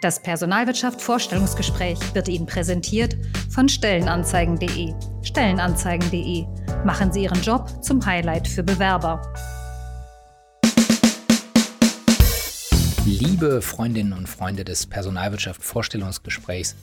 Das 0.00 0.18
Personalwirtschaft 0.18 1.02
Vorstellungsgespräch 1.02 1.98
wird 2.14 2.26
Ihnen 2.28 2.46
präsentiert 2.46 3.18
von 3.50 3.68
Stellenanzeigen.de. 3.68 4.94
Stellenanzeigen.de. 5.22 6.46
Machen 6.86 7.12
Sie 7.12 7.24
Ihren 7.24 7.42
Job 7.42 7.84
zum 7.84 8.06
Highlight 8.06 8.48
für 8.48 8.62
Bewerber. 8.62 9.20
Liebe 13.04 13.60
Freundinnen 13.60 14.14
und 14.14 14.26
Freunde 14.26 14.64
des 14.64 14.86
Personalwirtschaft 14.86 15.62
Vorstellungsgesprächs, 15.62 16.76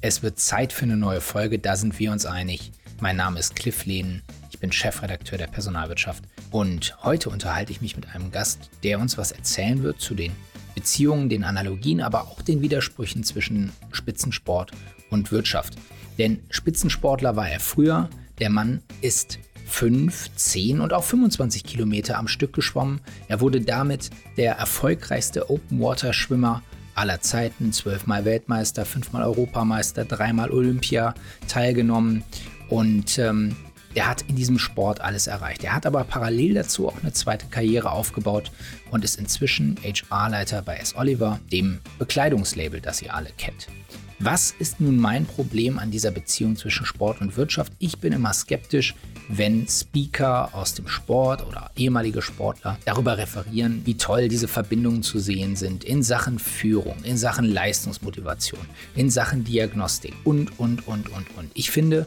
es 0.00 0.22
wird 0.22 0.38
Zeit 0.38 0.72
für 0.72 0.84
eine 0.84 0.96
neue 0.96 1.20
Folge, 1.20 1.58
da 1.58 1.74
sind 1.74 1.98
wir 1.98 2.12
uns 2.12 2.24
einig. 2.24 2.70
Mein 3.00 3.16
Name 3.16 3.40
ist 3.40 3.56
Cliff 3.56 3.84
Lehnen, 3.84 4.22
ich 4.52 4.60
bin 4.60 4.70
Chefredakteur 4.70 5.38
der 5.38 5.48
Personalwirtschaft 5.48 6.22
und 6.52 6.96
heute 7.02 7.30
unterhalte 7.30 7.72
ich 7.72 7.80
mich 7.80 7.96
mit 7.96 8.14
einem 8.14 8.30
Gast, 8.30 8.70
der 8.84 9.00
uns 9.00 9.18
was 9.18 9.32
erzählen 9.32 9.82
wird 9.82 10.00
zu 10.00 10.14
den 10.14 10.32
Beziehungen, 10.74 11.28
den 11.28 11.44
Analogien, 11.44 12.00
aber 12.00 12.22
auch 12.22 12.42
den 12.42 12.62
Widersprüchen 12.62 13.24
zwischen 13.24 13.72
Spitzensport 13.92 14.72
und 15.10 15.32
Wirtschaft. 15.32 15.74
Denn 16.18 16.40
Spitzensportler 16.50 17.36
war 17.36 17.48
er 17.48 17.60
früher, 17.60 18.08
der 18.38 18.50
Mann 18.50 18.82
ist 19.00 19.38
5, 19.66 20.34
10 20.34 20.80
und 20.80 20.92
auch 20.92 21.04
25 21.04 21.64
Kilometer 21.64 22.18
am 22.18 22.28
Stück 22.28 22.52
geschwommen. 22.52 23.00
Er 23.28 23.40
wurde 23.40 23.60
damit 23.60 24.10
der 24.36 24.54
erfolgreichste 24.54 25.48
Open-Water-Schwimmer 25.48 26.62
aller 26.94 27.20
Zeiten, 27.20 27.72
zwölfmal 27.72 28.24
Weltmeister, 28.24 28.84
fünfmal 28.84 29.22
Europameister, 29.22 30.04
dreimal 30.04 30.50
Olympia 30.50 31.14
teilgenommen 31.48 32.24
und 32.68 33.18
ähm, 33.18 33.56
der 33.94 34.08
hat 34.08 34.22
in 34.28 34.36
diesem 34.36 34.58
Sport 34.58 35.00
alles 35.00 35.26
erreicht. 35.26 35.64
Er 35.64 35.74
hat 35.74 35.86
aber 35.86 36.04
parallel 36.04 36.54
dazu 36.54 36.88
auch 36.88 37.02
eine 37.02 37.12
zweite 37.12 37.46
Karriere 37.46 37.90
aufgebaut 37.90 38.50
und 38.90 39.04
ist 39.04 39.18
inzwischen 39.18 39.76
HR-Leiter 39.82 40.62
bei 40.62 40.76
S. 40.76 40.94
Oliver, 40.96 41.40
dem 41.52 41.80
Bekleidungslabel, 41.98 42.80
das 42.80 43.02
ihr 43.02 43.14
alle 43.14 43.30
kennt. 43.36 43.68
Was 44.22 44.54
ist 44.58 44.82
nun 44.82 44.98
mein 44.98 45.24
Problem 45.24 45.78
an 45.78 45.90
dieser 45.90 46.10
Beziehung 46.10 46.54
zwischen 46.54 46.84
Sport 46.84 47.22
und 47.22 47.38
Wirtschaft? 47.38 47.72
Ich 47.78 48.00
bin 48.00 48.12
immer 48.12 48.34
skeptisch, 48.34 48.94
wenn 49.28 49.66
Speaker 49.66 50.54
aus 50.54 50.74
dem 50.74 50.88
Sport 50.88 51.46
oder 51.46 51.70
ehemalige 51.74 52.20
Sportler 52.20 52.78
darüber 52.84 53.16
referieren, 53.16 53.80
wie 53.86 53.96
toll 53.96 54.28
diese 54.28 54.46
Verbindungen 54.46 55.02
zu 55.02 55.20
sehen 55.20 55.56
sind 55.56 55.84
in 55.84 56.02
Sachen 56.02 56.38
Führung, 56.38 56.96
in 57.02 57.16
Sachen 57.16 57.46
Leistungsmotivation, 57.46 58.60
in 58.94 59.08
Sachen 59.08 59.44
Diagnostik 59.44 60.12
und, 60.24 60.58
und, 60.58 60.86
und, 60.86 61.08
und, 61.08 61.26
und. 61.38 61.50
Ich 61.54 61.70
finde, 61.70 62.06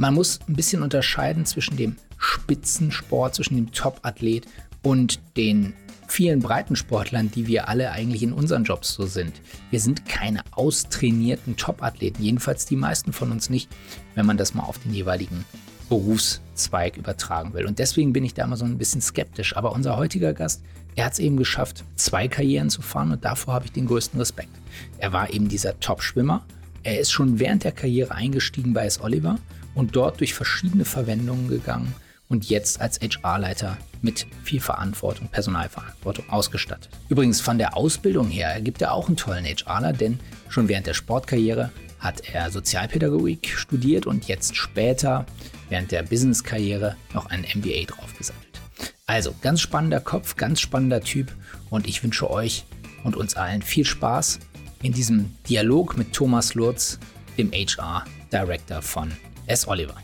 man 0.00 0.14
muss 0.14 0.40
ein 0.48 0.54
bisschen 0.54 0.82
unterscheiden 0.82 1.44
zwischen 1.44 1.76
dem 1.76 1.96
Spitzensport, 2.16 3.34
zwischen 3.34 3.56
dem 3.56 3.70
Top-Athlet 3.70 4.46
und 4.82 5.20
den 5.36 5.74
vielen 6.08 6.40
Breitensportlern, 6.40 7.30
die 7.30 7.46
wir 7.46 7.68
alle 7.68 7.90
eigentlich 7.90 8.22
in 8.22 8.32
unseren 8.32 8.64
Jobs 8.64 8.94
so 8.94 9.04
sind. 9.04 9.42
Wir 9.68 9.78
sind 9.78 10.06
keine 10.06 10.40
austrainierten 10.52 11.58
Top-Athleten, 11.58 12.22
jedenfalls 12.22 12.64
die 12.64 12.76
meisten 12.76 13.12
von 13.12 13.30
uns 13.30 13.50
nicht, 13.50 13.68
wenn 14.14 14.24
man 14.24 14.38
das 14.38 14.54
mal 14.54 14.62
auf 14.62 14.78
den 14.78 14.94
jeweiligen 14.94 15.44
Berufszweig 15.90 16.96
übertragen 16.96 17.52
will. 17.52 17.66
Und 17.66 17.78
deswegen 17.78 18.14
bin 18.14 18.24
ich 18.24 18.32
da 18.32 18.44
immer 18.44 18.56
so 18.56 18.64
ein 18.64 18.78
bisschen 18.78 19.02
skeptisch. 19.02 19.54
Aber 19.54 19.72
unser 19.72 19.98
heutiger 19.98 20.32
Gast, 20.32 20.62
er 20.96 21.04
hat 21.04 21.12
es 21.12 21.18
eben 21.18 21.36
geschafft, 21.36 21.84
zwei 21.96 22.26
Karrieren 22.26 22.70
zu 22.70 22.80
fahren 22.80 23.12
und 23.12 23.22
davor 23.22 23.52
habe 23.52 23.66
ich 23.66 23.72
den 23.72 23.86
größten 23.86 24.18
Respekt. 24.18 24.56
Er 24.96 25.12
war 25.12 25.30
eben 25.30 25.48
dieser 25.48 25.78
Top-Schwimmer. 25.78 26.42
Er 26.84 26.98
ist 27.00 27.10
schon 27.10 27.38
während 27.38 27.64
der 27.64 27.72
Karriere 27.72 28.14
eingestiegen 28.14 28.72
bei 28.72 28.86
S. 28.86 29.02
Oliver 29.02 29.38
und 29.80 29.96
dort 29.96 30.20
durch 30.20 30.34
verschiedene 30.34 30.84
Verwendungen 30.84 31.48
gegangen 31.48 31.94
und 32.28 32.50
jetzt 32.50 32.82
als 32.82 33.00
HR-Leiter 33.00 33.78
mit 34.02 34.26
viel 34.44 34.60
Verantwortung, 34.60 35.28
Personalverantwortung 35.28 36.28
ausgestattet. 36.28 36.90
Übrigens 37.08 37.40
von 37.40 37.56
der 37.56 37.78
Ausbildung 37.78 38.28
her 38.28 38.48
ergibt 38.48 38.82
er 38.82 38.92
auch 38.92 39.08
einen 39.08 39.16
tollen 39.16 39.46
HRler, 39.46 39.94
denn 39.94 40.20
schon 40.50 40.68
während 40.68 40.86
der 40.86 40.92
Sportkarriere 40.92 41.70
hat 41.98 42.28
er 42.30 42.50
Sozialpädagogik 42.50 43.48
studiert 43.56 44.04
und 44.06 44.28
jetzt 44.28 44.54
später 44.54 45.24
während 45.70 45.92
der 45.92 46.02
Business-Karriere 46.02 46.96
noch 47.14 47.26
ein 47.30 47.46
MBA 47.54 47.86
draufgesattelt. 47.86 48.60
Also 49.06 49.34
ganz 49.40 49.62
spannender 49.62 50.00
Kopf, 50.00 50.36
ganz 50.36 50.60
spannender 50.60 51.00
Typ 51.00 51.32
und 51.70 51.88
ich 51.88 52.02
wünsche 52.02 52.28
euch 52.28 52.66
und 53.02 53.16
uns 53.16 53.34
allen 53.34 53.62
viel 53.62 53.86
Spaß 53.86 54.40
in 54.82 54.92
diesem 54.92 55.34
Dialog 55.48 55.96
mit 55.96 56.12
Thomas 56.12 56.52
Lurz, 56.52 56.98
dem 57.38 57.50
HR 57.50 58.04
Director 58.30 58.82
von 58.82 59.10
S. 59.50 59.66
Oliver. 59.66 59.96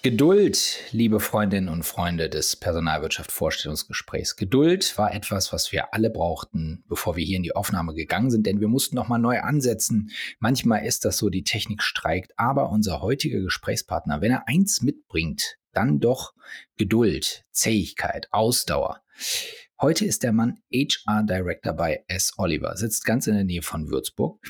Geduld, 0.00 0.78
liebe 0.92 1.20
Freundinnen 1.20 1.68
und 1.68 1.82
Freunde 1.82 2.30
des 2.30 2.56
Personalwirtschaft 2.56 3.30
Vorstellungsgesprächs. 3.30 4.36
Geduld 4.36 4.96
war 4.96 5.14
etwas, 5.14 5.52
was 5.52 5.70
wir 5.70 5.92
alle 5.92 6.08
brauchten, 6.08 6.82
bevor 6.88 7.16
wir 7.16 7.26
hier 7.26 7.36
in 7.36 7.42
die 7.42 7.54
Aufnahme 7.54 7.92
gegangen 7.92 8.30
sind, 8.30 8.46
denn 8.46 8.60
wir 8.60 8.68
mussten 8.68 8.96
noch 8.96 9.08
mal 9.08 9.18
neu 9.18 9.40
ansetzen. 9.40 10.10
Manchmal 10.38 10.86
ist 10.86 11.04
das 11.04 11.18
so, 11.18 11.28
die 11.28 11.44
Technik 11.44 11.82
streikt, 11.82 12.32
aber 12.38 12.70
unser 12.70 13.02
heutiger 13.02 13.40
Gesprächspartner, 13.40 14.22
wenn 14.22 14.32
er 14.32 14.48
eins 14.48 14.80
mitbringt, 14.80 15.58
dann 15.74 16.00
doch 16.00 16.32
Geduld, 16.78 17.44
Zähigkeit, 17.50 18.28
Ausdauer. 18.30 19.02
Heute 19.82 20.04
ist 20.04 20.22
der 20.22 20.32
Mann 20.32 20.62
HR 20.72 21.24
Director 21.24 21.72
bei 21.72 22.04
S. 22.06 22.34
Oliver, 22.36 22.76
sitzt 22.76 23.04
ganz 23.04 23.26
in 23.26 23.34
der 23.34 23.42
Nähe 23.42 23.62
von 23.62 23.90
Würzburg, 23.90 24.40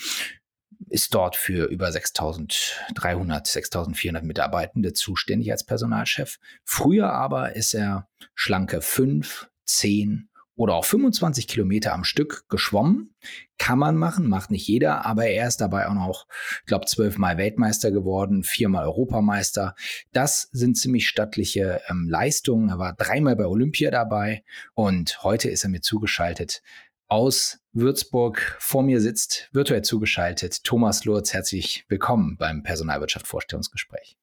ist 0.90 1.14
dort 1.14 1.36
für 1.36 1.70
über 1.70 1.90
6300, 1.90 3.46
6400 3.46 4.24
Mitarbeitende 4.24 4.92
zuständig 4.92 5.50
als 5.50 5.64
Personalchef. 5.64 6.36
Früher 6.64 7.10
aber 7.14 7.56
ist 7.56 7.72
er 7.72 8.10
schlanke 8.34 8.82
5, 8.82 9.48
10 9.64 10.28
oder 10.54 10.74
auch 10.74 10.84
25 10.84 11.48
Kilometer 11.48 11.92
am 11.92 12.04
Stück 12.04 12.48
geschwommen. 12.48 13.14
Kann 13.58 13.78
man 13.78 13.96
machen, 13.96 14.28
macht 14.28 14.50
nicht 14.50 14.66
jeder, 14.66 15.06
aber 15.06 15.26
er 15.26 15.48
ist 15.48 15.60
dabei 15.60 15.88
auch 15.88 15.94
noch, 15.94 16.26
ich 16.60 16.66
glaube, 16.66 16.86
zwölfmal 16.86 17.38
Weltmeister 17.38 17.90
geworden, 17.90 18.42
viermal 18.42 18.84
Europameister. 18.84 19.74
Das 20.12 20.48
sind 20.52 20.76
ziemlich 20.76 21.08
stattliche 21.08 21.80
ähm, 21.88 22.08
Leistungen. 22.08 22.68
Er 22.68 22.78
war 22.78 22.94
dreimal 22.94 23.36
bei 23.36 23.46
Olympia 23.46 23.90
dabei 23.90 24.44
und 24.74 25.22
heute 25.22 25.48
ist 25.48 25.64
er 25.64 25.70
mir 25.70 25.80
zugeschaltet 25.80 26.62
aus 27.08 27.60
Würzburg. 27.72 28.56
Vor 28.58 28.82
mir 28.82 29.00
sitzt 29.00 29.48
virtuell 29.52 29.82
zugeschaltet 29.82 30.64
Thomas 30.64 31.04
Lurz. 31.04 31.32
Herzlich 31.32 31.84
willkommen 31.88 32.36
beim 32.38 32.62
Personalwirtschaft 32.62 33.26
Vorstellungsgespräch. 33.26 34.16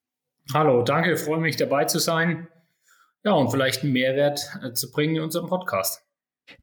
Hallo, 0.53 0.81
danke, 0.83 1.15
freue 1.15 1.39
mich 1.39 1.55
dabei 1.55 1.85
zu 1.85 1.99
sein. 1.99 2.47
Ja, 3.23 3.33
und 3.33 3.51
vielleicht 3.51 3.83
einen 3.83 3.93
Mehrwert 3.93 4.49
äh, 4.63 4.73
zu 4.73 4.91
bringen 4.91 5.17
in 5.17 5.21
unserem 5.21 5.47
Podcast. 5.47 6.03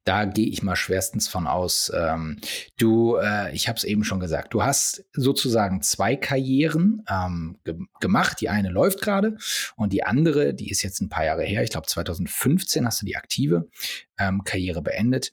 Da 0.04 0.24
gehe 0.24 0.48
ich 0.48 0.62
mal 0.62 0.76
schwerstens 0.76 1.28
von 1.28 1.46
aus. 1.46 1.90
Ähm, 1.94 2.38
du, 2.78 3.16
äh, 3.16 3.54
ich 3.54 3.68
habe 3.68 3.76
es 3.76 3.84
eben 3.84 4.04
schon 4.04 4.20
gesagt, 4.20 4.54
du 4.54 4.62
hast 4.62 5.04
sozusagen 5.12 5.82
zwei 5.82 6.16
Karrieren 6.16 7.02
ähm, 7.08 7.58
ge 7.64 7.76
gemacht. 8.00 8.40
Die 8.40 8.48
eine 8.48 8.70
läuft 8.70 9.00
gerade 9.00 9.36
und 9.76 9.92
die 9.92 10.04
andere, 10.04 10.54
die 10.54 10.70
ist 10.70 10.82
jetzt 10.82 11.00
ein 11.00 11.08
paar 11.08 11.24
Jahre 11.24 11.44
her. 11.44 11.62
Ich 11.62 11.70
glaube 11.70 11.86
2015 11.86 12.86
hast 12.86 13.02
du 13.02 13.06
die 13.06 13.16
aktive 13.16 13.68
ähm, 14.18 14.44
Karriere 14.44 14.82
beendet. 14.82 15.32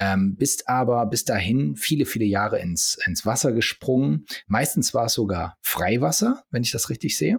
Ähm, 0.00 0.36
bist 0.36 0.66
aber 0.66 1.04
bis 1.06 1.24
dahin 1.26 1.76
viele, 1.76 2.06
viele 2.06 2.24
Jahre 2.24 2.58
ins, 2.58 2.98
ins 3.06 3.26
Wasser 3.26 3.52
gesprungen. 3.52 4.24
Meistens 4.46 4.94
war 4.94 5.06
es 5.06 5.12
sogar 5.12 5.58
Freiwasser, 5.60 6.42
wenn 6.50 6.62
ich 6.62 6.72
das 6.72 6.88
richtig 6.88 7.18
sehe. 7.18 7.38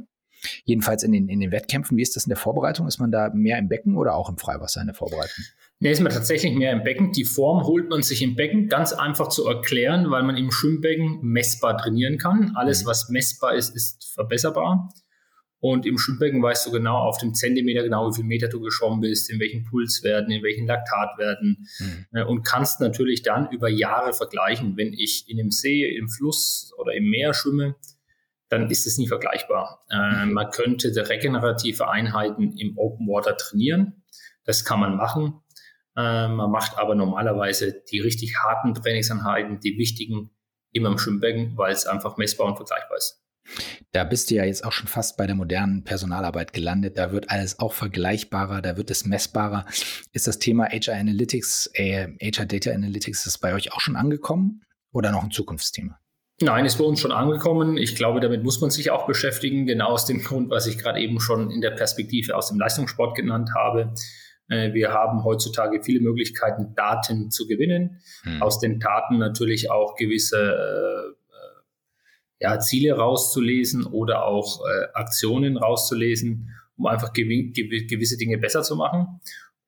Jedenfalls 0.64 1.04
in 1.04 1.12
den, 1.12 1.28
in 1.28 1.40
den 1.40 1.52
Wettkämpfen. 1.52 1.98
Wie 1.98 2.02
ist 2.02 2.16
das 2.16 2.26
in 2.26 2.30
der 2.30 2.38
Vorbereitung? 2.38 2.88
Ist 2.88 3.00
man 3.00 3.12
da 3.12 3.32
mehr 3.34 3.58
im 3.58 3.68
Becken 3.68 3.98
oder 3.98 4.16
auch 4.16 4.30
im 4.30 4.38
Freiwasser 4.38 4.82
in 4.82 4.88
der 4.88 4.96
Vorbereitung? 4.96 5.44
Nee, 5.84 5.92
ist 5.92 6.00
man 6.00 6.12
tatsächlich 6.12 6.54
mehr 6.54 6.72
im 6.74 6.84
Becken. 6.84 7.12
Die 7.12 7.26
Form 7.26 7.64
holt 7.64 7.90
man 7.90 8.04
sich 8.04 8.22
im 8.22 8.36
Becken 8.36 8.70
ganz 8.70 8.94
einfach 8.94 9.30
zu 9.30 9.48
erklären, 9.48 10.12
weil 10.12 10.22
man 10.22 10.38
im 10.38 10.52
Schwimmbecken 10.52 11.22
messbar 11.24 11.76
trainieren 11.76 12.20
kann. 12.20 12.52
Alles, 12.56 12.84
mhm. 12.84 12.88
was 12.88 13.10
messbar 13.10 13.56
ist, 13.56 13.76
ist 13.76 14.14
verbesserbar. 14.14 14.94
Und 15.60 15.88
im 15.88 15.98
Schwimmbecken 15.98 16.44
weißt 16.44 16.68
du 16.68 16.72
genau 16.72 16.98
auf 16.98 17.18
dem 17.18 17.34
Zentimeter 17.34 17.82
genau, 17.82 18.12
wie 18.12 18.16
viel 18.16 18.26
Meter 18.26 18.48
du 18.48 18.62
geschwommen 18.62 19.02
bist, 19.02 19.32
in 19.32 19.40
welchen 19.40 19.64
Pulswerten, 19.64 20.32
in 20.32 20.44
welchen 20.44 20.68
Laktatwerten 20.68 21.66
mhm. 21.80 22.06
Äh, 22.14 22.26
und 22.26 22.44
kannst 22.44 22.80
natürlich 22.80 23.24
dann 23.24 23.50
über 23.50 23.68
Jahre 23.68 24.14
vergleichen. 24.14 24.78
Wenn 24.78 24.94
ich 24.94 25.26
in 25.28 25.40
einem 25.40 25.50
See, 25.50 25.84
im 25.98 26.10
Fluss 26.10 26.74
oder 26.78 26.94
im 26.94 27.10
Meer 27.10 27.34
schwimme, 27.34 27.76
dann 28.50 28.70
ist 28.70 28.86
es 28.86 29.00
nie 29.00 29.08
vergleichbar. 29.08 29.84
Äh, 29.90 30.28
mhm. 30.28 30.34
man 30.34 30.52
könnte 30.52 30.94
regenerative 31.10 31.90
Einheiten 31.90 32.56
im 32.56 32.78
Open 32.78 33.08
Water 33.08 33.36
trainieren. 33.36 34.04
Das 34.46 34.64
kann 34.64 34.80
man 34.80 34.96
machen. 34.96 35.42
Äh, 36.02 36.28
man 36.30 36.52
macht 36.52 36.78
aber 36.78 36.96
normalerweise 36.96 37.84
die 37.92 38.00
richtig 38.00 38.38
harten 38.38 38.74
Trainingseinheiten, 38.74 39.60
die 39.60 39.78
wichtigen, 39.78 40.32
immer 40.72 40.90
im 40.90 40.98
Schwimmbecken, 40.98 41.58
weil 41.58 41.74
es 41.74 41.86
einfach 41.86 42.18
messbar 42.18 42.48
und 42.48 42.56
vergleichbar 42.56 42.98
ist. 42.98 43.22
Da 43.92 44.04
bist 44.04 44.30
du 44.30 44.36
ja 44.36 44.46
jetzt 44.46 44.64
auch 44.64 44.72
schon 44.72 44.88
fast 44.88 45.18
bei 45.18 45.26
der 45.26 45.36
modernen 45.36 45.84
Personalarbeit 45.84 46.54
gelandet. 46.54 46.98
Da 46.98 47.12
wird 47.12 47.30
alles 47.30 47.60
auch 47.60 47.74
vergleichbarer, 47.74 48.62
da 48.62 48.78
wird 48.78 48.92
es 48.92 49.06
messbarer. 49.06 49.66
Ist 50.14 50.28
das 50.28 50.40
Thema 50.40 50.66
HR 50.66 50.96
Analytics, 50.96 51.72
äh, 51.74 52.08
HR 52.22 52.46
Data 52.46 52.72
Analytics, 52.72 53.26
ist 53.26 53.40
bei 53.40 53.54
euch 53.54 53.74
auch 53.74 53.82
schon 53.82 53.96
angekommen 53.96 54.62
oder 54.92 55.12
noch 55.12 55.24
ein 55.24 55.32
Zukunftsthema? 55.32 56.00
Nein, 56.42 56.66
ist 56.66 56.78
bei 56.78 56.84
uns 56.84 57.00
schon 57.00 57.12
angekommen. 57.12 57.78
Ich 57.78 57.96
glaube, 57.96 58.20
damit 58.20 58.44
muss 58.44 58.62
man 58.62 58.72
sich 58.72 58.90
auch 58.90 59.06
beschäftigen, 59.06 59.66
genau 59.66 59.90
aus 59.90 60.06
dem 60.06 60.24
Grund, 60.24 60.50
was 60.50 60.66
ich 60.66 60.78
gerade 60.78 61.00
eben 61.00 61.20
schon 61.20 61.52
in 61.52 61.62
der 61.62 61.72
Perspektive 61.72 62.36
aus 62.36 62.50
dem 62.50 62.58
Leistungssport 62.58 63.16
genannt 63.16 63.50
habe. 63.56 63.94
Äh, 64.52 64.74
wir 64.74 64.92
haben 64.92 65.24
heutzutage 65.24 65.82
viele 65.82 66.02
Möglichkeiten, 66.02 66.76
Daten 66.76 67.32
zu 67.32 67.48
gewinnen. 67.48 68.02
Hm. 68.24 68.42
Aus 68.42 68.60
den 68.60 68.80
Daten 68.80 69.18
natürlich 69.18 69.72
auch 69.72 69.96
gewisse 69.96 70.38
äh, 70.38 71.10
äh, 71.10 72.44
ja, 72.44 72.60
Ziele 72.60 72.94
rauszulesen 72.94 73.86
oder 73.86 74.26
auch 74.26 74.62
äh, 74.66 74.88
Aktionen 74.94 75.58
rauszulesen, 75.58 76.50
um 76.78 76.86
einfach 76.86 77.14
gew 77.14 77.52
gew 77.52 77.88
gewisse 77.88 78.18
Dinge 78.18 78.38
besser 78.38 78.62
zu 78.62 78.76
machen. 78.76 79.22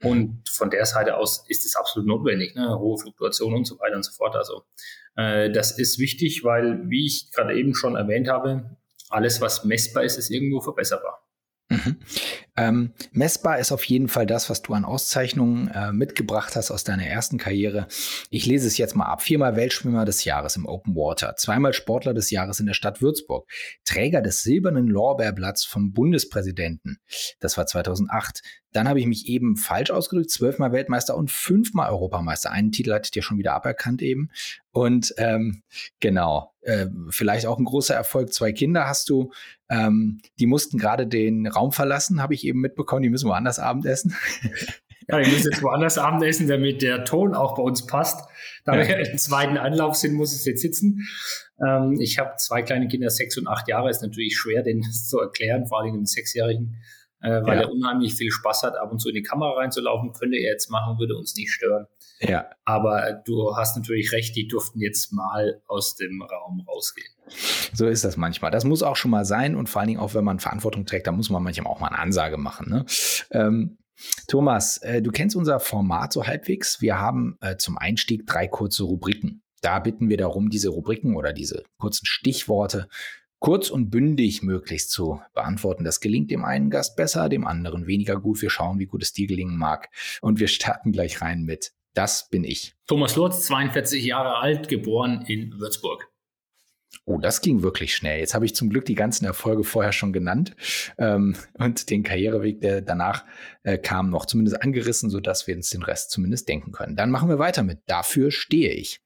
Und 0.04 0.50
von 0.50 0.70
der 0.70 0.86
Seite 0.86 1.16
aus 1.16 1.46
ist 1.48 1.66
es 1.66 1.78
absolut 1.78 2.08
notwendig, 2.08 2.56
ne? 2.56 2.78
hohe 2.78 2.98
Fluktuation 2.98 3.54
und 3.54 3.66
so 3.66 3.80
weiter 3.80 3.96
und 3.96 4.04
so 4.04 4.12
fort. 4.12 4.36
Also 4.36 4.64
äh, 5.16 5.50
das 5.50 5.80
ist 5.80 5.98
wichtig, 5.98 6.44
weil, 6.44 6.90
wie 6.90 7.06
ich 7.06 7.32
gerade 7.32 7.58
eben 7.58 7.74
schon 7.74 7.96
erwähnt 7.96 8.28
habe, 8.28 8.76
alles, 9.10 9.40
was 9.40 9.64
messbar 9.64 10.04
ist, 10.04 10.18
ist 10.18 10.30
irgendwo 10.30 10.60
verbesserbar. 10.60 11.26
Mhm. 11.70 12.00
Ähm, 12.56 12.94
messbar 13.12 13.58
ist 13.58 13.72
auf 13.72 13.84
jeden 13.86 14.08
Fall 14.08 14.28
das, 14.28 14.50
was 14.50 14.62
du 14.62 14.74
an 14.74 14.86
Auszeichnungen 14.86 15.70
äh, 15.70 15.92
mitgebracht 15.92 16.56
hast 16.56 16.70
aus 16.70 16.84
deiner 16.84 17.06
ersten 17.06 17.38
Karriere. 17.38 17.88
Ich 18.30 18.46
lese 18.46 18.68
es 18.68 18.78
jetzt 18.78 18.96
mal 18.96 19.06
ab. 19.06 19.24
Viermal 19.24 19.56
Weltschwimmer 19.56 20.06
des 20.06 20.24
Jahres 20.24 20.56
im 20.56 20.68
Open 20.68 20.96
Water, 20.96 21.36
zweimal 21.36 21.74
Sportler 21.74 22.14
des 22.14 22.30
Jahres 22.30 22.60
in 22.60 22.68
der 22.68 22.76
Stadt 22.76 23.02
Würzburg, 23.02 23.50
Träger 23.86 24.22
des 24.22 24.44
silbernen 24.44 24.88
Lorbeerblatts 24.88 25.66
vom 25.66 25.94
Bundespräsidenten. 25.94 26.98
Das 27.40 27.58
war 27.58 27.66
2008. 27.66 28.42
Dann 28.74 28.88
habe 28.88 29.00
ich 29.00 29.06
mich 29.06 29.28
eben 29.28 29.56
falsch 29.56 29.92
ausgedrückt, 29.92 30.32
zwölfmal 30.32 30.72
Weltmeister 30.72 31.16
und 31.16 31.32
fünfmal 31.32 31.90
Europameister. 31.90 32.52
Einen 32.52 32.72
Titel 32.72 32.94
hatte 32.94 33.06
ich 33.06 33.12
dir 33.12 33.24
schon 33.24 33.38
wieder 33.38 33.54
aberkannt 33.54 34.02
eben. 34.02 34.30
Und 34.72 35.14
ähm, 35.18 35.64
genau, 36.00 36.54
äh, 36.62 36.88
vielleicht 37.10 37.46
auch 37.46 37.60
ein 37.60 37.66
großer 37.66 37.96
Erfolg. 37.96 38.34
Zwei 38.34 38.52
Kinder 38.52 38.88
hast 38.88 39.10
du. 39.10 39.32
Ähm, 39.70 40.20
die 40.40 40.48
mussten 40.48 40.78
gerade 40.78 41.08
den 41.08 41.48
Raum 41.48 41.72
verlassen, 41.72 42.22
habe 42.22 42.34
ich 42.34 42.46
eben 42.46 42.60
mitbekommen. 42.60 43.04
Die 43.04 43.10
müssen 43.10 43.30
woanders 43.30 43.60
Abendessen. 43.60 44.16
Ja, 45.10 45.20
die 45.20 45.30
müssen 45.30 45.52
jetzt 45.52 45.62
woanders 45.62 45.98
Abendessen, 45.98 46.48
damit 46.48 46.82
der 46.82 47.04
Ton 47.04 47.34
auch 47.34 47.56
bei 47.56 47.64
uns 47.64 47.86
passt. 47.86 48.28
Da 48.64 48.76
ja. 48.76 48.88
wir 48.88 49.12
im 49.12 49.18
zweiten 49.18 49.58
Anlauf 49.58 49.96
sind, 49.96 50.14
muss 50.14 50.34
es 50.34 50.46
jetzt 50.46 50.62
sitzen. 50.62 51.06
Ähm, 51.66 51.98
ich 52.00 52.20
habe 52.20 52.36
zwei 52.38 52.62
kleine 52.62 52.88
Kinder, 52.88 53.10
sechs 53.10 53.38
und 53.38 53.48
acht 53.48 53.68
Jahre. 53.68 53.90
Ist 53.90 54.02
natürlich 54.02 54.38
schwer, 54.38 54.64
denen 54.64 54.82
das 54.82 55.08
zu 55.08 55.20
erklären, 55.20 55.68
vor 55.68 55.82
allem 55.82 55.94
dem 55.94 56.06
Sechsjährigen, 56.06 56.78
äh, 57.24 57.42
weil 57.44 57.58
ja. 57.58 57.64
er 57.64 57.72
unheimlich 57.72 58.16
viel 58.16 58.30
Spaß 58.30 58.64
hat, 58.64 58.76
ab 58.76 58.92
und 58.92 59.00
zu 59.00 59.10
in 59.10 59.16
die 59.16 59.24
Kamera 59.24 59.58
reinzulaufen. 59.58 60.12
Könnte 60.14 60.38
er 60.38 60.52
jetzt 60.52 60.70
machen, 60.70 61.00
würde 61.00 61.16
uns 61.16 61.36
nicht 61.36 61.52
stören. 61.52 61.88
Ja. 62.20 62.50
Aber 62.66 63.22
du 63.26 63.56
hast 63.56 63.78
natürlich 63.78 64.12
recht, 64.12 64.36
die 64.36 64.48
durften 64.48 64.80
jetzt 64.80 65.14
mal 65.14 65.62
aus 65.68 65.96
dem 65.96 66.22
Raum 66.22 66.66
rausgehen. 66.68 67.08
So 67.74 67.88
ist 67.88 68.04
das 68.04 68.18
manchmal. 68.18 68.52
Das 68.52 68.66
muss 68.66 68.84
auch 68.84 68.98
schon 68.98 69.12
mal 69.12 69.26
sein 69.26 69.56
und 69.56 69.70
vor 69.70 69.80
allen 69.80 69.88
Dingen 69.88 70.00
auch, 70.00 70.14
wenn 70.14 70.26
man 70.26 70.40
Verantwortung 70.40 70.86
trägt, 70.86 71.08
da 71.08 71.12
muss 71.12 71.30
man 71.30 71.42
manchmal 71.42 71.72
auch 71.72 71.80
mal 71.80 71.88
eine 71.88 72.00
Ansage 72.00 72.38
machen. 72.38 72.70
Ne? 72.70 72.86
Ähm, 73.32 73.78
Thomas, 74.28 74.78
äh, 74.78 75.02
du 75.02 75.12
kennst 75.12 75.36
unser 75.36 75.60
Format 75.60 76.12
so 76.12 76.28
halbwegs. 76.28 76.82
Wir 76.82 77.00
haben 77.00 77.38
äh, 77.40 77.56
zum 77.56 77.78
Einstieg 77.78 78.28
drei 78.28 78.48
kurze 78.48 78.84
Rubriken. 78.84 79.44
Da 79.62 79.80
bitten 79.80 80.10
wir 80.10 80.18
darum, 80.18 80.50
diese 80.50 80.70
Rubriken 80.70 81.16
oder 81.16 81.32
diese 81.32 81.64
kurzen 81.78 82.06
Stichworte 82.06 82.90
kurz 83.44 83.70
und 83.70 83.90
bündig 83.90 84.42
möglichst 84.42 84.90
zu 84.90 85.20
beantworten. 85.34 85.84
Das 85.84 86.00
gelingt 86.00 86.32
dem 86.32 86.46
einen 86.46 86.70
Gast 86.70 86.96
besser, 86.96 87.28
dem 87.28 87.46
anderen 87.46 87.88
weniger 87.88 88.18
gut. 88.18 88.42
Wir 88.42 88.50
schauen, 88.50 88.80
wie 88.80 88.86
gut 88.86 89.04
es 89.04 89.12
dir 89.12 89.28
gelingen 89.28 89.58
mag. 89.58 89.90
Und 90.22 90.40
wir 90.40 90.48
starten 90.48 90.94
gleich 90.94 91.22
rein 91.22 91.44
mit 91.44 91.74
das 91.94 92.30
bin 92.30 92.44
ich. 92.44 92.74
Thomas 92.88 93.16
Lutz, 93.18 93.46
42 93.46 94.04
Jahre 94.04 94.38
alt, 94.38 94.68
geboren 94.68 95.26
in 95.28 95.60
Würzburg. 95.60 96.10
Oh, 97.06 97.20
das 97.20 97.42
ging 97.42 97.62
wirklich 97.64 97.94
schnell. 97.96 98.20
Jetzt 98.20 98.34
habe 98.34 98.46
ich 98.46 98.56
zum 98.56 98.70
Glück 98.70 98.86
die 98.86 98.96
ganzen 98.96 99.26
Erfolge 99.26 99.64
vorher 99.64 99.92
schon 99.92 100.14
genannt 100.14 100.56
ähm, 100.98 101.36
und 101.54 101.90
den 101.90 102.04
Karriereweg, 102.04 102.62
der 102.62 102.82
danach 102.82 103.26
äh, 103.64 103.78
kam, 103.78 104.10
noch 104.10 104.26
zumindest 104.26 104.62
angerissen, 104.62 105.10
sodass 105.10 105.46
wir 105.46 105.56
uns 105.56 105.70
den 105.70 105.84
Rest 105.84 106.12
zumindest 106.12 106.48
denken 106.48 106.72
können. 106.72 106.96
Dann 106.96 107.12
machen 107.12 107.30
wir 107.30 107.40
weiter 107.40 107.62
mit 107.62 107.80
Dafür 107.88 108.32
stehe 108.32 108.72
ich. 108.72 109.02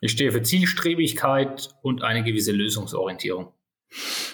Ich 0.00 0.12
stehe 0.12 0.32
für 0.32 0.42
Zielstrebigkeit 0.42 1.70
und 1.82 2.02
eine 2.02 2.22
gewisse 2.22 2.52
Lösungsorientierung. 2.52 3.53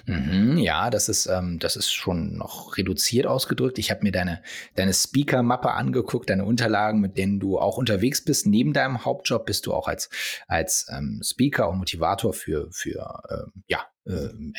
Mhm, 0.06 0.58
ja, 0.58 0.90
das 0.90 1.08
ist, 1.08 1.26
ähm, 1.26 1.58
das 1.58 1.76
ist 1.76 1.92
schon 1.92 2.36
noch 2.36 2.76
reduziert 2.76 3.26
ausgedrückt. 3.26 3.78
Ich 3.78 3.90
habe 3.90 4.02
mir 4.02 4.12
deine, 4.12 4.42
deine 4.74 4.92
Speaker-Mappe 4.92 5.72
angeguckt, 5.72 6.30
deine 6.30 6.44
Unterlagen, 6.44 7.00
mit 7.00 7.16
denen 7.16 7.40
du 7.40 7.58
auch 7.58 7.76
unterwegs 7.76 8.24
bist. 8.24 8.46
Neben 8.46 8.72
deinem 8.72 9.04
Hauptjob 9.04 9.46
bist 9.46 9.66
du 9.66 9.74
auch 9.74 9.88
als, 9.88 10.08
als 10.48 10.86
ähm, 10.90 11.20
Speaker 11.24 11.68
und 11.68 11.78
Motivator 11.78 12.32
für, 12.32 12.68
für 12.72 13.22
ähm, 13.30 13.62
ja, 13.66 13.86
ähm, 14.06 14.54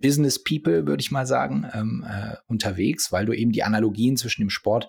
Business 0.00 0.42
People, 0.42 0.86
würde 0.86 1.00
ich 1.00 1.10
mal 1.10 1.26
sagen, 1.26 1.68
ähm, 1.72 2.06
äh, 2.08 2.36
unterwegs, 2.46 3.12
weil 3.12 3.26
du 3.26 3.32
eben 3.32 3.52
die 3.52 3.62
Analogien 3.62 4.16
zwischen 4.16 4.42
dem 4.42 4.50
Sport 4.50 4.88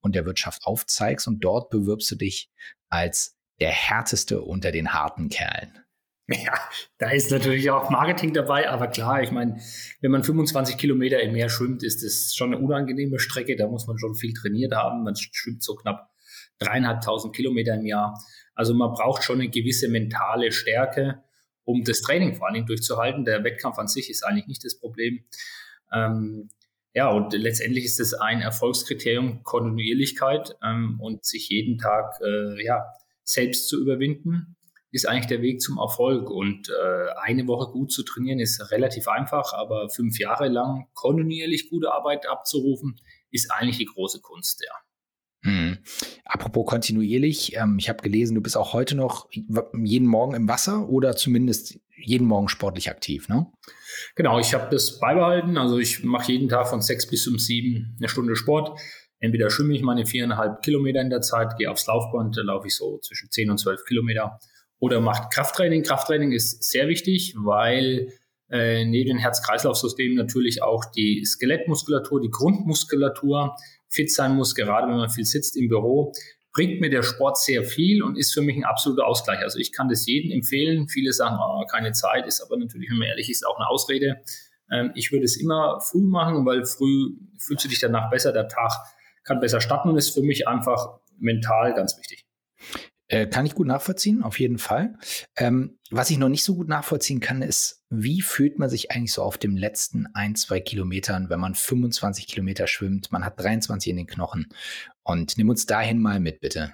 und 0.00 0.14
der 0.14 0.24
Wirtschaft 0.26 0.64
aufzeigst 0.64 1.26
und 1.26 1.40
dort 1.40 1.70
bewirbst 1.70 2.10
du 2.10 2.16
dich 2.16 2.50
als 2.88 3.36
der 3.60 3.70
härteste 3.70 4.42
unter 4.42 4.72
den 4.72 4.92
harten 4.92 5.28
Kerlen. 5.28 5.83
Ja, 6.26 6.54
da 6.96 7.10
ist 7.10 7.30
natürlich 7.30 7.70
auch 7.70 7.90
Marketing 7.90 8.32
dabei, 8.32 8.70
aber 8.70 8.86
klar, 8.86 9.22
ich 9.22 9.30
meine, 9.30 9.60
wenn 10.00 10.10
man 10.10 10.24
25 10.24 10.78
Kilometer 10.78 11.20
im 11.20 11.32
Meer 11.32 11.50
schwimmt, 11.50 11.82
ist 11.82 12.02
das 12.02 12.34
schon 12.34 12.54
eine 12.54 12.64
unangenehme 12.64 13.18
Strecke. 13.18 13.56
Da 13.56 13.66
muss 13.66 13.86
man 13.86 13.98
schon 13.98 14.14
viel 14.14 14.32
trainiert 14.32 14.74
haben. 14.74 15.04
Man 15.04 15.16
schwimmt 15.16 15.62
so 15.62 15.74
knapp 15.74 16.10
dreieinhalbtausend 16.58 17.36
Kilometer 17.36 17.74
im 17.74 17.84
Jahr. 17.84 18.18
Also 18.54 18.72
man 18.72 18.92
braucht 18.92 19.22
schon 19.22 19.40
eine 19.40 19.50
gewisse 19.50 19.88
mentale 19.88 20.50
Stärke, 20.50 21.22
um 21.64 21.84
das 21.84 22.00
Training 22.00 22.36
vor 22.36 22.46
allen 22.46 22.54
Dingen 22.54 22.66
durchzuhalten. 22.66 23.26
Der 23.26 23.44
Wettkampf 23.44 23.78
an 23.78 23.88
sich 23.88 24.08
ist 24.08 24.24
eigentlich 24.24 24.46
nicht 24.46 24.64
das 24.64 24.78
Problem. 24.78 25.24
Ähm, 25.92 26.48
ja, 26.94 27.10
und 27.10 27.34
letztendlich 27.34 27.84
ist 27.84 28.00
es 28.00 28.14
ein 28.14 28.40
Erfolgskriterium 28.40 29.42
Kontinuierlichkeit 29.42 30.56
ähm, 30.64 30.98
und 31.02 31.26
sich 31.26 31.50
jeden 31.50 31.76
Tag 31.76 32.18
äh, 32.22 32.64
ja, 32.64 32.86
selbst 33.24 33.68
zu 33.68 33.78
überwinden 33.78 34.53
ist 34.94 35.08
eigentlich 35.08 35.26
der 35.26 35.42
Weg 35.42 35.60
zum 35.60 35.78
Erfolg. 35.78 36.30
Und 36.30 36.68
äh, 36.68 37.06
eine 37.20 37.48
Woche 37.48 37.72
gut 37.72 37.90
zu 37.90 38.04
trainieren 38.04 38.38
ist 38.38 38.70
relativ 38.70 39.08
einfach, 39.08 39.52
aber 39.52 39.90
fünf 39.90 40.20
Jahre 40.20 40.48
lang 40.48 40.86
kontinuierlich 40.94 41.68
gute 41.68 41.92
Arbeit 41.92 42.28
abzurufen, 42.28 42.94
ist 43.32 43.50
eigentlich 43.50 43.78
die 43.78 43.86
große 43.86 44.20
Kunst, 44.20 44.64
ja. 44.64 44.72
Hm. 45.50 45.78
Apropos 46.24 46.64
kontinuierlich, 46.64 47.56
ähm, 47.56 47.76
ich 47.78 47.88
habe 47.88 48.02
gelesen, 48.02 48.36
du 48.36 48.40
bist 48.40 48.56
auch 48.56 48.72
heute 48.72 48.94
noch 48.94 49.28
jeden 49.30 50.06
Morgen 50.06 50.34
im 50.34 50.48
Wasser 50.48 50.88
oder 50.88 51.16
zumindest 51.16 51.80
jeden 51.96 52.26
Morgen 52.28 52.48
sportlich 52.48 52.88
aktiv, 52.88 53.28
ne? 53.28 53.46
Genau, 54.14 54.38
ich 54.38 54.54
habe 54.54 54.68
das 54.70 55.00
beibehalten. 55.00 55.58
Also 55.58 55.78
ich 55.78 56.04
mache 56.04 56.30
jeden 56.30 56.48
Tag 56.48 56.68
von 56.68 56.82
sechs 56.82 57.08
bis 57.08 57.26
um 57.26 57.38
sieben 57.38 57.96
eine 57.98 58.08
Stunde 58.08 58.36
Sport. 58.36 58.78
Entweder 59.18 59.50
schwimme 59.50 59.74
ich 59.74 59.82
meine 59.82 60.06
viereinhalb 60.06 60.62
Kilometer 60.62 61.00
in 61.00 61.10
der 61.10 61.20
Zeit, 61.20 61.56
gehe 61.58 61.70
aufs 61.70 61.86
Laufband, 61.86 62.36
da 62.36 62.42
laufe 62.42 62.68
ich 62.68 62.76
so 62.76 62.98
zwischen 62.98 63.30
zehn 63.30 63.50
und 63.50 63.58
zwölf 63.58 63.84
Kilometer 63.84 64.38
oder 64.84 65.00
macht 65.00 65.32
Krafttraining. 65.32 65.82
Krafttraining 65.82 66.32
ist 66.32 66.62
sehr 66.62 66.88
wichtig, 66.88 67.34
weil 67.38 68.12
äh, 68.50 68.84
neben 68.84 69.08
dem 69.08 69.18
Herz-Kreislauf-System 69.18 70.14
natürlich 70.14 70.62
auch 70.62 70.84
die 70.84 71.24
Skelettmuskulatur, 71.24 72.20
die 72.20 72.30
Grundmuskulatur 72.30 73.56
fit 73.88 74.12
sein 74.12 74.34
muss, 74.34 74.54
gerade 74.54 74.86
wenn 74.88 74.98
man 74.98 75.08
viel 75.08 75.24
sitzt 75.24 75.56
im 75.56 75.68
Büro, 75.68 76.12
bringt 76.52 76.82
mir 76.82 76.90
der 76.90 77.02
Sport 77.02 77.38
sehr 77.38 77.64
viel 77.64 78.02
und 78.02 78.18
ist 78.18 78.34
für 78.34 78.42
mich 78.42 78.56
ein 78.56 78.64
absoluter 78.64 79.06
Ausgleich. 79.06 79.40
Also 79.40 79.58
ich 79.58 79.72
kann 79.72 79.88
das 79.88 80.04
jedem 80.06 80.30
empfehlen. 80.30 80.86
Viele 80.86 81.14
sagen, 81.14 81.38
oh, 81.40 81.64
keine 81.64 81.92
Zeit, 81.92 82.26
ist 82.26 82.42
aber 82.42 82.58
natürlich, 82.58 82.90
wenn 82.90 82.98
man 82.98 83.08
ehrlich 83.08 83.30
ist, 83.30 83.46
auch 83.46 83.56
eine 83.56 83.68
Ausrede. 83.68 84.22
Ähm, 84.70 84.92
ich 84.94 85.12
würde 85.12 85.24
es 85.24 85.38
immer 85.40 85.80
früh 85.80 86.04
machen, 86.04 86.44
weil 86.44 86.66
früh 86.66 87.16
fühlst 87.38 87.64
du 87.64 87.68
dich 87.68 87.80
danach 87.80 88.10
besser, 88.10 88.32
der 88.32 88.48
Tag 88.48 88.72
kann 89.24 89.40
besser 89.40 89.62
starten 89.62 89.88
und 89.88 89.96
ist 89.96 90.10
für 90.10 90.20
mich 90.20 90.46
einfach 90.46 91.00
mental 91.18 91.72
ganz 91.72 91.96
wichtig. 91.98 92.26
Äh, 93.08 93.26
kann 93.26 93.44
ich 93.44 93.54
gut 93.54 93.66
nachvollziehen, 93.66 94.22
auf 94.22 94.38
jeden 94.40 94.58
Fall. 94.58 94.96
Ähm, 95.36 95.78
was 95.90 96.10
ich 96.10 96.16
noch 96.16 96.30
nicht 96.30 96.42
so 96.42 96.54
gut 96.54 96.68
nachvollziehen 96.68 97.20
kann, 97.20 97.42
ist, 97.42 97.84
wie 97.90 98.22
fühlt 98.22 98.58
man 98.58 98.70
sich 98.70 98.90
eigentlich 98.90 99.12
so 99.12 99.22
auf 99.22 99.36
dem 99.36 99.56
letzten 99.56 100.06
ein, 100.14 100.34
zwei 100.36 100.60
Kilometern, 100.60 101.28
wenn 101.28 101.38
man 101.38 101.54
25 101.54 102.26
Kilometer 102.26 102.66
schwimmt, 102.66 103.12
man 103.12 103.24
hat 103.24 103.38
23 103.38 103.90
in 103.90 103.96
den 103.98 104.06
Knochen. 104.06 104.48
Und 105.02 105.36
nimm 105.36 105.50
uns 105.50 105.66
dahin 105.66 106.00
mal 106.00 106.18
mit, 106.18 106.40
bitte. 106.40 106.72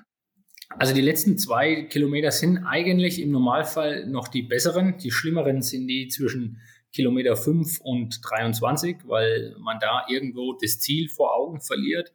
Also 0.79 0.95
die 0.95 1.01
letzten 1.01 1.37
zwei 1.37 1.83
Kilometer 1.83 2.31
sind 2.31 2.59
eigentlich 2.59 3.21
im 3.21 3.33
Normalfall 3.33 4.07
noch 4.07 4.29
die 4.29 4.43
besseren. 4.43 4.99
Die 4.99 5.11
schlimmeren 5.11 5.63
sind 5.63 5.89
die 5.89 6.07
zwischen 6.07 6.61
Kilometer 6.93 7.37
5 7.37 7.81
und 7.81 8.21
23, 8.23 8.99
weil 9.05 9.57
man 9.59 9.79
da 9.81 10.05
irgendwo 10.09 10.57
das 10.61 10.79
Ziel 10.79 11.09
vor 11.09 11.35
Augen 11.35 11.61
verliert 11.61 12.13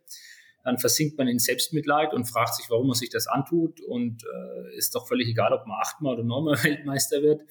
dann 0.66 0.80
versinkt 0.80 1.18
man 1.18 1.28
in 1.28 1.38
Selbstmitleid 1.38 2.14
und 2.14 2.26
fragt 2.26 2.56
sich, 2.56 2.66
warum 2.70 2.88
man 2.88 2.96
sich 2.96 3.10
das 3.10 3.28
antut 3.28 3.80
und 3.82 4.24
äh, 4.24 4.76
ist 4.76 4.96
doch 4.96 5.08
völlig 5.08 5.30
egal, 5.30 5.54
ob 5.54 5.68
man 5.68 5.78
achtmal 5.80 6.16
oder 6.16 6.24
neunmal 6.24 6.56
Weltmeister 6.64 7.22
wird. 7.22 7.44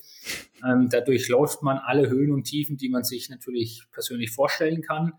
Ähm, 0.68 0.88
dadurch 0.90 1.28
läuft 1.28 1.62
man 1.62 1.78
alle 1.78 2.10
Höhen 2.10 2.32
und 2.32 2.44
Tiefen, 2.44 2.76
die 2.76 2.88
man 2.88 3.04
sich 3.04 3.30
natürlich 3.30 3.84
persönlich 3.92 4.32
vorstellen 4.32 4.82
kann. 4.82 5.12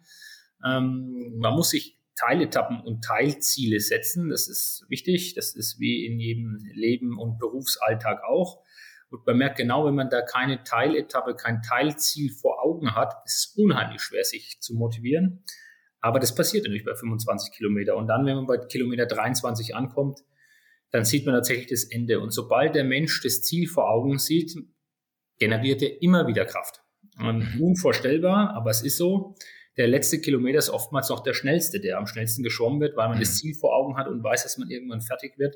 Ähm, 0.63 1.37
man 1.37 1.53
muss 1.53 1.69
sich 1.69 1.97
Teiletappen 2.15 2.81
und 2.81 3.03
Teilziele 3.03 3.79
setzen. 3.79 4.29
Das 4.29 4.49
ist 4.49 4.85
wichtig. 4.89 5.33
Das 5.33 5.55
ist 5.55 5.79
wie 5.79 6.05
in 6.05 6.19
jedem 6.19 6.65
Leben 6.73 7.17
und 7.17 7.39
Berufsalltag 7.39 8.23
auch. 8.23 8.61
Und 9.09 9.25
man 9.25 9.37
merkt 9.37 9.57
genau, 9.57 9.85
wenn 9.85 9.95
man 9.95 10.09
da 10.09 10.21
keine 10.21 10.63
Teiletappe, 10.63 11.35
kein 11.35 11.61
Teilziel 11.61 12.31
vor 12.33 12.61
Augen 12.61 12.93
hat, 12.93 13.13
ist 13.25 13.35
es 13.35 13.53
unheimlich 13.55 14.01
schwer, 14.01 14.25
sich 14.25 14.57
zu 14.59 14.73
motivieren. 14.75 15.43
Aber 16.05 16.19
das 16.19 16.35
passiert 16.35 16.65
natürlich 16.65 16.85
bei 16.85 16.93
25 16.93 17.51
Kilometer. 17.51 17.97
Und 17.97 18.05
dann, 18.05 18.27
wenn 18.27 18.35
man 18.35 18.45
bei 18.45 18.59
Kilometer 18.59 19.07
23 19.07 19.75
ankommt, 19.75 20.19
dann 20.91 21.03
sieht 21.03 21.25
man 21.25 21.33
tatsächlich 21.33 21.65
das 21.65 21.85
Ende. 21.85 22.19
Und 22.19 22.29
sobald 22.29 22.75
der 22.75 22.83
Mensch 22.83 23.23
das 23.23 23.41
Ziel 23.41 23.67
vor 23.67 23.89
Augen 23.89 24.19
sieht, 24.19 24.55
generiert 25.39 25.81
er 25.81 26.03
immer 26.03 26.27
wieder 26.27 26.45
Kraft. 26.45 26.83
Und 27.17 27.59
unvorstellbar, 27.59 28.53
aber 28.55 28.69
es 28.69 28.83
ist 28.83 28.97
so. 28.97 29.33
Der 29.77 29.87
letzte 29.87 30.21
Kilometer 30.21 30.59
ist 30.59 30.69
oftmals 30.69 31.09
noch 31.09 31.23
der 31.23 31.33
schnellste, 31.33 31.79
der 31.79 31.97
am 31.97 32.05
schnellsten 32.05 32.43
geschwommen 32.43 32.79
wird, 32.81 32.95
weil 32.95 33.07
man 33.07 33.17
mhm. 33.17 33.21
das 33.21 33.39
Ziel 33.39 33.55
vor 33.55 33.75
Augen 33.75 33.97
hat 33.97 34.07
und 34.07 34.23
weiß, 34.23 34.43
dass 34.43 34.59
man 34.59 34.69
irgendwann 34.69 35.01
fertig 35.01 35.39
wird. 35.39 35.55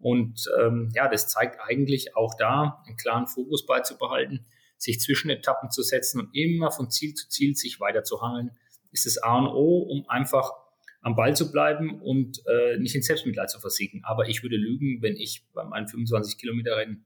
Und 0.00 0.50
ähm, 0.60 0.90
ja, 0.92 1.08
das 1.08 1.28
zeigt 1.28 1.60
eigentlich 1.60 2.16
auch 2.16 2.34
da, 2.36 2.82
einen 2.84 2.96
klaren 2.96 3.28
Fokus 3.28 3.64
beizubehalten, 3.64 4.44
sich 4.76 4.98
zwischen 4.98 5.30
Etappen 5.30 5.70
zu 5.70 5.82
setzen 5.82 6.18
und 6.18 6.30
immer 6.34 6.72
von 6.72 6.90
Ziel 6.90 7.14
zu 7.14 7.28
Ziel 7.28 7.54
sich 7.54 7.78
weiter 7.78 8.02
zu 8.02 8.20
hangeln, 8.20 8.50
ist 8.98 9.16
das 9.16 9.22
A 9.22 9.38
und 9.38 9.48
O, 9.48 9.78
um 9.78 10.08
einfach 10.08 10.52
am 11.00 11.14
Ball 11.14 11.34
zu 11.36 11.52
bleiben 11.52 12.00
und 12.00 12.42
äh, 12.46 12.78
nicht 12.78 12.94
in 12.94 13.02
Selbstmitleid 13.02 13.50
zu 13.50 13.60
versiegen. 13.60 14.02
Aber 14.04 14.28
ich 14.28 14.42
würde 14.42 14.56
lügen, 14.56 15.00
wenn 15.00 15.16
ich 15.16 15.46
bei 15.54 15.64
meinem 15.64 15.86
25 15.86 16.38
Kilometer 16.38 16.76
Rennen 16.76 17.04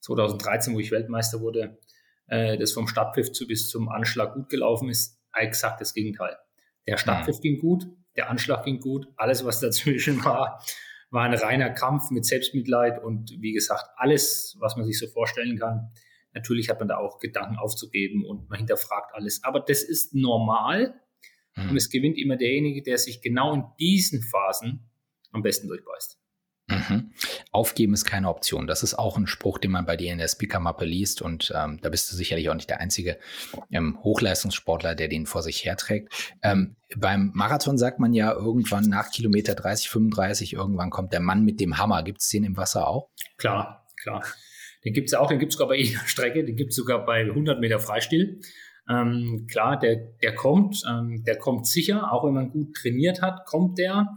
2013, 0.00 0.74
wo 0.74 0.80
ich 0.80 0.90
Weltmeister 0.90 1.40
wurde, 1.40 1.78
äh, 2.26 2.58
das 2.58 2.72
vom 2.72 2.86
Startpfiff 2.86 3.32
zu 3.32 3.46
bis 3.46 3.68
zum 3.68 3.88
Anschlag 3.88 4.34
gut 4.34 4.48
gelaufen 4.48 4.88
ist. 4.88 5.18
Exakt 5.34 5.80
das 5.80 5.94
Gegenteil. 5.94 6.36
Der 6.86 6.96
Startpfiff 6.96 7.38
mhm. 7.38 7.42
ging 7.42 7.58
gut, 7.58 7.86
der 8.16 8.30
Anschlag 8.30 8.64
ging 8.64 8.80
gut, 8.80 9.06
alles, 9.16 9.44
was 9.44 9.60
dazwischen 9.60 10.24
war, 10.24 10.62
war 11.10 11.24
ein 11.24 11.34
reiner 11.34 11.70
Kampf 11.70 12.10
mit 12.10 12.24
Selbstmitleid 12.24 13.02
und 13.02 13.30
wie 13.40 13.52
gesagt, 13.52 13.84
alles, 13.96 14.56
was 14.60 14.76
man 14.76 14.86
sich 14.86 14.98
so 14.98 15.06
vorstellen 15.08 15.58
kann. 15.58 15.90
Natürlich 16.32 16.68
hat 16.68 16.78
man 16.78 16.88
da 16.88 16.98
auch 16.98 17.18
Gedanken 17.18 17.56
aufzugeben 17.56 18.24
und 18.24 18.48
man 18.48 18.58
hinterfragt 18.58 19.14
alles. 19.14 19.42
Aber 19.42 19.58
das 19.58 19.82
ist 19.82 20.14
normal 20.14 20.99
mhm. 21.64 21.70
und 21.70 21.76
es 21.76 21.90
gewinnt 21.90 22.18
immer 22.18 22.36
derjenige, 22.36 22.82
der 22.82 22.98
sich 22.98 23.22
genau 23.22 23.54
in 23.54 23.64
diesen 23.78 24.22
Phasen 24.22 24.90
am 25.32 25.42
besten 25.42 25.68
durchbeißt. 25.68 26.20
Mhm. 26.70 27.10
Aufgeben 27.50 27.94
ist 27.94 28.04
keine 28.04 28.28
Option. 28.28 28.66
Das 28.66 28.82
ist 28.82 28.94
auch 28.94 29.16
ein 29.16 29.26
Spruch, 29.26 29.58
den 29.58 29.72
man 29.72 29.86
bei 29.86 29.96
dir 29.96 30.12
in 30.12 30.18
der 30.18 30.28
Speaker-Mappe 30.28 30.84
liest. 30.84 31.20
Und 31.20 31.52
ähm, 31.56 31.80
da 31.82 31.88
bist 31.88 32.10
du 32.10 32.16
sicherlich 32.16 32.48
auch 32.48 32.54
nicht 32.54 32.70
der 32.70 32.80
einzige 32.80 33.18
ähm, 33.72 33.98
Hochleistungssportler, 34.02 34.94
der 34.94 35.08
den 35.08 35.26
vor 35.26 35.42
sich 35.42 35.64
herträgt. 35.64 36.12
Ähm, 36.42 36.76
beim 36.96 37.32
Marathon 37.34 37.76
sagt 37.76 37.98
man 37.98 38.12
ja 38.12 38.32
irgendwann 38.32 38.84
nach 38.84 39.10
Kilometer 39.10 39.54
30, 39.54 39.88
35, 39.88 40.52
irgendwann 40.52 40.90
kommt 40.90 41.12
der 41.12 41.20
Mann 41.20 41.44
mit 41.44 41.60
dem 41.60 41.78
Hammer. 41.78 42.02
Gibt 42.02 42.20
es 42.20 42.28
den 42.28 42.44
im 42.44 42.56
Wasser 42.56 42.86
auch? 42.86 43.10
Klar, 43.36 43.86
klar. 44.00 44.24
Den 44.84 44.94
gibt 44.94 45.08
es 45.08 45.14
auch, 45.14 45.28
den 45.28 45.38
gibt 45.38 45.52
es 45.52 45.58
sogar 45.58 45.68
bei 45.68 45.76
jeder 45.76 46.00
Strecke, 46.06 46.44
den 46.44 46.56
gibt 46.56 46.70
es 46.70 46.76
sogar 46.76 47.04
bei 47.04 47.22
100 47.22 47.60
Meter 47.60 47.80
Freistil. 47.80 48.40
Ähm, 48.90 49.46
klar, 49.48 49.78
der, 49.78 49.96
der 50.20 50.34
kommt, 50.34 50.82
ähm, 50.88 51.22
der 51.24 51.38
kommt 51.38 51.66
sicher, 51.66 52.12
auch 52.12 52.24
wenn 52.24 52.34
man 52.34 52.50
gut 52.50 52.74
trainiert 52.74 53.22
hat, 53.22 53.46
kommt 53.46 53.78
der. 53.78 54.08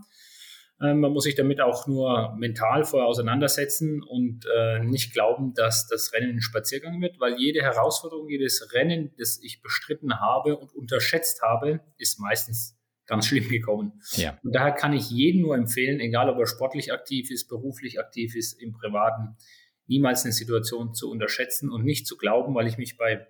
Ähm, 0.82 1.00
man 1.02 1.12
muss 1.12 1.26
sich 1.26 1.36
damit 1.36 1.62
auch 1.62 1.86
nur 1.86 2.36
mental 2.38 2.84
vorher 2.84 3.08
auseinandersetzen 3.08 4.02
und 4.02 4.46
äh, 4.56 4.80
nicht 4.80 5.14
glauben, 5.14 5.54
dass 5.54 5.88
das 5.88 6.12
Rennen 6.14 6.38
ein 6.38 6.42
Spaziergang 6.42 7.02
wird, 7.02 7.20
weil 7.20 7.36
jede 7.38 7.62
Herausforderung, 7.62 8.28
jedes 8.28 8.74
Rennen, 8.74 9.14
das 9.20 9.40
ich 9.44 9.62
bestritten 9.62 10.20
habe 10.20 10.58
und 10.58 10.74
unterschätzt 10.74 11.42
habe, 11.44 11.82
ist 11.98 12.20
meistens 12.20 12.76
ganz 13.06 13.28
schlimm 13.28 13.50
gekommen. 13.50 14.02
Ja. 14.14 14.40
Und 14.44 14.56
daher 14.56 14.72
kann 14.72 14.94
ich 14.94 15.12
jedem 15.12 15.42
nur 15.42 15.56
empfehlen, 15.56 16.00
egal 16.00 16.30
ob 16.30 16.40
er 16.40 16.48
sportlich 16.48 16.92
aktiv 16.92 17.30
ist, 17.30 17.48
beruflich 17.48 18.00
aktiv 18.00 18.36
ist, 18.36 18.54
im 18.54 18.72
Privaten, 18.74 19.38
niemals 19.86 20.24
eine 20.24 20.32
Situation 20.32 20.94
zu 20.94 21.12
unterschätzen 21.12 21.70
und 21.70 21.84
nicht 21.84 22.08
zu 22.08 22.18
glauben, 22.18 22.56
weil 22.56 22.68
ich 22.68 22.78
mich 22.78 22.98
bei 22.98 23.28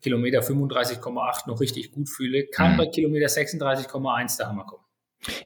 Kilometer 0.00 0.40
35,8 0.40 1.48
noch 1.48 1.60
richtig 1.60 1.92
gut 1.92 2.08
fühle, 2.08 2.46
kann 2.46 2.72
mhm. 2.72 2.76
bei 2.78 2.86
Kilometer 2.86 3.26
36,1 3.26 4.36
der 4.38 4.48
Hammer 4.48 4.64
kommen. 4.64 4.84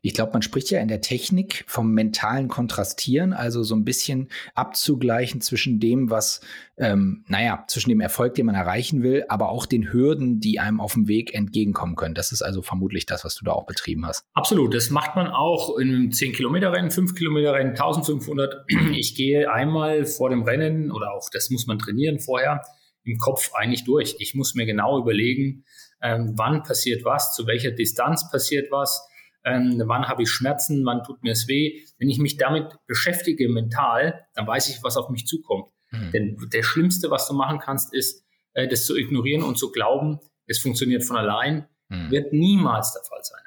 Ich 0.03 0.15
glaube, 0.15 0.33
man 0.33 0.43
spricht 0.43 0.71
ja 0.71 0.81
in 0.81 0.89
der 0.89 1.01
Technik 1.01 1.65
vom 1.67 1.93
mentalen 1.93 2.49
Kontrastieren, 2.49 3.33
also 3.33 3.63
so 3.65 3.75
ein 3.75 3.85
bisschen 3.85 4.29
abzugleichen 4.55 5.41
zwischen 5.41 5.81
dem, 5.81 6.11
was, 6.11 6.41
ähm, 6.77 7.25
naja, 7.27 7.65
zwischen 7.67 7.89
dem 7.89 8.01
Erfolg, 8.01 8.35
den 8.35 8.47
man 8.47 8.55
erreichen 8.55 9.03
will, 9.03 9.25
aber 9.29 9.49
auch 9.49 9.67
den 9.67 9.93
Hürden, 9.93 10.39
die 10.39 10.61
einem 10.61 10.81
auf 10.81 10.93
dem 10.93 11.09
Weg 11.09 11.35
entgegenkommen 11.35 11.97
können. 11.97 12.15
Das 12.15 12.31
ist 12.31 12.43
also 12.43 12.63
vermutlich 12.63 13.07
das, 13.07 13.25
was 13.25 13.35
du 13.35 13.45
da 13.45 13.53
auch 13.53 13.67
betrieben 13.67 14.07
hast. 14.07 14.25
Absolut. 14.35 14.75
Das 14.75 14.91
macht 14.91 15.17
man 15.17 15.27
auch 15.27 15.77
in 15.79 15.89
einem 15.89 16.11
10-Kilometer-Rennen, 16.11 16.91
5-Kilometer-Rennen, 16.91 17.71
1500. 17.71 18.65
Ich 18.93 19.17
gehe 19.17 19.53
einmal 19.53 20.05
vor 20.05 20.31
dem 20.31 20.43
Rennen 20.43 20.93
oder 20.93 21.13
auch 21.13 21.29
das 21.33 21.51
muss 21.51 21.67
man 21.67 21.79
trainieren 21.79 22.21
vorher 22.21 22.63
im 23.05 23.19
Kopf 23.19 23.53
eigentlich 23.55 23.85
durch. 23.85 24.17
Ich 24.19 24.35
muss 24.35 24.55
mir 24.55 24.67
genau 24.67 24.99
überlegen, 25.01 25.65
ähm, 26.03 26.35
wann 26.37 26.63
passiert 26.63 27.05
was, 27.05 27.35
zu 27.35 27.47
welcher 27.47 27.71
Distanz 27.71 28.31
passiert 28.31 28.71
was 28.71 29.09
ähm, 29.45 29.83
wann 29.87 30.09
habe 30.09 30.23
ich 30.23 30.31
Schmerzen, 30.31 30.85
wann 30.85 31.03
tut 31.05 31.23
mir 31.23 31.33
es 31.33 31.47
weh. 31.49 31.83
Wenn 31.99 32.09
ich 32.09 32.19
mich 32.19 32.37
damit 32.37 32.75
beschäftige 32.87 33.49
mental, 33.49 34.27
dann 34.35 34.47
weiß 34.47 34.71
ich, 34.71 34.83
was 34.83 34.97
auf 34.97 35.11
mich 35.11 35.27
zukommt. 35.27 35.69
Mhm. 35.91 36.11
Denn 36.13 36.37
der 36.53 36.63
Schlimmste, 36.63 37.11
was 37.11 37.29
du 37.29 37.35
machen 37.35 37.59
kannst, 37.59 37.93
ist, 37.95 38.25
äh, 38.55 38.67
das 38.67 38.87
zu 38.87 38.97
ignorieren 38.97 39.43
und 39.43 39.59
zu 39.59 39.71
glauben, 39.71 40.19
es 40.47 40.59
funktioniert 40.59 41.05
von 41.05 41.17
allein, 41.17 41.69
mhm. 41.89 42.11
wird 42.11 42.33
niemals 42.33 42.93
der 42.93 43.03
Fall 43.05 43.23
sein. 43.23 43.41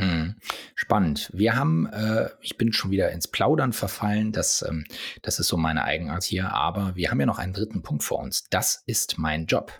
Mhm. 0.00 0.36
Spannend. 0.74 1.30
Wir 1.32 1.56
haben, 1.56 1.86
äh, 1.86 2.30
ich 2.40 2.56
bin 2.56 2.72
schon 2.72 2.90
wieder 2.90 3.10
ins 3.10 3.28
Plaudern 3.28 3.72
verfallen, 3.72 4.32
das, 4.32 4.64
ähm, 4.66 4.84
das 5.22 5.38
ist 5.38 5.48
so 5.48 5.56
meine 5.56 5.84
Eigenart 5.84 6.24
hier, 6.24 6.52
aber 6.52 6.96
wir 6.96 7.10
haben 7.10 7.20
ja 7.20 7.26
noch 7.26 7.38
einen 7.38 7.52
dritten 7.52 7.82
Punkt 7.82 8.02
vor 8.02 8.18
uns. 8.18 8.48
Das 8.48 8.82
ist 8.86 9.18
mein 9.18 9.46
Job. 9.46 9.72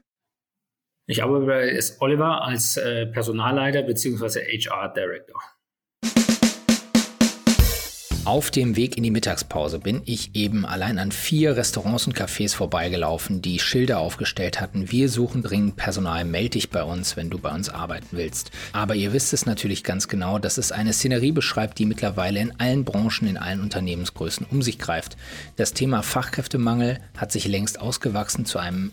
Ich 1.07 1.23
arbeite 1.23 1.47
bei 1.47 1.81
Oliver 2.01 2.43
als 2.43 2.77
äh, 2.77 3.07
Personalleiter 3.07 3.83
bzw. 3.83 4.41
HR 4.41 4.93
Director. 4.93 5.43
Auf 8.27 8.51
dem 8.51 8.77
Weg 8.77 8.99
in 8.99 9.03
die 9.03 9.11
Mittagspause 9.11 9.79
bin 9.79 10.03
ich 10.05 10.35
eben 10.35 10.67
allein 10.67 10.99
an 10.99 11.11
vier 11.11 11.57
Restaurants 11.57 12.07
und 12.07 12.15
Cafés 12.15 12.55
vorbeigelaufen, 12.55 13.41
die 13.41 13.59
Schilder 13.59 13.99
aufgestellt 13.99 14.61
hatten. 14.61 14.91
Wir 14.91 15.09
suchen 15.09 15.43
dringend 15.43 15.77
Personal, 15.77 16.27
melde 16.27 16.51
dich 16.51 16.69
bei 16.69 16.83
uns, 16.83 17.17
wenn 17.17 17.31
du 17.31 17.39
bei 17.39 17.51
uns 17.51 17.71
arbeiten 17.71 18.09
willst. 18.11 18.51
Aber 18.75 18.95
ihr 18.95 19.15
wisst 19.15 19.33
es 19.33 19.47
natürlich 19.47 19.85
ganz 19.85 20.07
genau, 20.07 20.39
dass 20.39 20.59
es 20.59 20.71
eine 20.71 20.93
Szenerie 20.93 21.33
beschreibt, 21.33 21.79
die 21.79 21.87
mittlerweile 21.87 22.41
in 22.41 22.61
allen 22.61 22.85
Branchen, 22.85 23.27
in 23.27 23.39
allen 23.39 23.63
Unternehmensgrößen 23.63 24.47
um 24.51 24.61
sich 24.61 24.79
greift. 24.79 25.17
Das 25.57 25.73
Thema 25.73 26.03
Fachkräftemangel 26.03 26.99
hat 27.17 27.33
sich 27.33 27.49
längst 27.49 27.81
ausgewachsen 27.81 28.45
zu 28.45 28.59
einem 28.59 28.93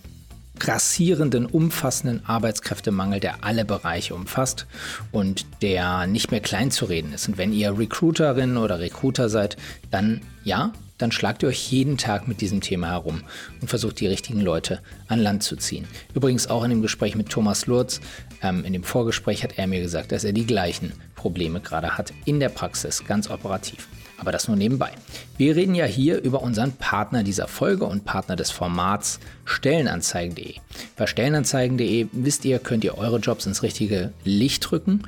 grassierenden, 0.60 1.46
umfassenden 1.46 2.26
Arbeitskräftemangel, 2.26 3.20
der 3.20 3.44
alle 3.44 3.66
Bereiche 3.66 4.16
umfasst 4.16 4.66
und 5.12 5.46
der 5.62 6.08
nicht 6.08 6.32
mehr 6.32 6.40
klein 6.40 6.72
zu 6.72 6.86
reden 6.86 7.14
ist. 7.14 7.28
Und 7.28 7.38
wenn 7.38 7.54
ihr 7.54 7.78
Recruiterin 7.78 8.58
oder 8.58 8.80
Recruiter 8.80 9.30
seid, 9.30 9.58
dann 9.92 10.22
ja, 10.44 10.72
dann 10.98 11.12
schlagt 11.12 11.44
ihr 11.44 11.50
euch 11.50 11.72
jeden 11.72 11.98
Tag 11.98 12.28
mit 12.28 12.42
diesem 12.42 12.62
Thema 12.62 12.88
herum 12.88 13.24
und 13.62 13.68
versucht 13.68 14.00
die 14.00 14.08
richtigen 14.08 14.42
Leute 14.42 14.82
an 15.08 15.20
Land 15.20 15.44
zu 15.44 15.56
ziehen. 15.56 15.88
Übrigens 16.14 16.48
auch 16.48 16.64
in 16.64 16.72
dem 16.72 16.82
Gespräch 16.82 17.16
mit 17.16 17.30
Thomas 17.30 17.68
Lurz, 17.68 18.02
ähm, 18.42 18.66
in 18.66 18.74
dem 18.74 18.84
Vorgespräch 18.84 19.44
hat 19.44 19.58
er 19.58 19.68
mir 19.68 19.82
gesagt, 19.82 20.12
dass 20.12 20.24
er 20.24 20.34
die 20.34 20.48
gleichen 20.48 20.94
Probleme 21.16 21.60
gerade 21.62 21.98
hat 21.98 22.14
in 22.26 22.40
der 22.40 22.50
Praxis, 22.50 23.04
ganz 23.06 23.30
operativ. 23.30 23.88
Aber 24.18 24.32
das 24.32 24.48
nur 24.48 24.58
nebenbei. 24.58 24.92
Wir 25.38 25.56
reden 25.56 25.76
ja 25.76 25.86
hier 25.86 26.22
über 26.22 26.42
unseren 26.42 26.72
Partner 26.74 27.24
dieser 27.24 27.48
Folge 27.48 27.86
und 27.86 28.04
Partner 28.04 28.36
des 28.36 28.50
Formats 28.52 29.20
Stellenanzeigen.de. 29.46 30.56
Bei 30.96 31.06
Stellenanzeigen.de 31.06 32.08
wisst 32.12 32.44
ihr, 32.46 32.60
könnt 32.60 32.84
ihr 32.84 32.98
eure 32.98 33.20
Jobs 33.20 33.46
ins 33.46 33.64
richtige 33.64 34.12
Licht 34.24 34.72
rücken. 34.72 35.04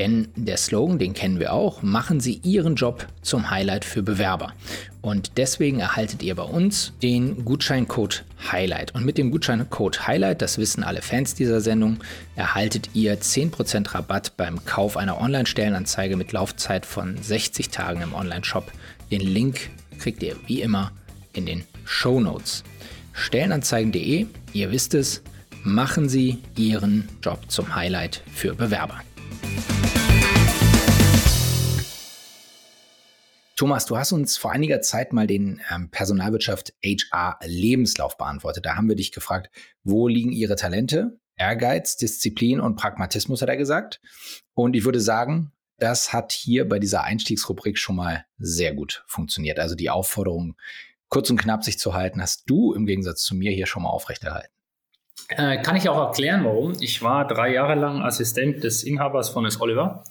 Denn 0.00 0.28
der 0.34 0.56
Slogan, 0.56 0.98
den 0.98 1.12
kennen 1.12 1.40
wir 1.40 1.52
auch, 1.52 1.82
machen 1.82 2.20
Sie 2.20 2.40
Ihren 2.42 2.74
Job 2.74 3.06
zum 3.20 3.50
Highlight 3.50 3.84
für 3.84 4.02
Bewerber. 4.02 4.54
Und 5.02 5.32
deswegen 5.36 5.78
erhaltet 5.78 6.22
ihr 6.22 6.36
bei 6.36 6.42
uns 6.42 6.94
den 7.02 7.44
Gutscheincode 7.44 8.24
Highlight. 8.50 8.94
Und 8.94 9.04
mit 9.04 9.18
dem 9.18 9.30
Gutscheincode 9.30 10.06
Highlight, 10.06 10.40
das 10.40 10.56
wissen 10.56 10.84
alle 10.84 11.02
Fans 11.02 11.34
dieser 11.34 11.60
Sendung, 11.60 11.98
erhaltet 12.34 12.88
ihr 12.94 13.20
10% 13.20 13.94
Rabatt 13.94 14.38
beim 14.38 14.64
Kauf 14.64 14.96
einer 14.96 15.20
Online-Stellenanzeige 15.20 16.16
mit 16.16 16.32
Laufzeit 16.32 16.86
von 16.86 17.18
60 17.22 17.68
Tagen 17.68 18.00
im 18.00 18.14
Online-Shop. 18.14 18.72
Den 19.10 19.20
Link 19.20 19.68
kriegt 19.98 20.22
ihr 20.22 20.34
wie 20.46 20.62
immer 20.62 20.92
in 21.34 21.44
den 21.44 21.64
Show 21.84 22.20
Notes. 22.20 22.64
Stellenanzeigen.de, 23.12 24.24
ihr 24.54 24.70
wisst 24.70 24.94
es, 24.94 25.20
machen 25.62 26.08
Sie 26.08 26.38
Ihren 26.56 27.06
Job 27.22 27.40
zum 27.48 27.74
Highlight 27.76 28.22
für 28.32 28.54
Bewerber. 28.54 29.02
Thomas, 33.60 33.84
du 33.84 33.98
hast 33.98 34.12
uns 34.12 34.38
vor 34.38 34.52
einiger 34.52 34.80
Zeit 34.80 35.12
mal 35.12 35.26
den 35.26 35.60
ähm, 35.70 35.90
Personalwirtschaft 35.90 36.72
HR 36.82 37.38
Lebenslauf 37.44 38.16
beantwortet. 38.16 38.64
Da 38.64 38.74
haben 38.74 38.88
wir 38.88 38.96
dich 38.96 39.12
gefragt, 39.12 39.50
wo 39.84 40.08
liegen 40.08 40.32
Ihre 40.32 40.56
Talente? 40.56 41.18
Ehrgeiz, 41.36 41.98
Disziplin 41.98 42.58
und 42.58 42.76
Pragmatismus, 42.76 43.42
hat 43.42 43.50
er 43.50 43.58
gesagt. 43.58 44.00
Und 44.54 44.76
ich 44.76 44.86
würde 44.86 44.98
sagen, 44.98 45.52
das 45.76 46.14
hat 46.14 46.32
hier 46.32 46.66
bei 46.66 46.78
dieser 46.78 47.04
Einstiegsrubrik 47.04 47.76
schon 47.76 47.96
mal 47.96 48.24
sehr 48.38 48.72
gut 48.72 49.04
funktioniert. 49.06 49.58
Also 49.58 49.74
die 49.74 49.90
Aufforderung 49.90 50.56
kurz 51.10 51.28
und 51.28 51.38
knapp 51.38 51.62
sich 51.62 51.78
zu 51.78 51.92
halten, 51.92 52.22
hast 52.22 52.48
du 52.48 52.72
im 52.72 52.86
Gegensatz 52.86 53.24
zu 53.24 53.34
mir 53.34 53.52
hier 53.52 53.66
schon 53.66 53.82
mal 53.82 53.90
aufrechterhalten. 53.90 54.54
Äh, 55.28 55.60
kann 55.60 55.76
ich 55.76 55.86
auch 55.86 55.98
erklären, 55.98 56.46
warum. 56.46 56.72
Ich 56.80 57.02
war 57.02 57.28
drei 57.28 57.52
Jahre 57.52 57.74
lang 57.74 58.00
Assistent 58.00 58.64
des 58.64 58.84
Inhabers 58.84 59.28
von 59.28 59.44
S. 59.44 59.60
Oliver, 59.60 60.04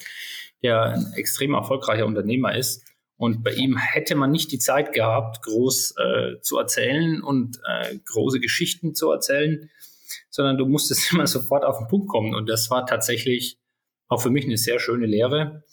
der 0.62 0.84
ein 0.84 1.14
extrem 1.14 1.56
erfolgreicher 1.56 2.06
Unternehmer 2.06 2.56
ist. 2.56 2.86
Und 3.20 3.44
bei 3.44 3.52
ihm 3.52 3.76
hätte 3.76 4.16
man 4.16 4.32
nicht 4.32 4.50
die 4.54 4.60
Zeit 4.60 4.94
gehabt, 4.94 5.42
groß 5.42 5.96
äh, 5.98 6.40
zu 6.40 6.58
erzählen 6.58 7.22
und 7.22 7.60
äh, 7.68 7.98
große 8.06 8.40
Geschichten 8.40 8.96
zu 8.96 9.12
erzählen, 9.12 9.70
sondern 10.30 10.58
du 10.58 10.66
musstest 10.66 11.12
immer 11.12 11.28
sofort 11.28 11.66
auf 11.66 11.80
den 11.80 11.90
Punkt 11.90 12.08
kommen. 12.08 12.34
Und 12.34 12.48
das 12.48 12.72
war 12.72 12.86
tatsächlich 12.86 13.60
auch 14.08 14.22
für 14.22 14.30
mich 14.30 14.46
eine 14.46 14.56
sehr 14.56 14.80
schöne 14.80 15.06
Lehre. 15.06 15.66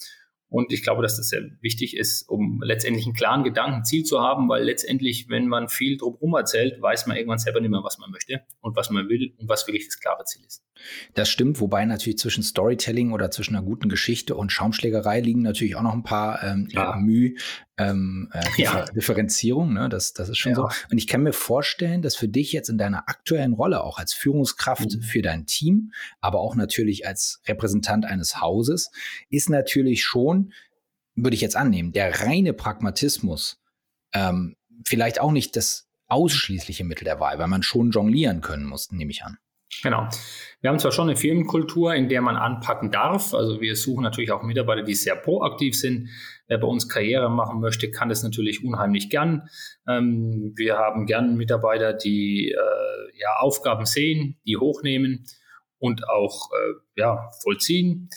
Und 0.48 0.72
ich 0.72 0.82
glaube, 0.82 1.02
dass 1.02 1.18
das 1.18 1.28
sehr 1.28 1.42
wichtig 1.60 1.96
ist, 1.96 2.28
um 2.28 2.60
letztendlich 2.64 3.06
einen 3.06 3.14
klaren 3.14 3.44
Gedanken, 3.44 3.84
Ziel 3.84 4.02
zu 4.02 4.20
haben, 4.20 4.48
weil 4.48 4.64
letztendlich, 4.64 5.28
wenn 5.28 5.46
man 5.46 5.68
viel 5.68 5.98
drumherum 5.98 6.34
erzählt, 6.34 6.82
weiß 6.82 7.06
man 7.06 7.16
irgendwann 7.16 7.38
selber 7.38 7.60
nicht 7.60 7.70
mehr, 7.70 7.84
was 7.84 7.98
man 7.98 8.10
möchte 8.10 8.42
und 8.60 8.74
was 8.74 8.90
man 8.90 9.08
will 9.08 9.36
und 9.38 9.48
was 9.48 9.68
wirklich 9.68 9.86
das 9.86 10.00
klare 10.00 10.24
Ziel 10.24 10.44
ist. 10.44 10.65
Das 11.14 11.28
stimmt, 11.28 11.60
wobei 11.60 11.84
natürlich 11.84 12.18
zwischen 12.18 12.42
Storytelling 12.42 13.12
oder 13.12 13.30
zwischen 13.30 13.56
einer 13.56 13.64
guten 13.64 13.88
Geschichte 13.88 14.34
und 14.34 14.52
Schaumschlägerei 14.52 15.20
liegen 15.20 15.42
natürlich 15.42 15.76
auch 15.76 15.82
noch 15.82 15.92
ein 15.92 16.02
paar 16.02 16.42
ähm, 16.42 16.68
ja. 16.70 16.96
Mühe, 16.96 17.34
ähm, 17.78 18.30
äh, 18.32 18.44
ja. 18.62 18.84
Differenzierung, 18.86 19.72
ne? 19.72 19.88
das, 19.88 20.12
das 20.12 20.28
ist 20.28 20.38
schon 20.38 20.52
ja. 20.52 20.56
so. 20.56 20.68
Und 20.90 20.98
ich 20.98 21.06
kann 21.06 21.22
mir 21.22 21.32
vorstellen, 21.32 22.02
dass 22.02 22.16
für 22.16 22.28
dich 22.28 22.52
jetzt 22.52 22.68
in 22.68 22.78
deiner 22.78 23.08
aktuellen 23.08 23.54
Rolle, 23.54 23.82
auch 23.82 23.98
als 23.98 24.12
Führungskraft 24.12 24.96
mhm. 24.96 25.02
für 25.02 25.22
dein 25.22 25.46
Team, 25.46 25.92
aber 26.20 26.40
auch 26.40 26.54
natürlich 26.54 27.06
als 27.06 27.40
Repräsentant 27.46 28.04
eines 28.04 28.40
Hauses, 28.40 28.90
ist 29.30 29.50
natürlich 29.50 30.04
schon, 30.04 30.52
würde 31.14 31.34
ich 31.34 31.40
jetzt 31.40 31.56
annehmen, 31.56 31.92
der 31.92 32.20
reine 32.20 32.52
Pragmatismus 32.52 33.60
ähm, 34.12 34.56
vielleicht 34.84 35.20
auch 35.20 35.32
nicht 35.32 35.56
das 35.56 35.88
ausschließliche 36.08 36.84
Mittel 36.84 37.04
der 37.04 37.20
Wahl, 37.20 37.38
weil 37.38 37.48
man 37.48 37.62
schon 37.62 37.90
jonglieren 37.90 38.40
können 38.40 38.64
muss, 38.64 38.92
nehme 38.92 39.10
ich 39.10 39.24
an. 39.24 39.38
Genau. 39.82 40.08
Wir 40.60 40.70
haben 40.70 40.78
zwar 40.78 40.92
schon 40.92 41.08
eine 41.08 41.16
Firmenkultur, 41.16 41.94
in 41.94 42.08
der 42.08 42.22
man 42.22 42.36
anpacken 42.36 42.90
darf. 42.90 43.34
Also 43.34 43.60
wir 43.60 43.76
suchen 43.76 44.02
natürlich 44.02 44.32
auch 44.32 44.42
Mitarbeiter, 44.42 44.82
die 44.82 44.94
sehr 44.94 45.16
proaktiv 45.16 45.78
sind. 45.78 46.08
Wer 46.46 46.58
bei 46.58 46.66
uns 46.66 46.88
Karriere 46.88 47.30
machen 47.30 47.60
möchte, 47.60 47.90
kann 47.90 48.08
das 48.08 48.22
natürlich 48.22 48.64
unheimlich 48.64 49.10
gern. 49.10 49.48
Ähm, 49.88 50.52
wir 50.56 50.78
haben 50.78 51.06
gern 51.06 51.36
Mitarbeiter, 51.36 51.92
die 51.92 52.50
äh, 52.50 53.18
ja, 53.20 53.36
Aufgaben 53.38 53.86
sehen, 53.86 54.38
die 54.46 54.56
hochnehmen 54.56 55.26
und 55.78 56.08
auch 56.08 56.50
äh, 56.52 57.00
ja, 57.00 57.30
vollziehen. 57.42 58.08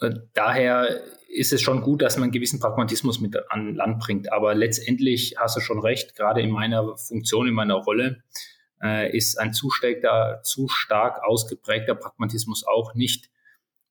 Äh, 0.00 0.10
daher 0.34 1.00
ist 1.28 1.52
es 1.52 1.62
schon 1.62 1.80
gut, 1.80 2.02
dass 2.02 2.16
man 2.16 2.24
einen 2.24 2.32
gewissen 2.32 2.60
Pragmatismus 2.60 3.20
mit 3.20 3.36
an 3.50 3.74
Land 3.74 4.00
bringt. 4.00 4.32
Aber 4.32 4.54
letztendlich 4.54 5.36
hast 5.38 5.56
du 5.56 5.60
schon 5.60 5.80
recht, 5.80 6.14
gerade 6.14 6.42
in 6.42 6.50
meiner 6.50 6.96
Funktion, 6.98 7.48
in 7.48 7.54
meiner 7.54 7.76
Rolle, 7.76 8.22
äh, 8.82 9.16
ist 9.16 9.38
ein 9.38 9.52
zu, 9.52 9.70
starker, 9.70 10.40
zu 10.42 10.68
stark 10.68 11.22
ausgeprägter 11.24 11.94
Pragmatismus 11.94 12.64
auch 12.66 12.94
nicht 12.94 13.30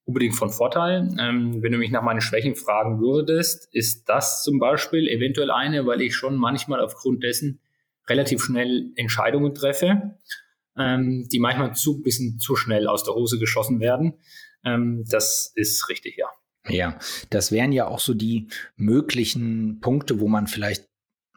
unbedingt 0.06 0.36
von 0.36 0.50
Vorteil. 0.50 1.16
Ähm, 1.20 1.62
wenn 1.62 1.72
du 1.72 1.78
mich 1.78 1.92
nach 1.92 2.02
meinen 2.02 2.22
Schwächen 2.22 2.56
fragen 2.56 3.00
würdest, 3.00 3.74
ist 3.74 4.10
das 4.10 4.44
zum 4.44 4.60
Beispiel 4.60 5.08
eventuell 5.08 5.52
eine, 5.52 5.86
weil 5.86 6.02
ich 6.02 6.16
schon 6.16 6.36
manchmal 6.36 6.82
aufgrund 6.82 7.24
dessen 7.24 7.60
relativ 8.08 8.44
schnell 8.44 8.92
Entscheidungen 8.96 9.54
treffe, 9.54 10.18
ähm, 10.78 11.28
die 11.32 11.40
manchmal 11.40 11.76
zu 11.76 12.02
bisschen 12.02 12.40
zu 12.40 12.56
schnell 12.56 12.88
aus 12.88 13.04
der 13.04 13.14
Hose 13.14 13.40
geschossen 13.40 13.80
werden. 13.80 14.14
Ähm, 14.66 15.06
das 15.10 15.52
ist 15.56 15.88
richtig, 15.90 16.18
ja. 16.18 16.28
Ja, 16.68 17.00
das 17.32 17.52
wären 17.52 17.72
ja 17.72 17.88
auch 17.88 18.00
so 18.00 18.14
die 18.14 18.48
möglichen 18.76 19.80
Punkte, 19.82 20.20
wo 20.20 20.28
man 20.28 20.46
vielleicht 20.46 20.91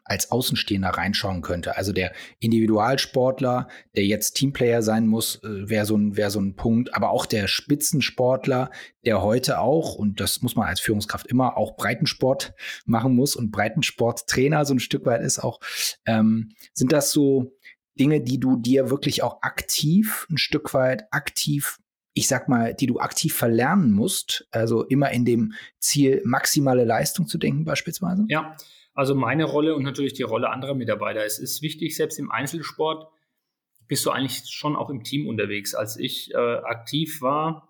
als 0.04 0.30
Außenstehender 0.30 0.90
reinschauen 0.90 1.40
könnte. 1.40 1.76
Also 1.76 1.92
der 1.92 2.12
Individualsportler, 2.38 3.68
der 3.96 4.04
jetzt 4.04 4.34
Teamplayer 4.34 4.82
sein 4.82 5.06
muss, 5.06 5.42
äh, 5.42 5.68
wäre 5.68 5.87
so, 5.87 5.96
ein, 5.96 6.16
wär 6.16 6.30
so 6.30 6.40
ein 6.40 6.56
Punkt. 6.56 6.94
Aber 6.94 7.11
auch 7.11 7.26
der 7.26 7.49
Spitzensportler, 7.49 8.70
der 9.04 9.23
heute 9.23 9.61
auch, 9.61 9.94
und 9.94 10.20
das 10.20 10.42
muss 10.42 10.56
man 10.56 10.68
als 10.68 10.80
Führungskraft 10.80 11.26
immer, 11.26 11.56
auch 11.56 11.76
Breitensport 11.76 12.54
machen 12.84 13.14
muss 13.14 13.34
und 13.34 13.50
Breitensporttrainer 13.50 14.64
so 14.64 14.75
ein 14.75 14.80
Stück 14.80 15.06
weit 15.06 15.23
ist 15.23 15.38
auch, 15.38 15.60
ähm, 16.06 16.50
sind 16.75 16.93
das 16.93 17.10
so 17.10 17.52
Dinge, 17.99 18.21
die 18.21 18.40
du 18.40 18.56
dir 18.56 18.90
wirklich 18.90 19.23
auch 19.23 19.40
aktiv, 19.43 20.26
ein 20.30 20.38
Stück 20.38 20.75
weit 20.75 21.04
aktiv 21.12 21.78
ich 22.14 22.28
sag 22.28 22.49
mal, 22.49 22.75
die 22.75 22.86
du 22.86 23.00
aktiv 23.00 23.34
verlernen 23.34 23.90
musst, 23.90 24.47
also 24.52 24.84
immer 24.84 25.10
in 25.10 25.25
dem 25.25 25.52
Ziel 25.80 26.23
maximale 26.25 26.84
Leistung 26.84 27.26
zu 27.26 27.38
denken 27.38 27.64
beispielsweise? 27.64 28.25
Ja, 28.28 28.56
also 28.95 29.15
meine 29.15 29.45
Rolle 29.45 29.75
und 29.75 29.83
natürlich 29.83 30.13
die 30.13 30.23
Rolle 30.23 30.50
anderer 30.50 30.75
Mitarbeiter. 30.75 31.25
Es 31.25 31.39
ist 31.39 31.63
wichtig, 31.63 31.97
selbst 31.97 32.19
im 32.19 32.30
Einzelsport 32.30 33.09
bist 33.89 34.07
du 34.07 34.11
eigentlich 34.11 34.45
schon 34.49 34.76
auch 34.76 34.89
im 34.89 35.02
Team 35.02 35.26
unterwegs. 35.26 35.75
Als 35.75 35.99
ich 35.99 36.33
äh, 36.33 36.37
aktiv 36.37 37.21
war, 37.21 37.69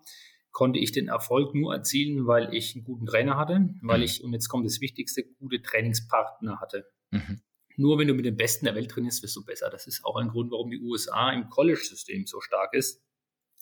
konnte 0.51 0.79
ich 0.79 0.91
den 0.91 1.09
Erfolg 1.09 1.53
nur 1.53 1.73
erzielen, 1.73 2.27
weil 2.27 2.53
ich 2.53 2.75
einen 2.75 2.85
guten 2.85 3.05
Trainer 3.05 3.37
hatte, 3.37 3.69
weil 3.81 3.97
mhm. 3.97 4.03
ich, 4.05 4.23
und 4.23 4.31
jetzt 4.31 4.47
kommt 4.47 4.65
das 4.65 4.79
Wichtigste, 4.79 5.23
gute 5.39 5.61
Trainingspartner 5.61 6.61
hatte. 6.61 6.85
Mhm. 7.11 7.41
Nur 7.75 7.99
wenn 7.99 8.07
du 8.07 8.13
mit 8.13 8.25
den 8.25 8.37
Besten 8.37 8.65
der 8.65 8.75
Welt 8.75 8.89
trainierst, 8.89 9.21
wirst 9.21 9.35
du 9.35 9.43
besser. 9.43 9.69
Das 9.69 9.85
ist 9.85 10.05
auch 10.05 10.15
ein 10.15 10.29
Grund, 10.29 10.51
warum 10.51 10.69
die 10.69 10.79
USA 10.79 11.31
im 11.31 11.49
College-System 11.49 12.25
so 12.25 12.39
stark 12.39 12.73
ist, 12.73 13.03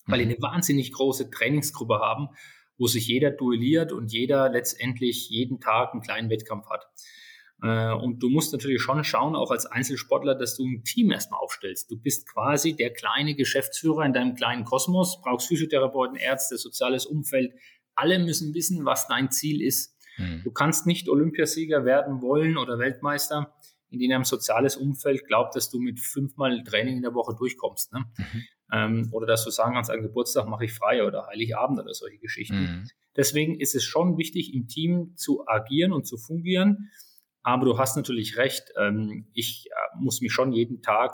weil 0.06 0.20
die 0.20 0.26
mhm. 0.26 0.32
eine 0.34 0.42
wahnsinnig 0.42 0.92
große 0.92 1.32
Trainingsgruppe 1.32 1.96
haben, 1.96 2.28
wo 2.78 2.88
sich 2.88 3.08
jeder 3.08 3.32
duelliert 3.32 3.92
und 3.92 4.12
jeder 4.12 4.50
letztendlich 4.50 5.30
jeden 5.30 5.60
Tag 5.60 5.94
einen 5.94 6.02
kleinen 6.02 6.30
Wettkampf 6.30 6.70
hat. 6.70 6.86
Äh, 7.64 7.94
und 7.94 8.22
du 8.22 8.30
musst 8.30 8.52
natürlich 8.52 8.82
schon 8.82 9.04
schauen, 9.04 9.36
auch 9.36 9.50
als 9.50 9.66
Einzelsportler, 9.66 10.36
dass 10.36 10.56
du 10.56 10.66
ein 10.66 10.84
Team 10.84 11.12
erstmal 11.12 11.40
aufstellst. 11.40 11.90
Du 11.90 11.98
bist 11.98 12.28
quasi 12.28 12.76
der 12.76 12.92
kleine 12.92 13.36
Geschäftsführer 13.36 14.06
in 14.06 14.14
deinem 14.14 14.36
kleinen 14.36 14.66
Kosmos, 14.66 15.22
brauchst 15.22 15.48
Physiotherapeuten, 15.48 16.18
Ärzte, 16.18 16.58
soziales 16.58 17.06
Umfeld. 17.06 17.54
Alle 17.96 18.20
müssen 18.20 18.54
wissen, 18.54 18.86
was 18.86 19.08
dein 19.08 19.32
Ziel 19.32 19.62
ist. 19.62 19.98
Mhm. 20.18 20.42
Du 20.44 20.52
kannst 20.52 20.86
nicht 20.86 21.08
Olympiasieger 21.08 21.86
werden 21.86 22.22
wollen 22.22 22.58
oder 22.58 22.80
Weltmeister, 22.80 23.56
in 23.90 24.00
denen 24.00 24.14
ein 24.14 24.24
soziales 24.26 24.76
Umfeld 24.76 25.26
glaubt, 25.26 25.56
dass 25.56 25.70
du 25.70 25.80
mit 25.80 26.02
fünfmal 26.02 26.64
Training 26.64 26.98
in 26.98 27.02
der 27.02 27.14
Woche 27.14 27.34
durchkommst. 27.34 27.94
Ne? 27.94 28.06
Mhm. 28.18 28.44
Ähm, 28.74 29.10
oder 29.14 29.26
dass 29.26 29.46
du 29.46 29.52
sagen 29.52 29.76
kannst, 29.76 29.90
an 29.90 30.02
Geburtstag 30.02 30.50
mache 30.50 30.66
ich 30.66 30.74
frei 30.74 31.06
oder 31.06 31.28
Heiligabend 31.28 31.80
oder 31.80 31.94
solche 31.94 32.18
Geschichten. 32.18 32.62
Mhm. 32.62 32.88
Deswegen 33.16 33.58
ist 33.60 33.74
es 33.74 33.84
schon 33.84 34.18
wichtig, 34.18 34.54
im 34.54 34.68
Team 34.68 35.14
zu 35.16 35.48
agieren 35.48 35.94
und 35.94 36.06
zu 36.06 36.18
fungieren 36.18 36.90
aber 37.44 37.66
du 37.66 37.78
hast 37.78 37.96
natürlich 37.96 38.38
recht. 38.38 38.74
Ähm, 38.78 39.28
ich 39.34 39.68
äh, 39.70 39.98
muss 40.00 40.22
mich 40.22 40.32
schon 40.32 40.54
jeden 40.54 40.82
Tag 40.82 41.14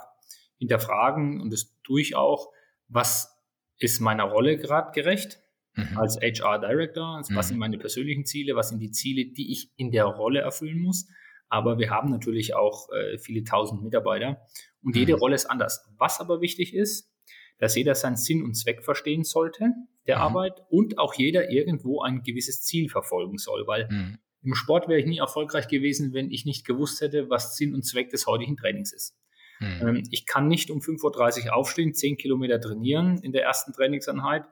hinterfragen 0.58 1.42
und 1.42 1.52
das 1.52 1.76
tue 1.84 2.02
ich 2.02 2.16
auch. 2.16 2.52
Was 2.88 3.36
ist 3.80 4.00
meiner 4.00 4.26
Rolle 4.26 4.58
gerade 4.58 4.92
gerecht? 4.92 5.40
Mhm. 5.76 5.98
Als 5.98 6.18
HR 6.18 6.60
Director, 6.60 7.20
was 7.20 7.30
mhm. 7.30 7.42
sind 7.42 7.58
meine 7.58 7.78
persönlichen 7.78 8.26
Ziele, 8.26 8.56
was 8.56 8.70
sind 8.70 8.80
die 8.80 8.92
Ziele, 8.92 9.26
die 9.26 9.52
ich 9.52 9.72
in 9.76 9.92
der 9.92 10.06
Rolle 10.06 10.42
erfüllen 10.42 10.80
muss. 10.80 11.08
Aber 11.48 11.80
wir 11.80 11.90
haben 11.90 12.10
natürlich 12.10 12.56
auch 12.56 12.90
äh, 12.92 13.18
viele 13.18 13.44
tausend 13.44 13.84
Mitarbeiter 13.84 14.42
und 14.84 14.96
mhm. 14.96 15.00
jede 15.00 15.14
Rolle 15.16 15.36
ist 15.36 15.48
anders. 15.48 15.88
Was 15.98 16.20
aber 16.20 16.42
wichtig 16.42 16.76
ist, 16.76 17.12
dass 17.58 17.76
jeder 17.76 17.96
seinen 17.96 18.16
Sinn 18.16 18.44
und 18.44 18.54
Zweck 18.56 18.84
verstehen 18.84 19.24
sollte 19.24 19.74
der 20.08 20.18
mhm. 20.18 20.24
Arbeit 20.24 20.64
und 20.70 20.98
auch 20.98 21.14
jeder 21.14 21.50
irgendwo 21.50 22.02
ein 22.02 22.24
gewisses 22.24 22.64
Ziel 22.64 22.90
verfolgen 22.90 23.38
soll, 23.38 23.68
weil 23.68 23.88
mhm. 23.90 24.18
Im 24.42 24.56
Sport 24.56 24.88
wäre 24.88 25.00
ich 25.00 25.06
nie 25.06 25.18
erfolgreich 25.18 25.68
gewesen, 25.68 26.14
wenn 26.14 26.32
ich 26.32 26.46
nicht 26.46 26.66
gewusst 26.66 27.02
hätte, 27.02 27.30
was 27.30 27.58
Sinn 27.58 27.74
und 27.74 27.84
Zweck 27.84 28.10
des 28.10 28.26
heutigen 28.26 28.56
Trainings 28.56 28.94
ist. 28.94 29.16
Hm. 29.60 29.88
Ähm, 29.88 30.04
ich 30.12 30.26
kann 30.26 30.48
nicht 30.48 30.72
um 30.72 30.80
5.30 30.80 31.48
Uhr 31.48 31.56
aufstehen, 31.56 31.94
10 31.94 32.18
Kilometer 32.18 32.60
trainieren 32.60 33.20
in 33.22 33.32
der 33.32 33.44
ersten 33.44 33.74
Trainingseinheit, 33.74 34.46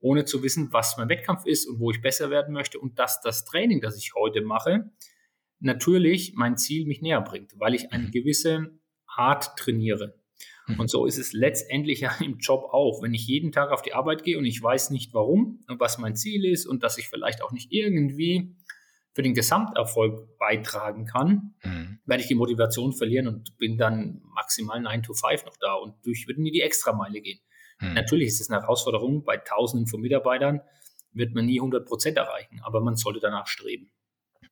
ohne 0.00 0.24
zu 0.24 0.42
wissen, 0.42 0.72
was 0.72 0.96
mein 0.96 1.08
Wettkampf 1.08 1.46
ist 1.46 1.66
und 1.68 1.78
wo 1.78 1.90
ich 1.90 2.00
besser 2.00 2.30
werden 2.30 2.52
möchte 2.52 2.78
und 2.78 2.98
dass 2.98 3.20
das 3.20 3.44
Training, 3.44 3.80
das 3.80 3.96
ich 3.96 4.14
heute 4.14 4.42
mache, 4.42 4.90
natürlich 5.60 6.34
mein 6.34 6.56
Ziel 6.56 6.86
mich 6.86 7.00
näher 7.00 7.20
bringt, 7.20 7.52
weil 7.58 7.74
ich 7.74 7.92
eine 7.92 8.04
hm. 8.04 8.10
gewisse 8.10 8.78
Art 9.06 9.56
trainiere. 9.56 10.18
Hm. 10.66 10.80
Und 10.80 10.90
so 10.90 11.06
ist 11.06 11.18
es 11.18 11.32
letztendlich 11.32 12.00
ja 12.02 12.12
im 12.20 12.38
Job 12.38 12.64
auch. 12.72 13.02
Wenn 13.02 13.14
ich 13.14 13.26
jeden 13.26 13.52
Tag 13.52 13.70
auf 13.70 13.82
die 13.82 13.94
Arbeit 13.94 14.24
gehe 14.24 14.38
und 14.38 14.44
ich 14.44 14.60
weiß 14.60 14.90
nicht 14.90 15.14
warum 15.14 15.60
und 15.68 15.78
was 15.78 15.98
mein 15.98 16.16
Ziel 16.16 16.44
ist 16.44 16.66
und 16.66 16.82
dass 16.82 16.98
ich 16.98 17.08
vielleicht 17.08 17.42
auch 17.42 17.52
nicht 17.52 17.72
irgendwie 17.72 18.56
für 19.18 19.22
den 19.22 19.34
Gesamterfolg 19.34 20.38
beitragen 20.38 21.04
kann, 21.04 21.52
mhm. 21.64 21.98
werde 22.06 22.22
ich 22.22 22.28
die 22.28 22.36
Motivation 22.36 22.92
verlieren 22.92 23.26
und 23.26 23.58
bin 23.58 23.76
dann 23.76 24.22
maximal 24.32 24.80
9 24.80 25.02
to 25.02 25.12
5 25.12 25.44
noch 25.44 25.56
da 25.56 25.74
und 25.74 25.96
durch 26.06 26.28
würde 26.28 26.40
nie 26.40 26.52
die 26.52 26.60
Extrameile 26.60 27.20
gehen. 27.20 27.40
Mhm. 27.80 27.94
Natürlich 27.94 28.28
ist 28.28 28.40
es 28.40 28.48
eine 28.48 28.60
Herausforderung. 28.60 29.24
Bei 29.24 29.36
Tausenden 29.36 29.88
von 29.88 30.00
Mitarbeitern 30.02 30.60
wird 31.14 31.34
man 31.34 31.46
nie 31.46 31.58
100 31.58 31.84
Prozent 31.84 32.16
erreichen, 32.16 32.60
aber 32.62 32.80
man 32.80 32.94
sollte 32.94 33.18
danach 33.18 33.48
streben. 33.48 33.90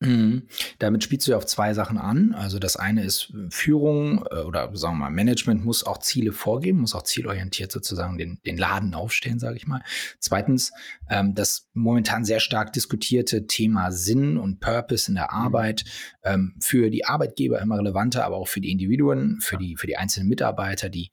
Mhm. 0.01 0.49
Damit 0.79 1.05
spielst 1.05 1.27
du 1.27 1.33
ja 1.33 1.37
auf 1.39 1.47
zwei 1.47 1.73
Sachen 1.73 1.97
an. 1.97 2.35
Also 2.35 2.59
das 2.59 2.77
eine 2.77 3.03
ist 3.03 3.31
äh, 3.31 3.51
Führung 3.51 4.25
äh, 4.31 4.41
oder 4.41 4.75
sagen 4.77 4.99
wir 4.99 5.07
mal 5.07 5.11
Management 5.11 5.65
muss 5.65 5.85
auch 5.85 5.99
Ziele 5.99 6.33
vorgeben, 6.33 6.81
muss 6.81 6.95
auch 6.95 7.03
zielorientiert 7.03 7.73
sozusagen 7.73 8.19
den, 8.19 8.39
den 8.45 8.59
Laden 8.59 8.95
aufstellen, 8.95 9.39
sage 9.39 9.57
ich 9.57 9.67
mal. 9.67 9.83
Zweitens 10.19 10.73
ähm, 11.09 11.35
das 11.35 11.69
momentan 11.73 12.25
sehr 12.25 12.41
stark 12.41 12.73
diskutierte 12.75 13.47
Thema 13.47 13.91
Sinn 13.91 14.37
und 14.37 14.61
Purpose 14.61 15.11
in 15.11 15.15
der 15.15 15.29
mhm. 15.31 15.45
Arbeit 15.45 15.85
ähm, 16.25 16.55
für 16.61 16.91
die 16.91 17.07
Arbeitgeber 17.07 17.61
immer 17.61 17.79
relevanter, 17.79 18.25
aber 18.25 18.37
auch 18.37 18.49
für 18.49 18.61
die 18.61 18.71
Individuen, 18.71 19.41
für 19.41 19.57
die 19.57 19.77
für 19.77 19.87
die 19.87 19.97
einzelnen 19.97 20.29
Mitarbeiter, 20.29 20.91
die 20.91 21.11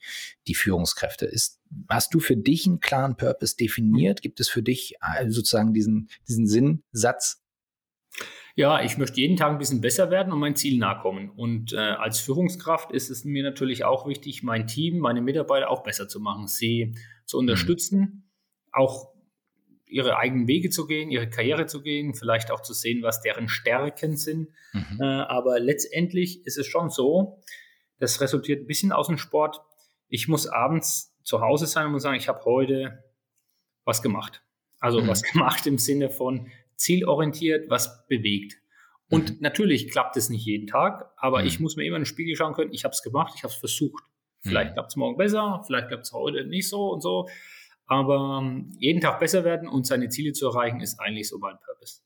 die 0.47 0.55
Führungskräfte 0.55 1.25
ist. 1.25 1.61
Hast 1.89 2.13
du 2.13 2.19
für 2.19 2.35
dich 2.35 2.67
einen 2.67 2.81
klaren 2.81 3.15
Purpose 3.15 3.55
definiert? 3.55 4.21
Gibt 4.21 4.41
es 4.41 4.49
für 4.49 4.61
dich 4.61 4.95
äh, 5.01 5.29
sozusagen 5.29 5.73
diesen 5.73 6.09
diesen 6.27 6.47
Sinnsatz 6.47 7.39
ja, 8.55 8.83
ich 8.83 8.97
möchte 8.97 9.19
jeden 9.19 9.35
Tag 9.35 9.51
ein 9.51 9.57
bisschen 9.57 9.81
besser 9.81 10.11
werden 10.11 10.31
und 10.31 10.39
mein 10.39 10.55
Ziel 10.55 10.77
nahe 10.77 11.01
kommen. 11.01 11.29
Und 11.31 11.73
äh, 11.73 11.77
als 11.77 12.19
Führungskraft 12.19 12.91
ist 12.91 13.09
es 13.09 13.25
mir 13.25 13.41
natürlich 13.41 13.83
auch 13.83 14.07
wichtig, 14.07 14.43
mein 14.43 14.67
Team, 14.67 14.99
meine 14.99 15.21
Mitarbeiter 15.21 15.69
auch 15.69 15.81
besser 15.81 16.07
zu 16.07 16.19
machen, 16.19 16.47
sie 16.47 16.95
zu 17.25 17.39
unterstützen, 17.39 17.99
mhm. 17.99 18.23
auch 18.71 19.13
ihre 19.87 20.17
eigenen 20.17 20.47
Wege 20.47 20.69
zu 20.69 20.85
gehen, 20.85 21.09
ihre 21.09 21.29
Karriere 21.29 21.65
zu 21.65 21.81
gehen, 21.81 22.13
vielleicht 22.13 22.51
auch 22.51 22.61
zu 22.61 22.73
sehen, 22.73 23.01
was 23.01 23.21
deren 23.21 23.47
Stärken 23.47 24.17
sind. 24.17 24.49
Mhm. 24.73 24.99
Äh, 25.01 25.03
aber 25.03 25.59
letztendlich 25.59 26.45
ist 26.45 26.57
es 26.57 26.67
schon 26.67 26.89
so, 26.89 27.41
das 27.99 28.21
resultiert 28.21 28.61
ein 28.61 28.67
bisschen 28.67 28.91
aus 28.91 29.07
dem 29.07 29.17
Sport. 29.17 29.61
Ich 30.09 30.27
muss 30.27 30.45
abends 30.45 31.15
zu 31.23 31.41
Hause 31.41 31.65
sein 31.65 31.87
und 31.91 31.99
sagen, 31.99 32.17
ich 32.17 32.27
habe 32.27 32.43
heute 32.45 33.03
was 33.83 34.03
gemacht. 34.03 34.43
Also 34.79 35.01
mhm. 35.01 35.07
was 35.07 35.23
gemacht 35.31 35.65
im 35.65 35.79
Sinne 35.79 36.11
von, 36.11 36.51
zielorientiert 36.75 37.69
was 37.69 38.05
bewegt. 38.07 38.57
Und 39.09 39.31
mhm. 39.31 39.37
natürlich 39.41 39.91
klappt 39.91 40.17
es 40.17 40.29
nicht 40.29 40.45
jeden 40.45 40.67
Tag, 40.67 41.11
aber 41.17 41.41
mhm. 41.41 41.47
ich 41.47 41.59
muss 41.59 41.75
mir 41.75 41.83
immer 41.83 41.97
in 41.97 42.01
den 42.01 42.07
Spiegel 42.07 42.35
schauen 42.35 42.53
können, 42.53 42.73
ich 42.73 42.83
habe 42.83 42.93
es 42.93 43.03
gemacht, 43.03 43.33
ich 43.35 43.43
habe 43.43 43.53
es 43.53 43.59
versucht. 43.59 44.03
Vielleicht 44.41 44.71
mhm. 44.71 44.73
klappt 44.73 44.91
es 44.91 44.95
morgen 44.95 45.17
besser, 45.17 45.61
vielleicht 45.65 45.87
klappt 45.89 46.03
es 46.03 46.11
heute 46.11 46.45
nicht 46.45 46.67
so 46.67 46.91
und 46.91 47.01
so. 47.01 47.27
Aber 47.85 48.39
ähm, 48.41 48.71
jeden 48.79 49.01
Tag 49.01 49.19
besser 49.19 49.43
werden 49.43 49.67
und 49.67 49.85
seine 49.85 50.09
Ziele 50.09 50.33
zu 50.33 50.47
erreichen, 50.47 50.79
ist 50.79 50.99
eigentlich 50.99 51.27
so 51.27 51.37
mein 51.37 51.57
Purpose. 51.63 52.01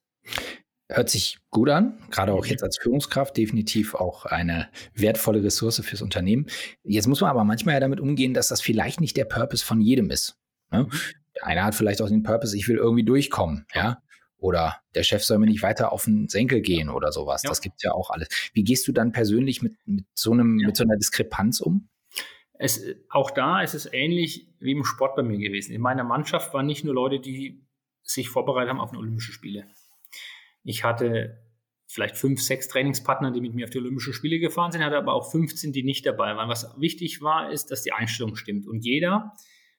Hört 0.90 1.10
sich 1.10 1.38
gut 1.50 1.70
an, 1.70 2.00
gerade 2.12 2.34
auch 2.34 2.46
jetzt 2.46 2.64
als 2.64 2.78
Führungskraft, 2.78 3.36
definitiv 3.36 3.94
auch 3.94 4.26
eine 4.26 4.70
wertvolle 4.94 5.44
Ressource 5.44 5.82
fürs 5.82 6.02
Unternehmen. 6.02 6.48
Jetzt 6.84 7.08
muss 7.08 7.22
man 7.22 7.30
aber 7.30 7.44
manchmal 7.44 7.76
ja 7.76 7.80
damit 7.80 8.00
umgehen, 8.00 8.34
dass 8.34 8.48
das 8.48 8.62
vielleicht 8.62 9.02
nicht 9.02 9.18
der 9.18 9.26
Purpose 9.26 9.66
von 9.66 9.82
jedem 9.82 10.10
ist. 10.10 10.38
Ne? 10.72 10.84
Mhm. 10.84 10.90
Einer 11.42 11.66
hat 11.66 11.76
vielleicht 11.76 12.02
auch 12.02 12.08
den 12.08 12.24
Purpose, 12.24 12.56
ich 12.56 12.68
will 12.68 12.78
irgendwie 12.78 13.04
durchkommen, 13.04 13.66
ja. 13.74 14.02
Oder 14.40 14.82
der 14.94 15.04
Chef 15.04 15.24
soll 15.24 15.40
mir 15.40 15.48
nicht 15.48 15.64
weiter 15.64 15.92
auf 15.92 16.06
den 16.06 16.30
Senkel 16.30 16.62
gehen 16.62 16.90
oder 16.90 17.12
sowas. 17.12 17.44
Ja. 17.44 17.50
Das 17.50 17.62
gibt 17.62 17.78
es 17.78 17.84
ja 17.84 17.92
auch 17.92 18.12
alles. 18.12 18.30
Wie 18.54 18.64
gehst 18.64 18.88
du 18.88 18.92
dann 18.92 19.12
persönlich 19.12 19.62
mit, 19.62 19.76
mit, 19.86 20.06
so, 20.14 20.32
einem, 20.32 20.60
ja. 20.60 20.68
mit 20.68 20.78
so 20.78 20.84
einer 20.84 20.96
Diskrepanz 20.96 21.60
um? 21.60 21.90
Es, 22.60 22.84
auch 23.10 23.32
da 23.32 23.62
ist 23.62 23.74
es 23.74 23.92
ähnlich 23.92 24.48
wie 24.60 24.72
im 24.72 24.84
Sport 24.84 25.16
bei 25.16 25.24
mir 25.24 25.38
gewesen. 25.38 25.74
In 25.74 25.82
meiner 25.82 26.04
Mannschaft 26.04 26.54
waren 26.54 26.66
nicht 26.66 26.84
nur 26.84 26.94
Leute, 26.94 27.20
die 27.20 27.64
sich 28.04 28.30
vorbereitet 28.30 28.70
haben 28.70 28.80
auf 28.80 28.92
eine 28.92 29.00
Olympische 29.00 29.32
Spiele. 29.32 29.68
Ich 30.64 30.84
hatte 30.84 31.44
vielleicht 31.88 32.18
fünf, 32.18 32.42
sechs 32.42 32.68
Trainingspartner, 32.68 33.32
die 33.32 33.42
mit 33.42 33.54
mir 33.54 33.66
auf 33.66 33.70
die 33.70 33.78
Olympischen 33.78 34.14
Spiele 34.14 34.40
gefahren 34.40 34.72
sind, 34.72 34.84
hatte 34.84 34.98
aber 34.98 35.14
auch 35.14 35.32
15, 35.32 35.72
die 35.72 35.84
nicht 35.84 36.06
dabei 36.06 36.36
waren. 36.36 36.50
Was 36.50 36.80
wichtig 36.80 37.22
war, 37.22 37.52
ist, 37.52 37.72
dass 37.72 37.84
die 37.84 37.94
Einstellung 37.94 38.36
stimmt. 38.36 38.68
Und 38.68 38.84
jeder 38.84 39.34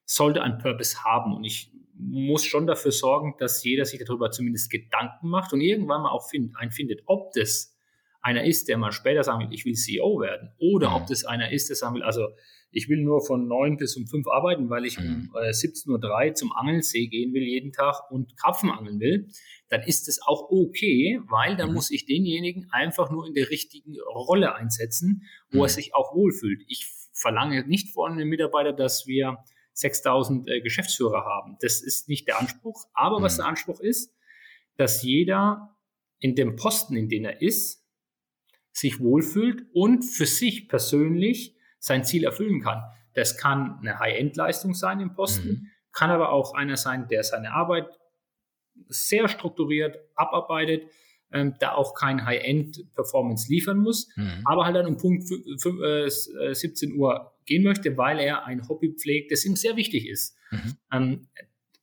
sollte 0.05 0.42
einen 0.42 0.59
Purpose 0.59 1.05
haben. 1.05 1.35
Und 1.35 1.44
ich 1.44 1.71
muss 1.99 2.45
schon 2.45 2.67
dafür 2.67 2.93
sorgen, 2.93 3.35
dass 3.39 3.63
jeder 3.65 3.85
sich 3.85 4.03
darüber 4.05 4.31
zumindest 4.31 4.71
Gedanken 4.71 5.29
macht 5.29 5.53
und 5.53 5.61
irgendwann 5.61 6.03
mal 6.03 6.11
auch 6.11 6.29
find, 6.29 6.57
einen 6.57 6.71
findet, 6.71 7.03
ob 7.07 7.33
das 7.33 7.77
einer 8.21 8.45
ist, 8.45 8.69
der 8.69 8.79
mal 8.79 8.93
später 8.93 9.23
sagen 9.23 9.41
will, 9.41 9.55
ich 9.55 9.65
will 9.65 9.75
CEO 9.75 10.21
werden, 10.21 10.51
oder 10.59 10.91
mhm. 10.91 10.95
ob 10.97 11.07
das 11.07 11.25
einer 11.25 11.51
ist, 11.53 11.69
der 11.69 11.77
sagen 11.77 11.95
will, 11.95 12.03
also 12.03 12.29
ich 12.71 12.89
will 12.89 12.99
nur 12.99 13.25
von 13.25 13.49
neun 13.49 13.77
bis 13.77 13.97
um 13.97 14.07
fünf 14.07 14.27
arbeiten, 14.29 14.69
weil 14.69 14.85
ich 14.85 14.99
mhm. 14.99 15.31
um 15.33 15.41
äh, 15.41 15.51
17.03 15.51 16.29
Uhr 16.29 16.35
zum 16.35 16.53
Angelsee 16.53 17.07
gehen 17.07 17.33
will 17.33 17.43
jeden 17.43 17.73
Tag 17.73 18.11
und 18.11 18.37
Krapfen 18.37 18.71
angeln 18.71 19.01
will, 19.01 19.29
dann 19.69 19.83
ist 19.83 20.09
das 20.09 20.21
auch 20.23 20.51
okay, 20.51 21.21
weil 21.29 21.57
dann 21.57 21.71
mhm. 21.71 21.75
muss 21.75 21.91
ich 21.91 22.07
denjenigen 22.07 22.69
einfach 22.71 23.11
nur 23.11 23.27
in 23.27 23.35
der 23.35 23.51
richtigen 23.51 23.97
Rolle 24.01 24.55
einsetzen, 24.55 25.23
wo 25.51 25.61
er 25.61 25.69
mhm. 25.69 25.75
sich 25.75 25.95
auch 25.95 26.15
wohlfühlt. 26.15 26.63
Ich 26.69 26.87
verlange 27.13 27.67
nicht 27.67 27.93
von 27.93 28.13
einem 28.13 28.29
Mitarbeiter, 28.29 28.73
dass 28.73 29.07
wir 29.07 29.39
6000 29.79 30.49
äh, 30.49 30.61
Geschäftsführer 30.61 31.25
haben. 31.25 31.57
Das 31.61 31.81
ist 31.81 32.09
nicht 32.09 32.27
der 32.27 32.38
Anspruch. 32.41 32.87
Aber 32.95 33.21
mhm. 33.21 33.25
was 33.25 33.37
der 33.37 33.47
Anspruch 33.47 33.81
ist, 33.81 34.12
dass 34.77 35.03
jeder 35.03 35.77
in 36.19 36.35
dem 36.35 36.57
Posten, 36.57 36.97
in 36.97 37.09
dem 37.09 37.25
er 37.25 37.41
ist, 37.41 37.85
sich 38.73 39.01
wohlfühlt 39.01 39.67
und 39.73 40.03
für 40.03 40.27
sich 40.27 40.69
persönlich 40.69 41.57
sein 41.79 42.05
Ziel 42.05 42.25
erfüllen 42.25 42.61
kann. 42.61 42.83
Das 43.14 43.37
kann 43.37 43.79
eine 43.81 43.99
High-End-Leistung 43.99 44.75
sein 44.75 45.01
im 45.01 45.14
Posten, 45.14 45.49
mhm. 45.49 45.67
kann 45.93 46.11
aber 46.11 46.31
auch 46.31 46.55
einer 46.55 46.77
sein, 46.77 47.09
der 47.09 47.23
seine 47.23 47.53
Arbeit 47.53 47.87
sehr 48.88 49.29
strukturiert 49.29 49.99
abarbeitet, 50.14 50.91
ähm, 51.33 51.55
da 51.59 51.73
auch 51.73 51.95
kein 51.95 52.25
High-End-Performance 52.25 53.51
liefern 53.51 53.79
muss, 53.79 54.09
mhm. 54.17 54.43
aber 54.45 54.64
halt 54.64 54.77
dann 54.77 54.87
um 54.87 54.97
Punkt 54.97 55.31
äh, 55.31 56.09
17 56.09 56.97
Uhr 56.97 57.33
gehen 57.45 57.62
möchte, 57.64 57.97
weil 57.97 58.19
er 58.19 58.47
ein 58.47 58.69
Hobby 58.69 58.95
pflegt, 58.95 59.33
das 59.33 59.45
ihm 59.45 59.57
sehr 59.57 59.77
wichtig 59.77 60.09
ist. 60.09 60.37
Mhm. 60.51 60.77
Ähm, 60.93 61.29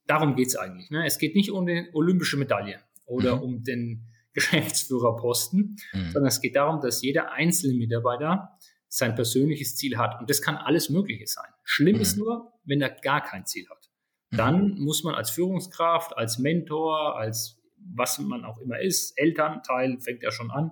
darum 0.07 0.35
geht 0.35 0.47
es 0.47 0.55
eigentlich. 0.55 0.89
Ne? 0.89 1.05
Es 1.05 1.17
geht 1.17 1.35
nicht 1.35 1.51
um 1.51 1.65
die 1.65 1.87
olympische 1.93 2.37
Medaille 2.37 2.79
oder 3.05 3.37
mhm. 3.37 3.41
um 3.41 3.63
den 3.63 4.07
Geschäftsführerposten, 4.33 5.77
mhm. 5.93 6.11
sondern 6.11 6.27
es 6.27 6.41
geht 6.41 6.55
darum, 6.55 6.81
dass 6.81 7.01
jeder 7.01 7.31
einzelne 7.31 7.73
Mitarbeiter 7.75 8.49
sein 8.87 9.15
persönliches 9.15 9.75
Ziel 9.75 9.97
hat. 9.97 10.19
Und 10.19 10.29
das 10.29 10.41
kann 10.41 10.55
alles 10.55 10.89
Mögliche 10.89 11.27
sein. 11.27 11.49
Schlimm 11.63 11.99
ist 11.99 12.17
mhm. 12.17 12.23
nur, 12.23 12.53
wenn 12.63 12.81
er 12.81 12.89
gar 12.89 13.23
kein 13.23 13.45
Ziel 13.45 13.67
hat. 13.69 13.89
Mhm. 14.31 14.37
Dann 14.37 14.79
muss 14.79 15.03
man 15.03 15.15
als 15.15 15.31
Führungskraft, 15.31 16.15
als 16.17 16.37
Mentor, 16.37 17.17
als 17.17 17.61
was 17.93 18.19
man 18.19 18.45
auch 18.45 18.59
immer 18.59 18.79
ist, 18.79 19.17
Elternteil 19.17 19.99
fängt 19.99 20.23
ja 20.23 20.31
schon 20.31 20.51
an, 20.51 20.71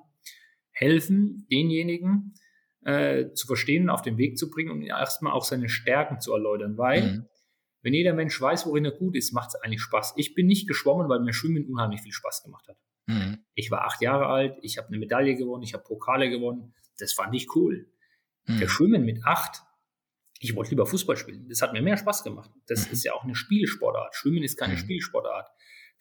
helfen 0.71 1.47
denjenigen, 1.52 2.34
äh, 2.86 3.32
zu 3.34 3.47
verstehen 3.47 3.89
auf 3.89 4.02
den 4.02 4.17
Weg 4.17 4.38
zu 4.38 4.49
bringen 4.49 4.71
und 4.71 4.78
um 4.78 4.84
erstmal 4.84 5.34
auch 5.34 5.45
seine 5.45 5.69
Stärken 5.69 6.19
zu 6.19 6.34
erläutern, 6.34 6.78
weil 6.78 7.04
mhm. 7.04 7.26
wenn 7.82 7.93
jeder 7.93 8.13
Mensch 8.13 8.39
weiß, 8.39 8.65
worin 8.65 8.86
er 8.86 8.91
gut 8.91 9.15
ist, 9.15 9.32
macht 9.32 9.49
es 9.49 9.56
eigentlich 9.56 9.82
Spaß. 9.82 10.13
Ich 10.17 10.34
bin 10.34 10.47
nicht 10.47 10.67
geschwommen, 10.67 11.10
weil 11.10 11.19
mir 11.19 11.34
Schwimmen 11.34 11.65
unheimlich 11.65 12.02
viel 12.02 12.12
Spaß 12.12 12.43
gemacht 12.43 12.67
hat. 12.67 12.78
Mhm. 13.06 13.39
Ich 13.56 13.71
war 13.71 13.86
acht 13.86 14.02
Jahre 14.02 14.28
alt, 14.28 14.58
ich 14.62 14.78
habe 14.78 14.88
eine 14.89 14.97
Medaille 14.97 15.36
gewonnen, 15.36 15.63
ich 15.63 15.73
habe 15.73 15.84
Pokale 15.84 16.30
gewonnen. 16.30 16.73
Das 16.97 17.13
fand 17.13 17.34
ich 17.36 17.56
cool. 17.56 17.89
Mhm. 18.45 18.60
Der 18.60 18.67
Schwimmen 18.67 19.06
mit 19.06 19.23
acht, 19.26 19.62
ich 20.39 20.56
wollte 20.56 20.71
lieber 20.71 20.86
Fußball 20.86 21.15
spielen. 21.15 21.47
Das 21.47 21.62
hat 21.62 21.73
mir 21.73 21.82
mehr 21.82 21.97
Spaß 21.97 22.23
gemacht. 22.23 22.52
Das 22.67 22.88
mhm. 22.88 22.93
ist 22.93 23.04
ja 23.04 23.13
auch 23.13 23.23
eine 23.23 23.36
Spielsportart. 23.36 24.15
Schwimmen 24.15 24.43
ist 24.43 24.58
keine 24.58 24.73
mhm. 24.73 24.80
Spielsportart. 24.80 25.47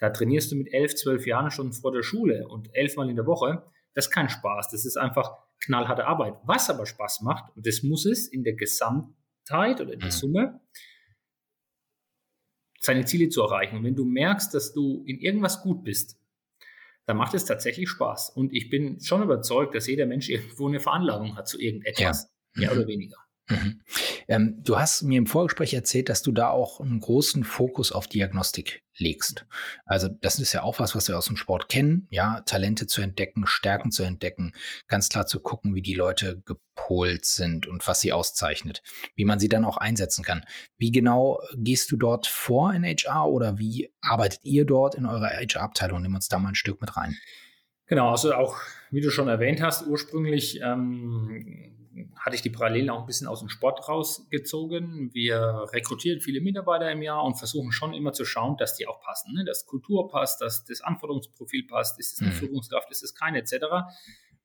Da 0.02 0.10
trainierst 0.10 0.50
du 0.50 0.56
mit 0.56 0.74
elf, 0.74 0.96
zwölf 0.96 1.28
Jahren 1.28 1.52
schon 1.52 1.72
vor 1.72 1.92
der 1.92 2.02
Schule 2.02 2.48
und 2.48 2.74
elfmal 2.74 3.08
in 3.08 3.14
der 3.14 3.24
Woche. 3.24 3.62
Das 3.94 4.06
ist 4.06 4.10
kein 4.10 4.28
Spaß. 4.28 4.68
Das 4.72 4.84
ist 4.84 4.96
einfach 4.96 5.30
knallharte 5.60 6.08
Arbeit. 6.08 6.34
Was 6.42 6.68
aber 6.70 6.86
Spaß 6.86 7.20
macht, 7.20 7.56
und 7.56 7.64
das 7.68 7.84
muss 7.84 8.04
es 8.04 8.26
in 8.26 8.42
der 8.42 8.54
Gesamtheit 8.54 9.80
oder 9.80 9.92
in 9.92 10.00
der 10.00 10.08
mhm. 10.08 10.10
Summe, 10.10 10.60
seine 12.80 13.04
Ziele 13.04 13.28
zu 13.28 13.42
erreichen. 13.42 13.76
Und 13.76 13.84
wenn 13.84 13.94
du 13.94 14.04
merkst, 14.04 14.52
dass 14.52 14.72
du 14.72 15.04
in 15.06 15.20
irgendwas 15.20 15.62
gut 15.62 15.84
bist, 15.84 16.18
dann 17.06 17.16
macht 17.16 17.34
es 17.34 17.44
tatsächlich 17.44 17.88
Spaß. 17.88 18.30
Und 18.30 18.52
ich 18.52 18.70
bin 18.70 19.00
schon 19.00 19.22
überzeugt, 19.22 19.76
dass 19.76 19.86
jeder 19.86 20.06
Mensch 20.06 20.28
irgendwo 20.28 20.66
eine 20.66 20.80
Veranlagung 20.80 21.36
hat 21.36 21.46
zu 21.46 21.60
irgendetwas, 21.60 22.28
ja. 22.56 22.62
mehr 22.62 22.72
oder 22.72 22.88
weniger. 22.88 23.18
Mhm. 23.48 23.80
Ähm, 24.28 24.62
du 24.62 24.78
hast 24.78 25.02
mir 25.02 25.18
im 25.18 25.26
Vorgespräch 25.26 25.74
erzählt, 25.74 26.08
dass 26.08 26.22
du 26.22 26.32
da 26.32 26.48
auch 26.48 26.80
einen 26.80 27.00
großen 27.00 27.44
Fokus 27.44 27.92
auf 27.92 28.06
Diagnostik 28.06 28.82
legst. 28.96 29.46
Also 29.84 30.08
das 30.08 30.38
ist 30.38 30.52
ja 30.52 30.62
auch 30.62 30.78
was, 30.78 30.94
was 30.94 31.08
wir 31.08 31.18
aus 31.18 31.26
dem 31.26 31.36
Sport 31.36 31.68
kennen, 31.68 32.06
ja, 32.10 32.40
Talente 32.42 32.86
zu 32.86 33.02
entdecken, 33.02 33.46
Stärken 33.46 33.90
zu 33.90 34.04
entdecken, 34.04 34.52
ganz 34.86 35.08
klar 35.08 35.26
zu 35.26 35.40
gucken, 35.40 35.74
wie 35.74 35.82
die 35.82 35.94
Leute 35.94 36.40
gepolt 36.44 37.24
sind 37.24 37.66
und 37.66 37.86
was 37.86 38.00
sie 38.00 38.12
auszeichnet, 38.12 38.82
wie 39.16 39.24
man 39.24 39.40
sie 39.40 39.48
dann 39.48 39.64
auch 39.64 39.76
einsetzen 39.76 40.24
kann. 40.24 40.44
Wie 40.78 40.92
genau 40.92 41.40
gehst 41.56 41.90
du 41.90 41.96
dort 41.96 42.26
vor 42.26 42.72
in 42.72 42.84
HR 42.84 43.28
oder 43.28 43.58
wie 43.58 43.92
arbeitet 44.00 44.40
ihr 44.44 44.64
dort 44.64 44.94
in 44.94 45.06
eurer 45.06 45.30
HR-Abteilung? 45.30 46.02
Nimm 46.02 46.14
uns 46.14 46.28
da 46.28 46.38
mal 46.38 46.50
ein 46.50 46.54
Stück 46.54 46.80
mit 46.80 46.96
rein. 46.96 47.16
Genau, 47.86 48.10
also 48.10 48.34
auch, 48.34 48.56
wie 48.90 49.00
du 49.00 49.10
schon 49.10 49.28
erwähnt 49.28 49.60
hast, 49.60 49.86
ursprünglich 49.86 50.60
ähm, 50.62 51.81
hatte 52.16 52.36
ich 52.36 52.42
die 52.42 52.50
Parallelen 52.50 52.90
auch 52.90 53.00
ein 53.00 53.06
bisschen 53.06 53.26
aus 53.26 53.40
dem 53.40 53.48
Sport 53.48 53.88
rausgezogen. 53.88 55.10
Wir 55.12 55.66
rekrutieren 55.72 56.20
viele 56.20 56.40
Mitarbeiter 56.40 56.90
im 56.90 57.02
Jahr 57.02 57.24
und 57.24 57.36
versuchen 57.36 57.72
schon 57.72 57.92
immer 57.92 58.12
zu 58.12 58.24
schauen, 58.24 58.56
dass 58.56 58.76
die 58.76 58.86
auch 58.86 59.00
passen. 59.00 59.34
Ne? 59.34 59.44
Dass 59.44 59.66
Kultur 59.66 60.08
passt, 60.08 60.40
dass 60.40 60.64
das 60.64 60.80
Anforderungsprofil 60.80 61.66
passt, 61.66 61.98
ist 61.98 62.14
es 62.14 62.20
eine 62.20 62.30
mhm. 62.30 62.34
Führungskraft, 62.34 62.90
ist 62.90 63.02
es 63.02 63.14
keine, 63.14 63.38
etc. 63.38 63.66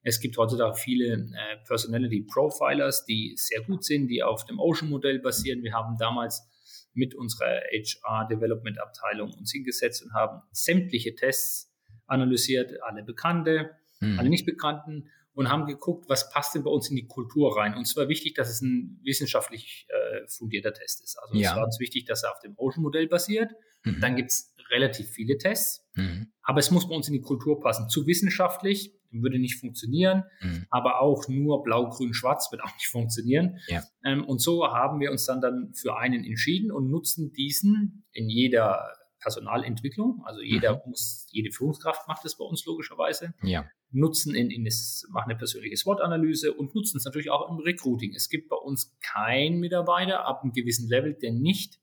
Es 0.04 0.20
gibt 0.20 0.38
heutzutage 0.38 0.76
viele 0.76 1.14
äh, 1.14 1.58
Personality 1.66 2.22
Profilers, 2.22 3.06
die 3.06 3.34
sehr 3.38 3.62
gut 3.62 3.84
sind, 3.84 4.08
die 4.08 4.24
auf 4.24 4.46
dem 4.46 4.60
Ocean-Modell 4.60 5.20
basieren. 5.20 5.64
Wir 5.64 5.74
haben 5.74 5.98
damals 5.98 6.48
mit 6.94 7.16
unserer 7.16 7.62
HR 7.72 8.28
Development 8.28 8.80
Abteilung 8.82 9.34
uns 9.34 9.52
hingesetzt 9.52 10.04
und 10.04 10.14
haben 10.14 10.42
sämtliche 10.52 11.16
Tests 11.16 11.74
analysiert, 12.08 12.82
alle 12.84 13.04
bekannte 13.04 13.72
mhm. 14.00 14.20
alle 14.20 14.30
nicht 14.30 14.46
bekannten, 14.46 15.10
und 15.38 15.50
haben 15.50 15.68
geguckt, 15.68 16.10
was 16.10 16.32
passt 16.32 16.56
denn 16.56 16.64
bei 16.64 16.72
uns 16.72 16.90
in 16.90 16.96
die 16.96 17.06
Kultur 17.06 17.56
rein. 17.56 17.76
Und 17.76 17.86
zwar 17.86 18.10
wichtig, 18.10 18.34
dass 18.34 18.50
es 18.50 18.62
ein 18.62 19.00
wissenschaftlich 19.04 19.86
äh, 19.90 20.28
fundierter 20.28 20.74
Test 20.74 21.04
ist. 21.04 21.16
Also 21.22 21.36
ja. 21.36 21.52
es 21.52 21.56
war 21.56 21.64
uns 21.64 21.80
wichtig, 21.80 22.06
dass 22.06 22.24
er 22.24 22.32
auf 22.32 22.40
dem 22.40 22.56
Ocean-Modell 22.58 23.08
basiert. 23.08 23.52
Mhm. 23.84 24.00
Dann 24.02 24.16
gibt 24.16 24.32
es 24.32 24.56
relativ 24.72 25.10
viele 25.12 25.38
Tests, 25.38 25.86
mhm. 25.94 26.32
aber 26.42 26.58
es 26.58 26.72
muss 26.72 26.90
bei 26.90 26.96
uns 26.96 27.08
in 27.08 27.14
die 27.14 27.22
Kultur 27.22 27.60
passen. 27.60 27.88
Zu 27.88 28.08
wissenschaftlich 28.08 28.96
würde 29.12 29.38
nicht 29.38 29.60
funktionieren, 29.60 30.24
mhm. 30.42 30.66
aber 30.72 31.02
auch 31.02 31.28
nur 31.28 31.62
blau, 31.62 31.88
grün, 31.88 32.16
schwarz 32.16 32.52
wird 32.52 32.64
auch 32.64 32.74
nicht 32.74 32.88
funktionieren. 32.88 33.60
Ja. 33.68 33.84
Ähm, 34.04 34.26
und 34.26 34.42
so 34.42 34.66
haben 34.66 35.00
wir 35.00 35.12
uns 35.12 35.26
dann, 35.26 35.40
dann 35.40 35.72
für 35.76 36.00
einen 36.00 36.24
entschieden 36.26 36.72
und 36.72 36.90
nutzen 36.90 37.32
diesen 37.32 38.06
in 38.12 38.28
jeder 38.28 38.92
Personalentwicklung. 39.20 40.22
Also 40.26 40.42
jeder 40.42 40.76
mhm. 40.76 40.92
muss, 40.92 41.28
jede 41.32 41.52
Führungskraft 41.52 42.08
macht 42.08 42.24
das 42.26 42.38
bei 42.38 42.46
uns 42.46 42.66
logischerweise. 42.66 43.34
Ja. 43.42 43.70
Nutzen 43.92 44.36
in, 44.36 44.52
in 44.52 44.66
das, 44.66 45.06
machen 45.10 45.32
eine 45.32 45.38
persönliche 45.38 45.78
SWOT-Analyse 45.78 46.54
und 46.54 46.76
nutzen 46.76 46.98
es 46.98 47.06
natürlich 47.06 47.30
auch 47.30 47.50
im 47.50 47.58
Recruiting. 47.58 48.14
Es 48.14 48.30
gibt 48.30 48.50
bei 48.50 48.58
uns 48.58 48.96
keinen 49.02 49.60
Mitarbeiter 49.60 50.26
ab 50.26 50.44
einem 50.44 50.54
gewissen 50.54 50.90
Level, 50.90 51.14
der 51.14 51.32
nicht 51.32 51.80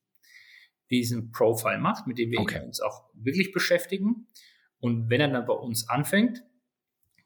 diesen 0.91 1.33
Profile 1.33 1.79
macht, 1.79 2.07
mit 2.07 2.19
dem 2.19 2.31
wir 2.31 2.41
okay. 2.41 2.65
uns 2.65 2.81
auch 2.81 3.09
wirklich 3.15 3.53
beschäftigen. 3.53 4.29
Und 4.79 5.09
wenn 5.09 5.21
er 5.21 5.29
dann 5.29 5.47
bei 5.47 5.55
uns 5.55 5.89
anfängt, 5.89 6.43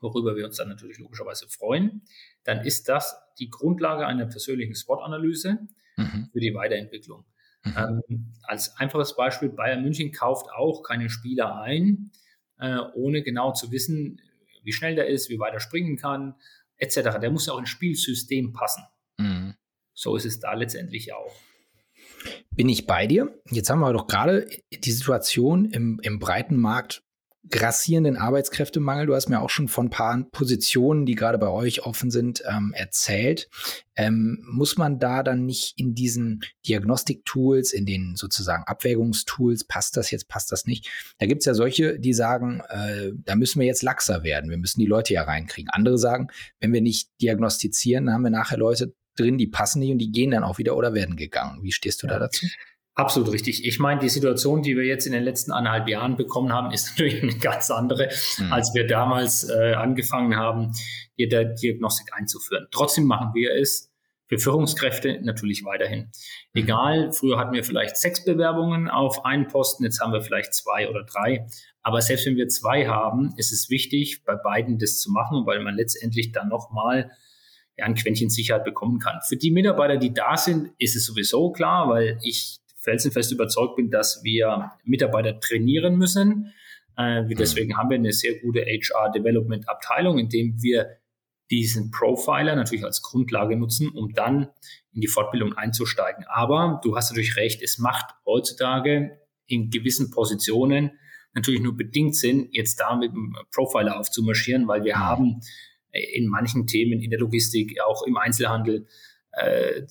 worüber 0.00 0.36
wir 0.36 0.46
uns 0.46 0.56
dann 0.56 0.68
natürlich 0.68 0.98
logischerweise 0.98 1.48
freuen, 1.48 2.02
dann 2.44 2.64
ist 2.64 2.88
das 2.88 3.16
die 3.38 3.50
Grundlage 3.50 4.06
einer 4.06 4.26
persönlichen 4.26 4.74
SWOT-Analyse 4.74 5.58
mhm. 5.96 6.28
für 6.32 6.40
die 6.40 6.54
Weiterentwicklung. 6.54 7.24
Mhm. 7.76 8.02
Ähm, 8.08 8.34
als 8.42 8.76
einfaches 8.78 9.16
Beispiel, 9.16 9.48
Bayern 9.48 9.82
München 9.82 10.12
kauft 10.12 10.50
auch 10.50 10.82
keine 10.82 11.10
Spieler 11.10 11.60
ein, 11.60 12.10
äh, 12.58 12.78
ohne 12.94 13.22
genau 13.22 13.52
zu 13.52 13.70
wissen, 13.70 14.20
wie 14.62 14.72
schnell 14.72 14.94
der 14.94 15.08
ist, 15.08 15.30
wie 15.30 15.38
weit 15.38 15.54
er 15.54 15.60
springen 15.60 15.96
kann, 15.96 16.34
etc. 16.76 17.18
Der 17.20 17.30
muss 17.30 17.46
ja 17.46 17.52
auch 17.52 17.58
ins 17.58 17.68
Spielsystem 17.68 18.52
passen. 18.52 18.84
Mhm. 19.18 19.54
So 19.94 20.16
ist 20.16 20.26
es 20.26 20.40
da 20.40 20.54
letztendlich 20.54 21.12
auch. 21.12 21.34
Bin 22.50 22.68
ich 22.68 22.86
bei 22.86 23.06
dir? 23.06 23.40
Jetzt 23.50 23.70
haben 23.70 23.80
wir 23.80 23.92
doch 23.92 24.06
gerade 24.06 24.48
die 24.72 24.90
Situation 24.90 25.66
im, 25.66 26.00
im 26.02 26.18
breiten 26.18 26.56
Markt 26.56 27.02
grassierenden 27.48 28.16
Arbeitskräftemangel. 28.16 29.06
Du 29.06 29.14
hast 29.14 29.28
mir 29.28 29.40
auch 29.40 29.50
schon 29.50 29.68
von 29.68 29.86
ein 29.86 29.90
paar 29.90 30.22
Positionen, 30.32 31.06
die 31.06 31.14
gerade 31.14 31.38
bei 31.38 31.48
euch 31.48 31.84
offen 31.84 32.10
sind, 32.10 32.42
ähm, 32.48 32.72
erzählt. 32.74 33.48
Ähm, 33.96 34.44
muss 34.46 34.76
man 34.76 34.98
da 34.98 35.22
dann 35.22 35.46
nicht 35.46 35.74
in 35.78 35.94
diesen 35.94 36.42
Diagnostiktools, 36.66 37.72
in 37.72 37.86
den 37.86 38.16
sozusagen 38.16 38.64
Abwägungstools, 38.64 39.64
passt 39.64 39.96
das 39.96 40.10
jetzt, 40.10 40.28
passt 40.28 40.52
das 40.52 40.66
nicht? 40.66 40.88
Da 41.18 41.26
gibt 41.26 41.40
es 41.42 41.46
ja 41.46 41.54
solche, 41.54 41.98
die 41.98 42.12
sagen, 42.12 42.60
äh, 42.68 43.12
da 43.24 43.34
müssen 43.34 43.60
wir 43.60 43.66
jetzt 43.66 43.82
laxer 43.82 44.22
werden, 44.22 44.50
wir 44.50 44.58
müssen 44.58 44.80
die 44.80 44.86
Leute 44.86 45.14
ja 45.14 45.22
reinkriegen. 45.22 45.70
Andere 45.70 45.98
sagen, 45.98 46.28
wenn 46.60 46.72
wir 46.72 46.82
nicht 46.82 47.08
diagnostizieren, 47.20 48.06
dann 48.06 48.14
haben 48.14 48.24
wir 48.24 48.30
nachher 48.30 48.58
Leute 48.58 48.94
drin, 49.16 49.38
die 49.38 49.48
passen 49.48 49.80
nicht 49.80 49.90
und 49.90 49.98
die 49.98 50.12
gehen 50.12 50.30
dann 50.30 50.44
auch 50.44 50.58
wieder 50.58 50.76
oder 50.76 50.94
werden 50.94 51.16
gegangen. 51.16 51.62
Wie 51.62 51.72
stehst 51.72 52.02
du 52.02 52.06
ja. 52.06 52.14
da 52.14 52.18
dazu? 52.20 52.46
Absolut 52.98 53.30
richtig. 53.30 53.64
Ich 53.64 53.78
meine, 53.78 54.00
die 54.00 54.08
Situation, 54.08 54.60
die 54.60 54.76
wir 54.76 54.82
jetzt 54.82 55.06
in 55.06 55.12
den 55.12 55.22
letzten 55.22 55.52
anderthalb 55.52 55.86
Jahren 55.86 56.16
bekommen 56.16 56.52
haben, 56.52 56.72
ist 56.72 56.88
natürlich 56.98 57.22
eine 57.22 57.38
ganz 57.38 57.70
andere, 57.70 58.08
mhm. 58.38 58.52
als 58.52 58.74
wir 58.74 58.88
damals 58.88 59.48
äh, 59.48 59.74
angefangen 59.74 60.34
haben, 60.34 60.72
hier 61.14 61.28
der 61.28 61.44
Diagnostik 61.44 62.12
einzuführen. 62.12 62.66
Trotzdem 62.72 63.04
machen 63.04 63.30
wir 63.34 63.54
es 63.54 63.92
für 64.26 64.40
Führungskräfte 64.40 65.20
natürlich 65.22 65.64
weiterhin. 65.64 66.10
Mhm. 66.54 66.62
Egal, 66.62 67.12
früher 67.12 67.38
hatten 67.38 67.52
wir 67.52 67.62
vielleicht 67.62 67.96
sechs 67.96 68.24
Bewerbungen 68.24 68.90
auf 68.90 69.24
einen 69.24 69.46
Posten, 69.46 69.84
jetzt 69.84 70.00
haben 70.00 70.12
wir 70.12 70.20
vielleicht 70.20 70.52
zwei 70.52 70.90
oder 70.90 71.04
drei. 71.04 71.46
Aber 71.82 72.02
selbst 72.02 72.26
wenn 72.26 72.34
wir 72.34 72.48
zwei 72.48 72.88
haben, 72.88 73.32
ist 73.36 73.52
es 73.52 73.70
wichtig, 73.70 74.24
bei 74.24 74.34
beiden 74.34 74.76
das 74.76 74.98
zu 74.98 75.12
machen, 75.12 75.46
weil 75.46 75.60
man 75.60 75.76
letztendlich 75.76 76.32
dann 76.32 76.48
nochmal 76.48 77.12
ja, 77.76 77.84
ein 77.84 77.94
Quäntchen 77.94 78.28
Sicherheit 78.28 78.64
bekommen 78.64 78.98
kann. 78.98 79.20
Für 79.28 79.36
die 79.36 79.52
Mitarbeiter, 79.52 79.98
die 79.98 80.12
da 80.12 80.36
sind, 80.36 80.72
ist 80.78 80.96
es 80.96 81.06
sowieso 81.06 81.52
klar, 81.52 81.88
weil 81.88 82.18
ich 82.24 82.58
felsenfest 82.88 83.32
überzeugt 83.32 83.76
bin, 83.76 83.90
dass 83.90 84.24
wir 84.24 84.72
Mitarbeiter 84.84 85.38
trainieren 85.38 85.96
müssen. 85.96 86.54
Äh, 86.96 87.22
mhm. 87.22 87.34
deswegen 87.36 87.76
haben 87.76 87.90
wir 87.90 87.96
eine 87.96 88.12
sehr 88.12 88.40
gute 88.40 88.60
HR-Development-Abteilung, 88.60 90.18
in 90.18 90.30
dem 90.30 90.62
wir 90.62 90.96
diesen 91.50 91.90
Profiler 91.90 92.56
natürlich 92.56 92.84
als 92.84 93.02
Grundlage 93.02 93.56
nutzen, 93.56 93.90
um 93.90 94.12
dann 94.14 94.48
in 94.92 95.02
die 95.02 95.06
Fortbildung 95.06 95.52
einzusteigen. 95.54 96.24
Aber 96.28 96.80
du 96.82 96.96
hast 96.96 97.10
natürlich 97.10 97.36
recht, 97.36 97.62
es 97.62 97.78
macht 97.78 98.14
heutzutage 98.24 99.18
in 99.46 99.70
gewissen 99.70 100.10
Positionen 100.10 100.92
natürlich 101.34 101.60
nur 101.60 101.76
bedingt 101.76 102.16
Sinn, 102.16 102.48
jetzt 102.52 102.80
da 102.80 102.96
mit 102.96 103.12
dem 103.12 103.36
Profiler 103.52 103.98
aufzumarschieren, 103.98 104.66
weil 104.66 104.84
wir 104.84 104.96
mhm. 104.96 105.00
haben 105.00 105.40
in 105.92 106.26
manchen 106.26 106.66
Themen 106.66 107.00
in 107.00 107.10
der 107.10 107.18
Logistik, 107.18 107.80
auch 107.86 108.02
im 108.06 108.16
Einzelhandel, 108.16 108.86
äh, 109.38 109.86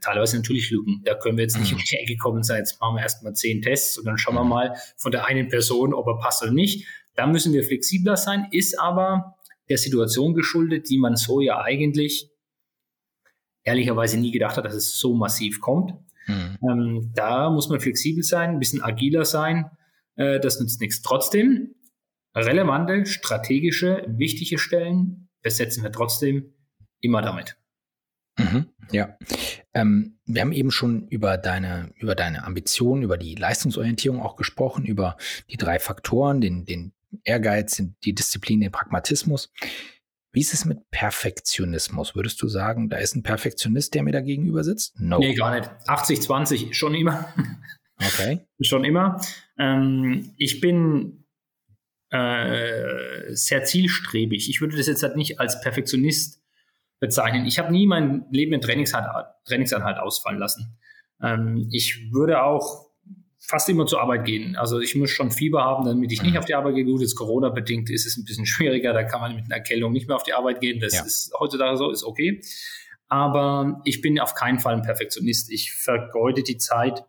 teilweise 0.00 0.36
natürlich 0.36 0.70
Lücken. 0.70 1.02
Da 1.04 1.14
können 1.14 1.36
wir 1.36 1.44
jetzt 1.44 1.58
nicht 1.58 1.72
mhm. 1.72 1.78
um 1.78 1.84
die 1.84 1.96
Ecke 1.96 2.16
kommen 2.16 2.38
und 2.38 2.42
sagen, 2.44 2.60
jetzt 2.60 2.80
machen 2.80 2.96
wir 2.96 3.02
erstmal 3.02 3.34
zehn 3.34 3.62
Tests 3.62 3.98
und 3.98 4.04
dann 4.04 4.18
schauen 4.18 4.34
wir 4.34 4.44
mhm. 4.44 4.50
mal 4.50 4.76
von 4.96 5.12
der 5.12 5.26
einen 5.26 5.48
Person, 5.48 5.94
ob 5.94 6.06
er 6.06 6.18
passt 6.18 6.42
oder 6.42 6.52
nicht. 6.52 6.86
Da 7.14 7.26
müssen 7.26 7.52
wir 7.52 7.64
flexibler 7.64 8.16
sein, 8.16 8.46
ist 8.50 8.78
aber 8.78 9.36
der 9.68 9.78
Situation 9.78 10.34
geschuldet, 10.34 10.88
die 10.88 10.98
man 10.98 11.16
so 11.16 11.40
ja 11.40 11.60
eigentlich 11.60 12.30
ehrlicherweise 13.64 14.18
nie 14.18 14.32
gedacht 14.32 14.56
hat, 14.56 14.64
dass 14.64 14.74
es 14.74 14.98
so 14.98 15.14
massiv 15.14 15.60
kommt. 15.60 15.92
Mhm. 16.26 16.58
Ähm, 16.68 17.12
da 17.14 17.50
muss 17.50 17.68
man 17.68 17.80
flexibel 17.80 18.22
sein, 18.22 18.50
ein 18.50 18.58
bisschen 18.58 18.82
agiler 18.82 19.24
sein. 19.24 19.70
Äh, 20.16 20.40
das 20.40 20.60
nützt 20.60 20.80
nichts. 20.80 21.02
Trotzdem, 21.02 21.74
relevante, 22.34 23.06
strategische, 23.06 24.04
wichtige 24.08 24.58
Stellen 24.58 25.28
besetzen 25.42 25.82
wir 25.82 25.92
trotzdem 25.92 26.54
immer 27.00 27.22
damit. 27.22 27.56
Mhm, 28.38 28.66
ja. 28.90 29.16
Ähm, 29.74 30.18
wir 30.26 30.40
haben 30.40 30.52
eben 30.52 30.70
schon 30.70 31.08
über 31.08 31.36
deine, 31.36 31.92
über 31.96 32.14
deine 32.14 32.44
Ambitionen, 32.44 33.02
über 33.02 33.18
die 33.18 33.34
Leistungsorientierung 33.34 34.20
auch 34.20 34.36
gesprochen, 34.36 34.84
über 34.84 35.16
die 35.50 35.56
drei 35.56 35.78
Faktoren, 35.78 36.40
den, 36.40 36.64
den 36.64 36.92
Ehrgeiz, 37.24 37.82
die 38.04 38.14
Disziplin, 38.14 38.60
den 38.60 38.72
Pragmatismus. 38.72 39.52
Wie 40.32 40.40
ist 40.40 40.54
es 40.54 40.64
mit 40.64 40.90
Perfektionismus? 40.90 42.14
Würdest 42.14 42.40
du 42.40 42.48
sagen, 42.48 42.88
da 42.88 42.96
ist 42.96 43.14
ein 43.14 43.22
Perfektionist, 43.22 43.94
der 43.94 44.02
mir 44.02 44.12
da 44.12 44.22
gegenüber 44.22 44.64
sitzt? 44.64 44.98
No. 44.98 45.18
Nee, 45.18 45.34
gar 45.34 45.54
nicht. 45.54 45.70
80, 45.86 46.22
20, 46.22 46.76
schon 46.76 46.94
immer. 46.94 47.32
Okay. 47.98 48.40
schon 48.62 48.84
immer. 48.84 49.20
Ähm, 49.58 50.32
ich 50.38 50.60
bin 50.60 51.26
äh, 52.08 53.34
sehr 53.34 53.64
zielstrebig. 53.64 54.48
Ich 54.48 54.62
würde 54.62 54.76
das 54.76 54.86
jetzt 54.86 55.02
halt 55.02 55.16
nicht 55.16 55.38
als 55.38 55.60
Perfektionist 55.60 56.41
bezeichnen. 57.02 57.46
Ich 57.46 57.58
habe 57.58 57.72
nie 57.72 57.88
mein 57.88 58.26
Leben 58.30 58.52
in 58.52 58.60
Trainingsanhalt, 58.60 59.98
ausfallen 59.98 60.38
lassen. 60.38 60.78
Ähm, 61.20 61.68
ich 61.72 62.12
würde 62.12 62.44
auch 62.44 62.86
fast 63.40 63.68
immer 63.68 63.86
zur 63.86 64.00
Arbeit 64.00 64.24
gehen. 64.24 64.54
Also 64.54 64.78
ich 64.78 64.94
muss 64.94 65.10
schon 65.10 65.32
Fieber 65.32 65.64
haben, 65.64 65.84
damit 65.84 66.12
ich 66.12 66.22
nicht 66.22 66.34
mhm. 66.34 66.38
auf 66.38 66.44
die 66.44 66.54
Arbeit 66.54 66.76
gehe. 66.76 66.84
Gut, 66.84 67.00
jetzt 67.00 67.16
Corona-bedingt 67.16 67.90
ist 67.90 68.06
es 68.06 68.16
ein 68.16 68.24
bisschen 68.24 68.46
schwieriger. 68.54 68.92
Da 68.92 69.02
kann 69.02 69.20
man 69.20 69.34
mit 69.34 69.46
einer 69.46 69.56
Erkältung 69.56 69.92
nicht 69.92 70.06
mehr 70.06 70.14
auf 70.14 70.22
die 70.22 70.32
Arbeit 70.32 70.60
gehen. 70.60 70.78
Das 70.78 70.94
ja. 70.94 71.02
ist 71.02 71.32
heutzutage 71.40 71.76
so, 71.76 71.90
ist 71.90 72.04
okay. 72.04 72.40
Aber 73.08 73.82
ich 73.84 74.00
bin 74.00 74.20
auf 74.20 74.34
keinen 74.34 74.60
Fall 74.60 74.74
ein 74.74 74.82
Perfektionist. 74.82 75.50
Ich 75.50 75.72
vergeude 75.72 76.44
die 76.44 76.56
Zeit 76.56 77.04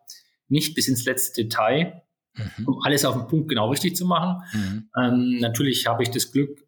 nicht 0.50 0.74
bis 0.74 0.88
ins 0.88 1.06
letzte 1.06 1.44
Detail, 1.44 2.02
mhm. 2.36 2.68
um 2.68 2.82
alles 2.82 3.06
auf 3.06 3.16
den 3.16 3.28
Punkt 3.28 3.48
genau 3.48 3.70
richtig 3.70 3.96
zu 3.96 4.08
machen. 4.08 4.42
Mhm. 4.54 4.90
Ähm, 5.00 5.38
natürlich 5.40 5.86
habe 5.86 6.02
ich 6.02 6.10
das 6.10 6.32
Glück, 6.32 6.63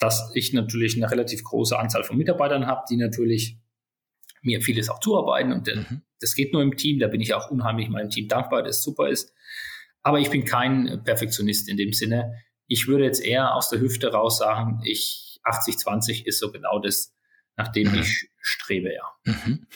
dass 0.00 0.32
ich 0.34 0.52
natürlich 0.52 0.96
eine 0.96 1.10
relativ 1.10 1.44
große 1.44 1.78
Anzahl 1.78 2.02
von 2.02 2.16
Mitarbeitern 2.16 2.66
habe, 2.66 2.84
die 2.90 2.96
natürlich 2.96 3.58
mir 4.42 4.62
vieles 4.62 4.88
auch 4.88 4.98
zuarbeiten 4.98 5.52
und 5.52 5.66
mhm. 5.66 6.02
das 6.18 6.34
geht 6.34 6.52
nur 6.52 6.62
im 6.62 6.76
Team, 6.76 6.98
da 6.98 7.06
bin 7.06 7.20
ich 7.20 7.34
auch 7.34 7.50
unheimlich 7.50 7.88
meinem 7.90 8.10
Team 8.10 8.26
dankbar, 8.26 8.62
das 8.62 8.82
super 8.82 9.08
ist. 9.08 9.32
Aber 10.02 10.18
ich 10.18 10.30
bin 10.30 10.46
kein 10.46 11.02
Perfektionist 11.04 11.68
in 11.68 11.76
dem 11.76 11.92
Sinne. 11.92 12.34
Ich 12.66 12.88
würde 12.88 13.04
jetzt 13.04 13.22
eher 13.22 13.54
aus 13.54 13.68
der 13.68 13.80
Hüfte 13.80 14.10
raus 14.12 14.38
sagen, 14.38 14.80
ich 14.84 15.38
80-20 15.44 16.24
ist 16.24 16.38
so 16.38 16.50
genau 16.50 16.78
das, 16.78 17.14
nach 17.56 17.68
dem 17.68 17.92
mhm. 17.92 18.00
ich 18.00 18.30
strebe, 18.40 18.94
ja. 18.94 19.04
Mhm. 19.24 19.66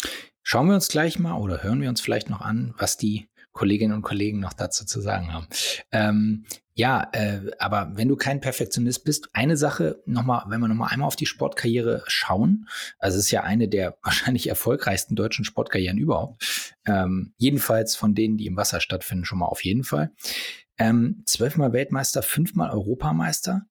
Schauen 0.42 0.68
wir 0.68 0.74
uns 0.74 0.88
gleich 0.88 1.18
mal 1.18 1.34
oder 1.34 1.62
hören 1.62 1.82
wir 1.82 1.88
uns 1.90 2.00
vielleicht 2.00 2.30
noch 2.30 2.40
an, 2.40 2.74
was 2.78 2.96
die 2.96 3.28
Kolleginnen 3.52 3.94
und 3.94 4.02
Kollegen 4.02 4.40
noch 4.40 4.52
dazu 4.52 4.84
zu 4.84 5.00
sagen 5.00 5.32
haben. 5.32 5.46
Ähm, 5.92 6.44
ja, 6.76 7.08
äh, 7.12 7.52
aber 7.58 7.92
wenn 7.94 8.08
du 8.08 8.16
kein 8.16 8.40
Perfektionist 8.40 9.04
bist, 9.04 9.28
eine 9.32 9.56
Sache 9.56 10.02
nochmal, 10.06 10.44
wenn 10.48 10.60
wir 10.60 10.66
nochmal 10.66 10.92
einmal 10.92 11.06
auf 11.06 11.14
die 11.14 11.26
Sportkarriere 11.26 12.02
schauen, 12.08 12.68
also 12.98 13.16
es 13.16 13.26
ist 13.26 13.30
ja 13.30 13.44
eine 13.44 13.68
der 13.68 13.96
wahrscheinlich 14.02 14.48
erfolgreichsten 14.48 15.14
deutschen 15.14 15.44
Sportkarrieren 15.44 15.98
überhaupt, 15.98 16.74
ähm, 16.86 17.32
jedenfalls 17.36 17.94
von 17.94 18.14
denen, 18.14 18.36
die 18.36 18.46
im 18.46 18.56
Wasser 18.56 18.80
stattfinden, 18.80 19.24
schon 19.24 19.38
mal 19.38 19.46
auf 19.46 19.64
jeden 19.64 19.84
Fall. 19.84 20.10
Ähm, 20.76 21.22
zwölfmal 21.26 21.72
Weltmeister, 21.72 22.22
fünfmal 22.22 22.70
Europameister. 22.70 23.66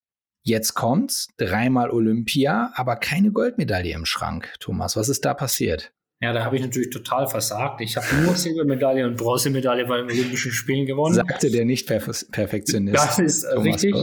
Jetzt 0.45 0.73
kommt's, 0.73 1.27
dreimal 1.37 1.89
Olympia, 1.89 2.71
aber 2.75 2.95
keine 2.95 3.31
Goldmedaille 3.31 3.93
im 3.93 4.05
Schrank. 4.05 4.53
Thomas, 4.59 4.95
was 4.95 5.09
ist 5.09 5.25
da 5.25 5.33
passiert? 5.33 5.93
Ja, 6.23 6.31
da 6.31 6.45
habe 6.45 6.55
ich 6.55 6.61
natürlich 6.61 6.89
total 6.89 7.27
versagt. 7.27 7.81
Ich 7.81 7.97
habe 7.97 8.05
nur 8.23 8.33
Silbermedaille 8.33 9.05
und 9.05 9.17
Bronzemedaille 9.17 9.85
bei 9.85 9.97
den 9.97 10.05
Olympischen 10.05 10.53
Spielen 10.53 10.85
gewonnen. 10.85 11.15
Sagte 11.15 11.51
der 11.51 11.65
Nicht-Perfektionist. 11.65 12.95
Das 12.95 13.19
ist 13.19 13.43
äh, 13.43 13.59
richtig. 13.59 13.93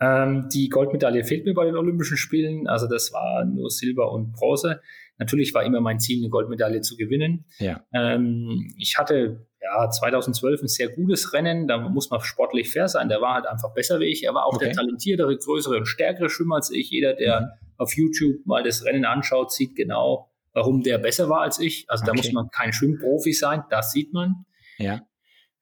Ähm, 0.00 0.48
die 0.52 0.68
Goldmedaille 0.68 1.22
fehlt 1.22 1.44
mir 1.44 1.54
bei 1.54 1.64
den 1.64 1.76
Olympischen 1.76 2.16
Spielen. 2.16 2.66
Also 2.66 2.88
das 2.88 3.12
war 3.12 3.44
nur 3.44 3.70
Silber 3.70 4.10
und 4.10 4.32
Bronze. 4.32 4.80
Natürlich 5.18 5.54
war 5.54 5.62
immer 5.62 5.80
mein 5.80 6.00
Ziel, 6.00 6.20
eine 6.20 6.30
Goldmedaille 6.30 6.80
zu 6.80 6.96
gewinnen. 6.96 7.44
Ja. 7.60 7.86
Ähm, 7.94 8.74
ich 8.76 8.98
hatte 8.98 9.46
ja 9.60 9.88
2012 9.88 10.62
ein 10.62 10.66
sehr 10.68 10.88
gutes 10.88 11.32
Rennen. 11.32 11.68
Da 11.68 11.78
muss 11.78 12.10
man 12.10 12.20
sportlich 12.22 12.72
fair 12.72 12.88
sein. 12.88 13.08
Der 13.08 13.20
war 13.20 13.34
halt 13.34 13.46
einfach 13.46 13.72
besser 13.72 14.00
wie 14.00 14.06
ich. 14.06 14.24
Er 14.24 14.34
war 14.34 14.46
auch 14.46 14.56
okay. 14.56 14.64
der 14.64 14.74
talentiertere, 14.74 15.36
größere 15.36 15.76
und 15.76 15.86
stärkere 15.86 16.28
Schwimmer 16.28 16.56
als 16.56 16.72
ich. 16.72 16.90
Jeder, 16.90 17.14
der 17.14 17.40
mhm. 17.40 17.46
auf 17.76 17.96
YouTube 17.96 18.44
mal 18.46 18.64
das 18.64 18.84
Rennen 18.84 19.04
anschaut, 19.04 19.52
sieht 19.52 19.76
genau, 19.76 20.31
warum 20.52 20.82
der 20.82 20.98
besser 20.98 21.28
war 21.28 21.40
als 21.40 21.58
ich. 21.58 21.84
Also 21.88 22.02
okay. 22.02 22.10
da 22.10 22.16
muss 22.16 22.32
man 22.32 22.48
kein 22.50 22.72
Schwimmprofi 22.72 23.32
sein. 23.32 23.64
Das 23.70 23.92
sieht 23.92 24.12
man. 24.12 24.44
Ja. 24.78 25.02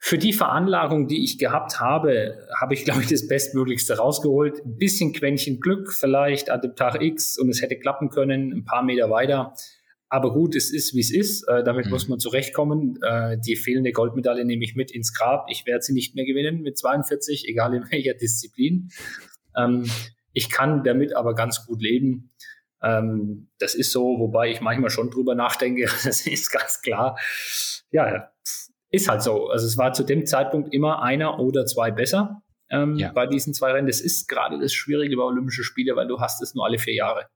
Für 0.03 0.17
die 0.17 0.33
Veranlagung, 0.33 1.09
die 1.09 1.23
ich 1.23 1.39
gehabt 1.39 1.79
habe, 1.79 2.49
habe 2.59 2.75
ich, 2.75 2.85
glaube 2.87 3.03
ich, 3.03 3.09
das 3.09 3.29
Bestmöglichste 3.29 3.99
rausgeholt. 3.99 4.65
Ein 4.65 4.77
bisschen 4.77 5.13
Quäntchen 5.13 5.61
Glück 5.61 5.93
vielleicht 5.93 6.51
an 6.51 6.63
dem 6.63 6.75
Tag 6.75 7.01
X 7.03 7.39
und 7.39 7.51
es 7.51 7.61
hätte 7.61 7.79
klappen 7.79 8.09
können, 8.09 8.53
ein 8.53 8.65
paar 8.65 8.83
Meter 8.83 9.11
weiter. 9.11 9.55
Aber 10.09 10.33
gut, 10.33 10.57
es 10.57 10.73
ist, 10.73 10.95
wie 10.95 11.01
es 11.01 11.13
ist. 11.13 11.47
Äh, 11.49 11.63
damit 11.63 11.87
mhm. 11.87 11.93
muss 11.93 12.09
man 12.09 12.19
zurechtkommen. 12.19 12.99
Äh, 13.01 13.39
die 13.39 13.55
fehlende 13.55 13.93
Goldmedaille 13.93 14.45
nehme 14.45 14.65
ich 14.65 14.75
mit 14.75 14.91
ins 14.91 15.13
Grab. 15.13 15.47
Ich 15.49 15.67
werde 15.67 15.83
sie 15.83 15.93
nicht 15.93 16.17
mehr 16.17 16.25
gewinnen 16.25 16.63
mit 16.63 16.77
42, 16.77 17.47
egal 17.47 17.75
in 17.75 17.85
welcher 17.91 18.15
Disziplin. 18.15 18.89
Ähm, 19.57 19.89
ich 20.33 20.51
kann 20.51 20.83
damit 20.83 21.15
aber 21.15 21.35
ganz 21.35 21.65
gut 21.65 21.81
leben. 21.81 22.30
Ähm, 22.83 23.49
das 23.59 23.75
ist 23.75 23.93
so, 23.93 24.19
wobei 24.19 24.51
ich 24.51 24.61
manchmal 24.61 24.91
schon 24.91 25.11
drüber 25.11 25.35
nachdenke. 25.35 25.87
Das 26.05 26.27
ist 26.27 26.51
ganz 26.51 26.81
klar. 26.81 27.19
Ja, 27.91 28.31
ist 28.91 29.09
halt 29.09 29.23
so. 29.23 29.49
Also 29.49 29.67
es 29.67 29.77
war 29.79 29.93
zu 29.93 30.05
dem 30.05 30.27
Zeitpunkt 30.27 30.75
immer 30.75 31.03
einer 31.03 31.39
oder 31.39 31.67
zwei 31.67 31.91
besser 31.91 32.43
ähm, 32.71 32.97
ja. 32.97 33.13
bei 33.13 33.27
diesen 33.27 33.55
zwei 33.55 33.73
Rennen. 33.73 33.87
Das 33.87 34.01
ist 34.01 34.29
gerade 34.29 34.59
das 34.59 34.73
Schwierige 34.73 35.17
bei 35.17 35.23
Olympischen 35.23 35.65
Spiele, 35.65 35.97
weil 35.97 36.09
du 36.09 36.21
hast 36.21 36.43
es 36.43 36.55
nur 36.55 36.65
alle 36.65 36.79
vier 36.79 36.95
Jahre. 36.95 37.27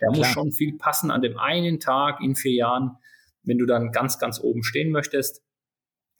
Da 0.00 0.10
muss 0.10 0.28
schon 0.28 0.52
viel 0.52 0.76
passen 0.76 1.10
an 1.10 1.22
dem 1.22 1.38
einen 1.38 1.80
Tag 1.80 2.20
in 2.20 2.36
vier 2.36 2.52
Jahren, 2.52 2.92
wenn 3.42 3.58
du 3.58 3.66
dann 3.66 3.90
ganz, 3.90 4.18
ganz 4.18 4.40
oben 4.40 4.62
stehen 4.62 4.92
möchtest. 4.92 5.42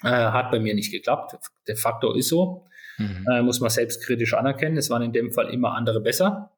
Äh, 0.03 0.09
hat 0.09 0.51
bei 0.51 0.59
mir 0.59 0.75
nicht 0.75 0.91
geklappt. 0.91 1.37
Der 1.69 1.77
Faktor 1.77 2.17
ist 2.17 2.29
so. 2.29 2.67
Mhm. 2.99 3.25
Äh, 3.31 3.43
muss 3.43 3.61
man 3.61 3.71
selbstkritisch 3.71 4.35
anerkennen. 4.35 4.77
Es 4.77 4.91
waren 4.91 5.03
in 5.03 5.13
dem 5.13 5.31
Fall 5.31 5.53
immer 5.53 5.75
andere 5.75 6.01
besser. 6.01 6.51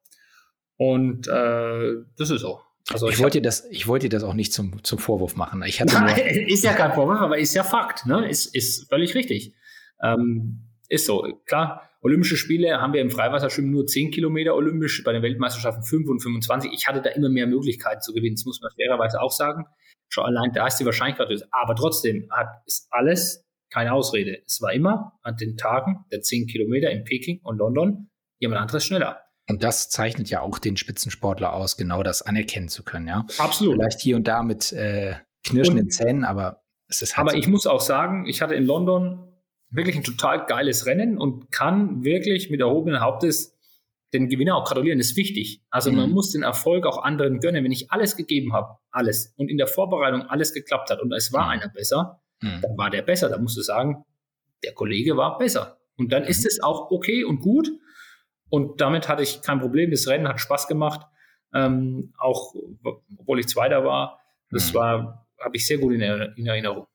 Und 0.77 1.27
äh, 1.27 1.93
das 2.17 2.29
ist 2.29 2.41
so. 2.41 2.59
Also 2.91 3.07
ich, 3.07 3.15
ich 3.15 3.23
wollte 3.23 3.41
das, 3.41 3.65
ich 3.71 3.87
wollte 3.87 4.09
dir 4.09 4.17
das 4.17 4.23
auch 4.23 4.33
nicht 4.33 4.53
zum, 4.53 4.83
zum 4.83 4.99
Vorwurf 4.99 5.35
machen. 5.35 5.63
Ich 5.63 5.81
hatte 5.81 5.95
Nein, 5.95 6.17
ist 6.47 6.63
ja 6.63 6.73
kein 6.73 6.93
Vorwurf, 6.93 7.19
aber 7.19 7.37
ist 7.37 7.53
ja 7.55 7.63
Fakt. 7.63 8.05
Ne? 8.05 8.29
Ist, 8.29 8.55
ist 8.55 8.87
völlig 8.89 9.15
richtig. 9.15 9.55
Ähm, 10.03 10.61
ist 10.87 11.05
so. 11.05 11.27
Klar, 11.45 11.89
Olympische 12.05 12.37
Spiele 12.37 12.79
haben 12.79 12.93
wir 12.93 13.01
im 13.01 13.09
Freiwasserschwimmen 13.09 13.71
nur 13.71 13.87
10 13.87 14.11
Kilometer 14.11 14.53
olympisch, 14.53 15.03
bei 15.03 15.11
den 15.11 15.23
Weltmeisterschaften 15.23 15.81
5 15.81 16.07
und 16.07 16.19
25. 16.21 16.71
Ich 16.71 16.87
hatte 16.87 17.01
da 17.01 17.09
immer 17.09 17.29
mehr 17.29 17.47
Möglichkeiten 17.47 17.99
zu 18.01 18.13
gewinnen. 18.13 18.35
Das 18.35 18.45
muss 18.45 18.61
man 18.61 18.69
fairerweise 18.75 19.19
auch 19.19 19.31
sagen. 19.31 19.65
Schon 20.09 20.23
allein 20.23 20.53
da 20.53 20.67
ist 20.67 20.77
die 20.77 20.85
Wahrscheinlichkeit. 20.85 21.27
Aber 21.49 21.75
trotzdem 21.75 22.27
hat, 22.29 22.61
ist 22.67 22.87
alles 22.91 23.43
keine 23.73 23.91
Ausrede. 23.91 24.37
Es 24.45 24.61
war 24.61 24.71
immer 24.71 25.13
an 25.23 25.35
den 25.37 25.57
Tagen 25.57 26.05
der 26.11 26.21
10 26.21 26.45
Kilometer 26.45 26.91
in 26.91 27.05
Peking 27.05 27.39
und 27.41 27.57
London 27.57 28.11
jemand 28.37 28.61
anderes 28.61 28.85
schneller. 28.85 29.24
Und 29.47 29.63
das 29.63 29.89
zeichnet 29.89 30.29
ja 30.29 30.41
auch 30.41 30.57
den 30.57 30.75
Spitzensportler 30.75 31.53
aus, 31.53 31.77
genau 31.77 32.01
das 32.01 32.21
anerkennen 32.21 32.67
zu 32.67 32.83
können, 32.83 33.07
ja. 33.07 33.25
Absolut. 33.37 33.75
Vielleicht 33.75 34.01
hier 34.01 34.15
und 34.15 34.27
da 34.27 34.41
mit 34.41 34.71
äh, 34.73 35.15
knirschenden 35.43 35.85
und, 35.85 35.91
Zähnen, 35.91 36.23
aber 36.23 36.63
es 36.87 37.01
ist 37.01 37.17
halt 37.17 37.27
Aber 37.27 37.31
so. 37.31 37.37
ich 37.37 37.47
muss 37.47 37.67
auch 37.67 37.81
sagen, 37.81 38.25
ich 38.27 38.41
hatte 38.41 38.55
in 38.55 38.65
London 38.65 39.31
wirklich 39.69 39.95
ein 39.95 40.03
total 40.03 40.45
geiles 40.45 40.85
Rennen 40.85 41.17
und 41.17 41.51
kann 41.51 42.03
wirklich 42.03 42.49
mit 42.49 42.61
erhobenen 42.61 43.01
Hauptes 43.01 43.55
den 44.13 44.29
Gewinner 44.29 44.55
auch 44.55 44.65
gratulieren. 44.65 44.99
Das 44.99 45.09
ist 45.09 45.17
wichtig. 45.17 45.61
Also 45.69 45.91
mhm. 45.91 45.97
man 45.97 46.11
muss 46.11 46.31
den 46.31 46.43
Erfolg 46.43 46.85
auch 46.85 47.03
anderen 47.03 47.39
gönnen. 47.39 47.63
Wenn 47.63 47.71
ich 47.71 47.91
alles 47.91 48.15
gegeben 48.15 48.53
habe, 48.53 48.77
alles, 48.91 49.33
und 49.37 49.49
in 49.49 49.57
der 49.57 49.67
Vorbereitung 49.67 50.23
alles 50.23 50.53
geklappt 50.53 50.89
hat 50.89 51.01
und 51.01 51.11
es 51.11 51.33
war 51.33 51.45
mhm. 51.45 51.51
einer 51.51 51.69
besser, 51.69 52.21
mhm. 52.41 52.61
dann 52.61 52.77
war 52.77 52.89
der 52.89 53.01
besser. 53.01 53.29
Da 53.29 53.37
musst 53.37 53.57
du 53.57 53.61
sagen, 53.61 54.03
der 54.63 54.73
Kollege 54.73 55.17
war 55.17 55.37
besser. 55.37 55.77
Und 55.97 56.11
dann 56.11 56.23
ist 56.23 56.41
mhm. 56.41 56.47
es 56.47 56.63
auch 56.63 56.91
okay 56.91 57.23
und 57.23 57.39
gut. 57.39 57.69
Und 58.55 58.79
damit 58.79 59.09
hatte 59.09 59.21
ich 59.21 59.41
kein 59.41 59.59
Problem. 59.59 59.91
Das 59.91 60.07
Rennen 60.07 60.29
hat 60.29 60.39
Spaß 60.39 60.69
gemacht. 60.69 61.05
Ähm, 61.53 62.13
auch 62.17 62.55
obwohl 63.17 63.41
ich 63.41 63.49
Zweiter 63.49 63.83
war. 63.83 64.21
Das 64.49 64.71
mhm. 64.71 64.77
war, 64.77 65.27
habe 65.43 65.57
ich 65.57 65.67
sehr 65.67 65.77
gut 65.77 65.93
in, 65.93 65.99
in, 65.99 66.47
Erinnerung. 66.47 66.87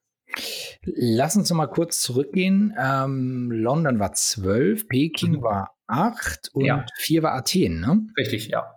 Lass 0.82 1.36
uns 1.36 1.50
noch 1.50 1.56
mal 1.56 1.66
kurz 1.66 2.00
zurückgehen. 2.00 2.74
Ähm, 2.78 3.50
London 3.52 3.98
war 3.98 4.12
zwölf, 4.14 4.88
Peking 4.88 5.32
mhm. 5.32 5.42
war 5.42 5.76
acht 5.90 6.50
und 6.54 6.64
ja. 6.64 6.86
vier 6.98 7.22
war 7.22 7.34
Athen, 7.34 7.80
ne? 7.80 8.06
Richtig, 8.16 8.48
ja. 8.48 8.74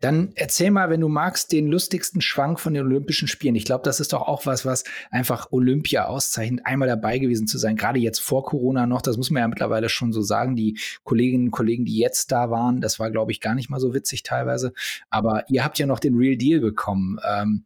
Dann 0.00 0.32
erzähl 0.34 0.70
mal, 0.70 0.90
wenn 0.90 1.00
du 1.00 1.08
magst, 1.08 1.52
den 1.52 1.68
lustigsten 1.68 2.20
Schwank 2.20 2.60
von 2.60 2.74
den 2.74 2.84
Olympischen 2.84 3.28
Spielen. 3.28 3.54
Ich 3.54 3.64
glaube, 3.64 3.84
das 3.84 4.00
ist 4.00 4.12
doch 4.12 4.22
auch 4.22 4.46
was, 4.46 4.66
was 4.66 4.84
einfach 5.10 5.52
Olympia 5.52 6.06
auszeichnet, 6.06 6.66
einmal 6.66 6.88
dabei 6.88 7.18
gewesen 7.18 7.46
zu 7.46 7.58
sein. 7.58 7.76
Gerade 7.76 8.00
jetzt 8.00 8.18
vor 8.18 8.44
Corona 8.44 8.86
noch, 8.86 9.00
das 9.00 9.16
muss 9.16 9.30
man 9.30 9.42
ja 9.42 9.48
mittlerweile 9.48 9.88
schon 9.88 10.12
so 10.12 10.22
sagen. 10.22 10.56
Die 10.56 10.78
Kolleginnen 11.04 11.46
und 11.46 11.52
Kollegen, 11.52 11.84
die 11.84 11.98
jetzt 11.98 12.32
da 12.32 12.50
waren, 12.50 12.80
das 12.80 12.98
war, 12.98 13.10
glaube 13.10 13.32
ich, 13.32 13.40
gar 13.40 13.54
nicht 13.54 13.70
mal 13.70 13.80
so 13.80 13.94
witzig 13.94 14.24
teilweise. 14.24 14.72
Aber 15.08 15.44
ihr 15.48 15.64
habt 15.64 15.78
ja 15.78 15.86
noch 15.86 16.00
den 16.00 16.16
Real 16.16 16.36
Deal 16.36 16.60
bekommen. 16.60 17.18
Ähm, 17.26 17.64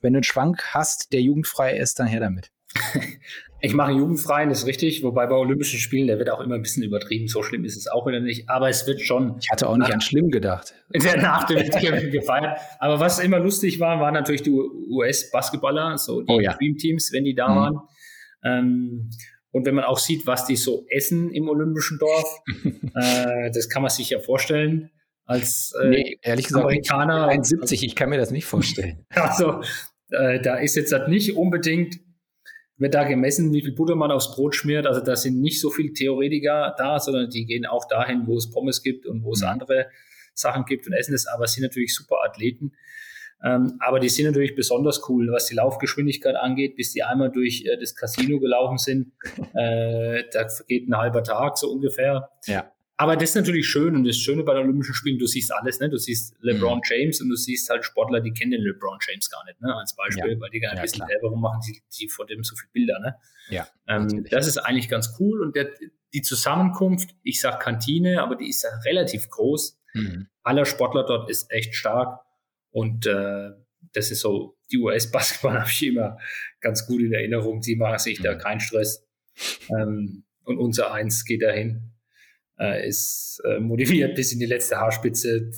wenn 0.00 0.12
du 0.12 0.18
einen 0.18 0.24
Schwank 0.24 0.74
hast, 0.74 1.12
der 1.12 1.22
jugendfrei 1.22 1.78
ist, 1.78 2.00
dann 2.00 2.08
her 2.08 2.20
damit. 2.20 2.51
Ich 3.64 3.74
mache 3.74 3.92
jugendfreien, 3.92 4.48
das 4.48 4.62
ist 4.62 4.66
richtig, 4.66 5.04
wobei 5.04 5.28
bei 5.28 5.36
Olympischen 5.36 5.78
Spielen, 5.78 6.08
der 6.08 6.18
wird 6.18 6.30
auch 6.30 6.40
immer 6.40 6.56
ein 6.56 6.62
bisschen 6.62 6.82
übertrieben. 6.82 7.28
So 7.28 7.44
schlimm 7.44 7.64
ist 7.64 7.76
es 7.76 7.86
auch 7.86 8.08
wieder 8.08 8.18
nicht, 8.18 8.50
aber 8.50 8.68
es 8.68 8.88
wird 8.88 9.00
schon. 9.00 9.36
Ich 9.40 9.48
hatte 9.52 9.68
auch 9.68 9.76
nicht 9.76 9.86
nach, 9.86 9.94
an 9.94 10.00
schlimm 10.00 10.30
gedacht. 10.30 10.74
Nach 11.16 11.44
dem 11.44 12.10
gefeiert. 12.10 12.58
Aber 12.80 12.98
was 12.98 13.20
immer 13.20 13.38
lustig 13.38 13.78
war, 13.78 14.00
waren 14.00 14.14
natürlich 14.14 14.42
die 14.42 14.50
US-Basketballer, 14.50 15.96
so 15.96 16.22
die 16.22 16.32
oh, 16.32 16.40
ja. 16.40 16.54
Dream-Teams, 16.54 17.12
wenn 17.12 17.22
die 17.22 17.36
da 17.36 17.48
mhm. 17.48 17.54
waren. 17.54 17.80
Ähm, 18.44 19.10
und 19.52 19.64
wenn 19.64 19.76
man 19.76 19.84
auch 19.84 19.98
sieht, 19.98 20.26
was 20.26 20.44
die 20.44 20.56
so 20.56 20.84
essen 20.90 21.30
im 21.30 21.48
Olympischen 21.48 22.00
Dorf, 22.00 22.42
äh, 22.96 23.52
das 23.52 23.68
kann 23.68 23.82
man 23.82 23.90
sich 23.92 24.10
ja 24.10 24.18
vorstellen. 24.18 24.90
Als 25.24 25.72
äh, 25.80 25.88
nee, 25.88 26.18
ehrlich 26.22 26.48
gesagt, 26.48 26.64
Amerikaner. 26.64 27.28
71, 27.28 27.84
ich 27.84 27.94
kann 27.94 28.10
mir 28.10 28.18
das 28.18 28.32
nicht 28.32 28.44
vorstellen. 28.44 29.06
Also, 29.14 29.60
äh, 30.10 30.40
da 30.40 30.56
ist 30.56 30.74
jetzt 30.74 30.92
halt 30.92 31.06
nicht 31.06 31.36
unbedingt 31.36 32.00
wird 32.82 32.94
da 32.94 33.04
gemessen, 33.04 33.52
wie 33.52 33.62
viel 33.62 33.72
Butter 33.72 33.94
man 33.94 34.10
aufs 34.10 34.34
Brot 34.34 34.54
schmiert. 34.54 34.86
Also 34.86 35.00
da 35.00 35.16
sind 35.16 35.40
nicht 35.40 35.60
so 35.60 35.70
viele 35.70 35.92
Theoretiker 35.92 36.74
da, 36.76 36.98
sondern 36.98 37.30
die 37.30 37.46
gehen 37.46 37.66
auch 37.66 37.86
dahin, 37.86 38.26
wo 38.26 38.36
es 38.36 38.50
Pommes 38.50 38.82
gibt 38.82 39.06
und 39.06 39.24
wo 39.24 39.32
es 39.32 39.42
mhm. 39.42 39.48
andere 39.48 39.86
Sachen 40.34 40.64
gibt 40.64 40.86
und 40.86 40.92
essen 40.92 41.14
es. 41.14 41.26
Aber 41.26 41.44
es 41.44 41.52
sind 41.52 41.62
natürlich 41.62 41.94
super 41.94 42.16
Athleten. 42.24 42.72
Ähm, 43.44 43.78
aber 43.80 43.98
die 43.98 44.08
sind 44.08 44.26
natürlich 44.26 44.54
besonders 44.54 45.08
cool, 45.08 45.32
was 45.32 45.46
die 45.46 45.54
Laufgeschwindigkeit 45.54 46.36
angeht, 46.36 46.76
bis 46.76 46.92
die 46.92 47.02
einmal 47.02 47.30
durch 47.30 47.64
äh, 47.64 47.76
das 47.76 47.94
Casino 47.94 48.38
gelaufen 48.38 48.78
sind. 48.78 49.12
Äh, 49.54 50.24
da 50.32 50.48
vergeht 50.48 50.88
ein 50.88 50.96
halber 50.96 51.22
Tag 51.22 51.58
so 51.58 51.70
ungefähr. 51.70 52.30
Ja. 52.46 52.72
Aber 53.02 53.16
das 53.16 53.30
ist 53.30 53.34
natürlich 53.34 53.66
schön 53.66 53.96
und 53.96 54.04
das 54.04 54.16
Schöne 54.16 54.44
bei 54.44 54.54
den 54.54 54.62
Olympischen 54.62 54.94
Spielen, 54.94 55.18
du 55.18 55.26
siehst 55.26 55.52
alles, 55.52 55.80
ne? 55.80 55.90
Du 55.90 55.96
siehst 55.96 56.36
LeBron 56.40 56.76
mhm. 56.76 56.82
James 56.88 57.20
und 57.20 57.30
du 57.30 57.34
siehst 57.34 57.68
halt 57.68 57.84
Sportler, 57.84 58.20
die 58.20 58.32
kennen 58.32 58.52
den 58.52 58.60
LeBron 58.60 58.96
James 59.04 59.28
gar 59.28 59.44
nicht, 59.44 59.60
ne? 59.60 59.74
Als 59.74 59.96
Beispiel, 59.96 60.34
ja. 60.34 60.40
weil 60.40 60.50
die 60.50 60.60
gar 60.60 60.70
nicht 60.70 60.78
ja, 60.78 60.84
wissen, 60.84 61.02
warum 61.20 61.40
machen 61.40 61.60
die, 61.66 61.82
die 61.98 62.08
vor 62.08 62.26
dem 62.26 62.44
so 62.44 62.54
viele 62.54 62.70
Bilder, 62.72 63.00
ne? 63.00 63.16
Ja. 63.48 63.66
Ähm, 63.88 64.24
das 64.30 64.46
ist 64.46 64.58
eigentlich 64.58 64.88
ganz 64.88 65.16
cool 65.18 65.42
und 65.42 65.56
der, 65.56 65.70
die 66.14 66.22
Zusammenkunft, 66.22 67.10
ich 67.24 67.40
sag 67.40 67.58
Kantine, 67.58 68.22
aber 68.22 68.36
die 68.36 68.48
ist 68.48 68.62
ja 68.62 68.70
relativ 68.84 69.28
groß. 69.30 69.80
Mhm. 69.94 70.28
Aller 70.44 70.64
Sportler 70.64 71.04
dort 71.04 71.28
ist 71.28 71.50
echt 71.50 71.74
stark 71.74 72.20
und 72.70 73.06
äh, 73.06 73.50
das 73.94 74.12
ist 74.12 74.20
so, 74.20 74.56
die 74.70 74.78
US-Basketball 74.78 75.54
habe 75.58 75.68
ich 75.68 75.84
immer 75.84 76.18
ganz 76.60 76.86
gut 76.86 77.00
in 77.00 77.12
Erinnerung. 77.12 77.62
Die 77.62 77.74
machen 77.74 77.98
sich 77.98 78.20
mhm. 78.20 78.22
da 78.22 78.34
keinen 78.36 78.60
Stress. 78.60 79.04
Ähm, 79.70 80.22
und 80.44 80.58
unser 80.58 80.92
Eins 80.92 81.24
geht 81.24 81.42
dahin 81.42 81.91
äh, 82.62 82.86
ist 82.86 83.42
äh, 83.44 83.58
motiviert 83.58 84.14
bis 84.14 84.32
in 84.32 84.38
die 84.38 84.46
letzte 84.46 84.76
Haarspitze, 84.76 85.50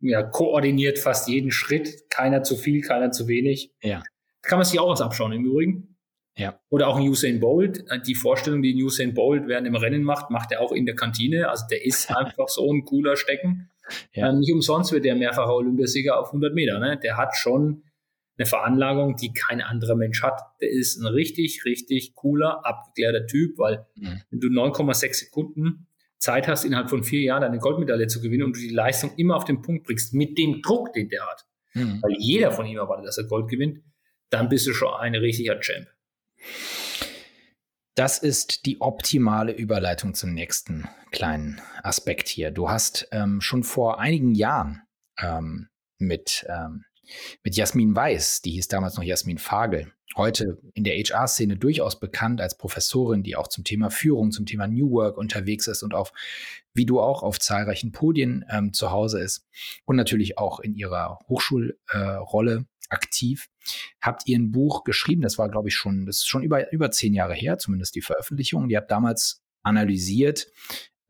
ja, 0.00 0.22
koordiniert 0.22 0.98
fast 0.98 1.28
jeden 1.28 1.50
Schritt, 1.50 2.10
keiner 2.10 2.42
zu 2.42 2.56
viel, 2.56 2.82
keiner 2.82 3.10
zu 3.10 3.28
wenig. 3.28 3.72
Ja. 3.82 4.02
Kann 4.42 4.58
man 4.58 4.64
sich 4.64 4.78
auch 4.78 4.90
was 4.90 5.00
abschauen 5.00 5.32
im 5.32 5.44
Übrigen. 5.44 5.96
Ja. 6.36 6.58
Oder 6.70 6.88
auch 6.88 6.96
ein 6.96 7.08
Usain 7.08 7.40
Bolt. 7.40 7.84
Äh, 7.90 8.00
die 8.00 8.14
Vorstellung, 8.14 8.62
die 8.62 8.74
ein 8.74 8.82
Usain 8.82 9.14
Bolt 9.14 9.46
während 9.46 9.66
dem 9.66 9.74
Rennen 9.74 10.02
macht, 10.02 10.30
macht 10.30 10.52
er 10.52 10.60
auch 10.60 10.72
in 10.72 10.86
der 10.86 10.94
Kantine. 10.94 11.48
Also 11.48 11.64
der 11.70 11.84
ist 11.84 12.10
einfach 12.16 12.48
so 12.48 12.72
ein 12.72 12.84
cooler 12.84 13.16
Stecken. 13.16 13.70
Ja. 14.12 14.28
Ähm, 14.28 14.40
nicht 14.40 14.52
umsonst 14.52 14.92
wird 14.92 15.04
der 15.04 15.16
mehrfacher 15.16 15.54
Olympiasieger 15.54 16.18
auf 16.18 16.28
100 16.28 16.54
Meter. 16.54 16.78
Ne? 16.78 16.98
Der 16.98 17.16
hat 17.16 17.36
schon 17.36 17.82
eine 18.38 18.46
Veranlagung, 18.46 19.16
die 19.16 19.32
kein 19.34 19.60
anderer 19.60 19.96
Mensch 19.96 20.22
hat. 20.22 20.40
Der 20.62 20.70
ist 20.70 20.96
ein 20.96 21.06
richtig, 21.06 21.64
richtig 21.66 22.14
cooler, 22.14 22.64
abgeklärter 22.64 23.26
Typ, 23.26 23.58
weil 23.58 23.86
mhm. 23.96 24.22
wenn 24.30 24.40
du 24.40 24.48
9,6 24.48 25.14
Sekunden 25.14 25.88
Zeit 26.20 26.46
hast, 26.48 26.64
innerhalb 26.64 26.90
von 26.90 27.02
vier 27.02 27.22
Jahren 27.22 27.42
eine 27.42 27.58
Goldmedaille 27.58 28.06
zu 28.06 28.20
gewinnen 28.20 28.44
und 28.44 28.56
du 28.56 28.60
die 28.60 28.68
Leistung 28.68 29.12
immer 29.16 29.36
auf 29.36 29.44
den 29.44 29.62
Punkt 29.62 29.86
bringst, 29.86 30.14
mit 30.14 30.38
dem 30.38 30.62
Druck, 30.62 30.92
den 30.92 31.08
der 31.08 31.26
hat, 31.26 31.46
mhm. 31.74 32.00
weil 32.02 32.14
jeder 32.18 32.52
von 32.52 32.66
ihm 32.66 32.78
erwartet, 32.78 33.06
dass 33.06 33.18
er 33.18 33.24
Gold 33.24 33.48
gewinnt, 33.48 33.80
dann 34.28 34.48
bist 34.48 34.66
du 34.66 34.74
schon 34.74 34.92
ein 34.94 35.14
richtiger 35.14 35.58
Champ. 35.60 35.88
Das 37.94 38.18
ist 38.18 38.66
die 38.66 38.80
optimale 38.80 39.52
Überleitung 39.52 40.14
zum 40.14 40.32
nächsten 40.32 40.88
kleinen 41.10 41.60
Aspekt 41.82 42.28
hier. 42.28 42.50
Du 42.50 42.70
hast 42.70 43.08
ähm, 43.12 43.40
schon 43.40 43.64
vor 43.64 43.98
einigen 43.98 44.34
Jahren 44.34 44.82
ähm, 45.18 45.68
mit, 45.98 46.46
ähm, 46.48 46.84
mit 47.42 47.56
Jasmin 47.56 47.94
Weiß, 47.94 48.42
die 48.42 48.52
hieß 48.52 48.68
damals 48.68 48.96
noch 48.96 49.04
Jasmin 49.04 49.38
Fagel, 49.38 49.92
heute 50.16 50.58
in 50.74 50.84
der 50.84 50.94
HR-Szene 50.94 51.56
durchaus 51.56 52.00
bekannt 52.00 52.40
als 52.40 52.56
Professorin, 52.56 53.22
die 53.22 53.36
auch 53.36 53.48
zum 53.48 53.64
Thema 53.64 53.90
Führung, 53.90 54.32
zum 54.32 54.46
Thema 54.46 54.66
New 54.66 54.90
Work 54.90 55.16
unterwegs 55.16 55.66
ist 55.66 55.82
und 55.82 55.94
auf, 55.94 56.12
wie 56.74 56.86
du 56.86 57.00
auch, 57.00 57.22
auf 57.22 57.38
zahlreichen 57.38 57.92
Podien 57.92 58.44
ähm, 58.50 58.72
zu 58.72 58.90
Hause 58.90 59.20
ist 59.20 59.46
und 59.84 59.96
natürlich 59.96 60.38
auch 60.38 60.60
in 60.60 60.74
ihrer 60.74 61.18
Hochschulrolle 61.28 62.54
äh, 62.56 62.64
aktiv, 62.90 63.48
habt 64.00 64.26
ihr 64.26 64.38
ein 64.38 64.50
Buch 64.50 64.84
geschrieben, 64.84 65.22
das 65.22 65.38
war, 65.38 65.48
glaube 65.48 65.68
ich, 65.68 65.76
schon, 65.76 66.06
das 66.06 66.18
ist 66.18 66.28
schon 66.28 66.42
über, 66.42 66.72
über 66.72 66.90
zehn 66.90 67.14
Jahre 67.14 67.34
her, 67.34 67.58
zumindest 67.58 67.94
die 67.94 68.02
Veröffentlichung. 68.02 68.68
Die 68.68 68.76
habt 68.76 68.90
damals 68.90 69.42
analysiert, 69.62 70.48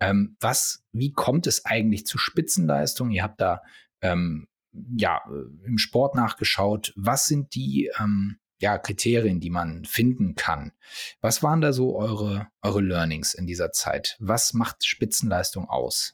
ähm, 0.00 0.36
was, 0.40 0.84
wie 0.92 1.12
kommt 1.12 1.46
es 1.46 1.64
eigentlich 1.64 2.06
zu 2.06 2.18
Spitzenleistung? 2.18 3.10
Ihr 3.10 3.22
habt 3.22 3.40
da 3.40 3.62
ähm, 4.02 4.46
ja 4.72 5.20
äh, 5.28 5.66
im 5.66 5.78
Sport 5.78 6.14
nachgeschaut. 6.14 6.92
Was 6.96 7.26
sind 7.26 7.54
die 7.54 7.90
ähm, 7.98 8.38
ja, 8.60 8.76
Kriterien, 8.78 9.40
die 9.40 9.50
man 9.50 9.84
finden 9.86 10.34
kann. 10.34 10.72
Was 11.20 11.42
waren 11.42 11.62
da 11.62 11.72
so 11.72 11.96
eure, 11.96 12.48
eure 12.62 12.82
Learnings 12.82 13.32
in 13.32 13.46
dieser 13.46 13.72
Zeit? 13.72 14.16
Was 14.20 14.52
macht 14.52 14.84
Spitzenleistung 14.84 15.68
aus? 15.68 16.12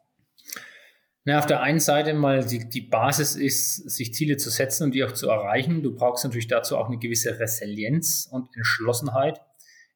Na, 1.24 1.40
auf 1.40 1.46
der 1.46 1.60
einen 1.60 1.80
Seite 1.80 2.14
mal 2.14 2.46
die, 2.46 2.68
die 2.68 2.82
Basis 2.82 3.34
ist, 3.34 3.90
sich 3.90 4.14
Ziele 4.14 4.36
zu 4.36 4.48
setzen 4.48 4.84
und 4.84 4.94
die 4.94 5.02
auch 5.02 5.10
zu 5.10 5.28
erreichen. 5.28 5.82
Du 5.82 5.92
brauchst 5.92 6.22
natürlich 6.22 6.46
dazu 6.46 6.76
auch 6.76 6.86
eine 6.86 6.98
gewisse 6.98 7.40
Resilienz 7.40 8.28
und 8.30 8.48
Entschlossenheit, 8.54 9.40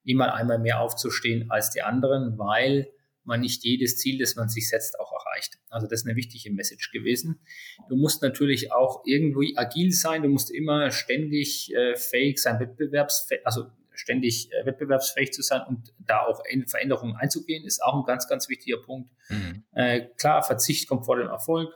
immer 0.03 0.33
einmal 0.33 0.59
mehr 0.59 0.81
aufzustehen 0.81 1.49
als 1.49 1.69
die 1.69 1.83
anderen, 1.83 2.37
weil 2.37 2.89
man 3.23 3.39
nicht 3.39 3.63
jedes 3.63 3.97
Ziel, 3.97 4.19
das 4.19 4.35
man 4.35 4.49
sich 4.49 4.67
setzt, 4.67 4.99
auch 4.99 5.13
erreicht. 5.31 5.59
Also 5.69 5.87
das 5.87 6.01
ist 6.01 6.07
eine 6.07 6.15
wichtige 6.15 6.53
Message 6.53 6.91
gewesen. 6.91 7.39
Du 7.89 7.95
musst 7.95 8.21
natürlich 8.21 8.71
auch 8.71 9.03
irgendwie 9.05 9.57
agil 9.57 9.91
sein, 9.91 10.23
du 10.23 10.29
musst 10.29 10.51
immer 10.51 10.91
ständig 10.91 11.73
äh, 11.73 11.95
fähig 11.95 12.39
sein, 12.39 12.59
wettbewerbsfähig, 12.59 13.45
also 13.45 13.65
ständig 13.93 14.51
äh, 14.51 14.65
wettbewerbsfähig 14.65 15.31
zu 15.31 15.41
sein 15.41 15.61
und 15.67 15.93
da 15.99 16.21
auch 16.21 16.43
in 16.49 16.67
Veränderungen 16.67 17.15
einzugehen, 17.15 17.65
ist 17.65 17.83
auch 17.83 17.95
ein 17.95 18.05
ganz, 18.05 18.27
ganz 18.27 18.49
wichtiger 18.49 18.77
Punkt. 18.77 19.11
Mhm. 19.29 19.63
Äh, 19.73 20.07
klar, 20.17 20.43
Verzicht 20.43 20.87
kommt 20.87 21.05
vor 21.05 21.17
dem 21.17 21.27
Erfolg. 21.27 21.73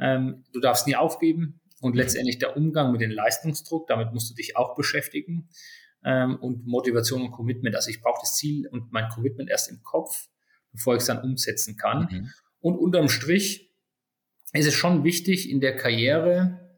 Ähm, 0.00 0.44
du 0.52 0.60
darfst 0.60 0.86
nie 0.86 0.96
aufgeben 0.96 1.60
und 1.80 1.92
mhm. 1.92 1.98
letztendlich 1.98 2.38
der 2.38 2.56
Umgang 2.56 2.92
mit 2.92 3.00
dem 3.00 3.10
Leistungsdruck, 3.10 3.88
damit 3.88 4.12
musst 4.12 4.30
du 4.30 4.34
dich 4.34 4.56
auch 4.56 4.74
beschäftigen. 4.74 5.48
Ähm, 6.04 6.36
und 6.36 6.64
Motivation 6.64 7.22
und 7.22 7.32
Commitment. 7.32 7.74
Also 7.74 7.90
ich 7.90 8.00
brauche 8.00 8.20
das 8.20 8.36
Ziel 8.36 8.68
und 8.68 8.92
mein 8.92 9.08
Commitment 9.08 9.50
erst 9.50 9.68
im 9.68 9.82
Kopf 9.82 10.28
bevor 10.72 10.94
ich 10.94 11.00
es 11.00 11.06
dann 11.06 11.22
umsetzen 11.22 11.76
kann. 11.76 12.08
Mhm. 12.10 12.30
Und 12.60 12.76
unterm 12.76 13.08
Strich 13.08 13.72
ist 14.52 14.66
es 14.66 14.74
schon 14.74 15.04
wichtig, 15.04 15.50
in 15.50 15.60
der 15.60 15.76
Karriere 15.76 16.68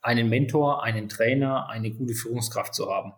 einen 0.00 0.28
Mentor, 0.28 0.82
einen 0.82 1.08
Trainer, 1.08 1.68
eine 1.68 1.92
gute 1.92 2.14
Führungskraft 2.14 2.74
zu 2.74 2.90
haben. 2.90 3.12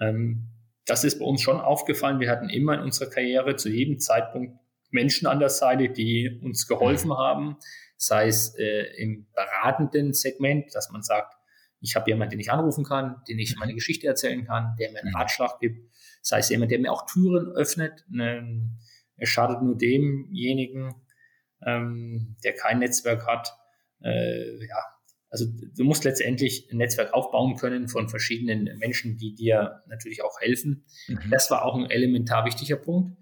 Ähm, 0.00 0.48
das 0.86 1.04
ist 1.04 1.18
bei 1.18 1.24
uns 1.24 1.40
schon 1.42 1.60
aufgefallen. 1.60 2.20
Wir 2.20 2.30
hatten 2.30 2.48
immer 2.48 2.74
in 2.74 2.80
unserer 2.80 3.08
Karriere 3.08 3.56
zu 3.56 3.68
jedem 3.68 3.98
Zeitpunkt 4.00 4.58
Menschen 4.90 5.26
an 5.26 5.38
der 5.38 5.48
Seite, 5.48 5.88
die 5.88 6.40
uns 6.42 6.66
geholfen 6.66 7.08
mhm. 7.08 7.16
haben, 7.16 7.56
sei 7.96 8.26
es 8.26 8.54
äh, 8.58 8.86
im 8.96 9.26
beratenden 9.34 10.12
Segment, 10.12 10.74
dass 10.74 10.90
man 10.90 11.02
sagt, 11.02 11.34
ich 11.80 11.96
habe 11.96 12.10
jemanden, 12.10 12.32
den 12.32 12.40
ich 12.40 12.50
anrufen 12.50 12.84
kann, 12.84 13.22
den 13.28 13.38
ich 13.38 13.56
meine 13.56 13.74
Geschichte 13.74 14.06
erzählen 14.06 14.44
kann, 14.44 14.76
der 14.78 14.92
mir 14.92 15.00
einen 15.00 15.10
mhm. 15.10 15.16
Ratschlag 15.16 15.58
gibt, 15.60 15.90
sei 16.20 16.38
es 16.38 16.48
jemand, 16.48 16.70
der 16.70 16.78
mir 16.78 16.92
auch 16.92 17.06
Türen 17.06 17.52
öffnet. 17.52 18.04
Ähm, 18.12 18.78
es 19.22 19.28
schadet 19.28 19.62
nur 19.62 19.76
demjenigen, 19.76 20.94
ähm, 21.64 22.36
der 22.42 22.54
kein 22.54 22.80
Netzwerk 22.80 23.24
hat. 23.26 23.56
Äh, 24.02 24.66
ja, 24.66 24.82
also 25.30 25.46
du 25.46 25.84
musst 25.84 26.02
letztendlich 26.04 26.68
ein 26.70 26.78
Netzwerk 26.78 27.14
aufbauen 27.14 27.56
können 27.56 27.88
von 27.88 28.08
verschiedenen 28.08 28.76
Menschen, 28.78 29.16
die 29.16 29.34
dir 29.34 29.82
natürlich 29.86 30.24
auch 30.24 30.40
helfen. 30.40 30.84
Mhm. 31.06 31.30
Das 31.30 31.50
war 31.50 31.64
auch 31.64 31.76
ein 31.76 31.88
elementar 31.88 32.44
wichtiger 32.44 32.76
Punkt 32.76 33.16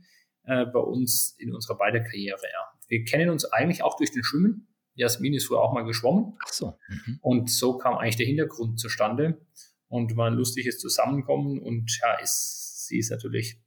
äh, 0.44 0.64
bei 0.64 0.80
uns 0.80 1.36
in 1.38 1.54
unserer 1.54 1.76
beider 1.76 2.00
Karriere. 2.00 2.40
Ja. 2.42 2.78
Wir 2.88 3.04
kennen 3.04 3.28
uns 3.28 3.44
eigentlich 3.44 3.82
auch 3.82 3.96
durch 3.96 4.10
den 4.10 4.24
Schwimmen. 4.24 4.68
Jasmin 4.94 5.34
ist 5.34 5.46
früher 5.46 5.60
auch 5.60 5.74
mal 5.74 5.84
geschwommen. 5.84 6.36
Ach 6.44 6.52
so. 6.52 6.78
Mhm. 6.88 7.18
Und 7.20 7.50
so 7.50 7.76
kam 7.76 7.98
eigentlich 7.98 8.16
der 8.16 8.26
Hintergrund 8.26 8.80
zustande 8.80 9.46
und 9.88 10.16
war 10.16 10.28
ein 10.28 10.34
lustiges 10.34 10.78
Zusammenkommen 10.78 11.60
und 11.60 11.98
ja, 12.02 12.14
ist, 12.14 12.86
sie 12.88 12.98
ist 12.98 13.10
natürlich 13.10 13.60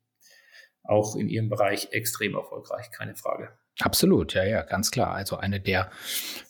auch 0.84 1.16
in 1.16 1.30
ihrem 1.30 1.50
Bereich 1.50 1.90
extrem 1.92 2.36
erfolgreich, 2.36 2.92
keine 2.92 3.16
Frage. 3.16 3.50
Absolut, 3.80 4.36
ja, 4.36 4.44
ja, 4.44 4.62
ganz 4.62 4.92
klar. 4.92 5.16
Also 5.16 5.38
eine 5.38 5.60
der 5.60 5.90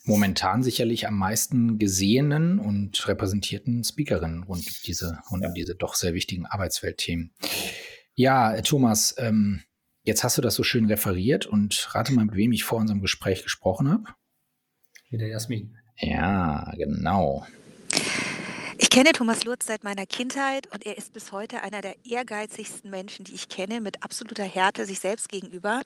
momentan 0.04 0.62
sicherlich 0.62 1.08
am 1.08 1.18
meisten 1.18 1.80
gesehenen 1.80 2.60
und 2.60 3.08
repräsentierten 3.08 3.84
Speakerinnen 3.84 4.44
rund 4.44 4.68
um 4.68 4.74
diese, 4.86 5.20
rund 5.32 5.46
um 5.46 5.54
diese 5.54 5.76
doch 5.76 5.96
sehr 5.96 6.14
wichtigen 6.14 6.46
Arbeitsweltthemen. 6.46 7.34
Ja, 8.14 8.60
Thomas, 8.62 9.16
ähm, 9.18 9.64
jetzt 10.04 10.24
hast 10.24 10.38
du 10.38 10.42
das 10.42 10.56
so 10.56 10.64
schön 10.64 10.86
referiert 10.86 11.46
und 11.46 11.96
rate 11.96 12.14
mal, 12.14 12.26
mit 12.26 12.36
wem 12.36 12.52
ich 12.52 12.66
vor 12.66 12.80
unserem 12.80 13.02
Gespräch 13.02 13.44
gesprochen 13.44 13.90
habe. 13.90 14.04
Mit 15.10 15.22
der 15.22 15.30
Jasmin. 15.30 15.78
Ja, 15.98 16.74
genau. 16.76 17.48
Ich 18.94 19.00
kenne 19.00 19.12
Thomas 19.12 19.44
Lutz 19.44 19.66
seit 19.66 19.84
meiner 19.84 20.06
Kindheit 20.06 20.72
und 20.72 20.86
er 20.86 21.00
ist 21.00 21.14
bis 21.14 21.32
heute 21.32 21.64
einer 21.64 21.82
der 21.82 21.96
ehrgeizigsten 22.06 22.92
Menschen, 22.92 23.26
die 23.26 23.34
ich 23.34 23.50
kenne, 23.50 23.82
mit 23.82 24.04
absoluter 24.04 24.44
Härte 24.44 24.86
sich 24.86 25.00
selbst 25.00 25.30
gegenüber. 25.30 25.82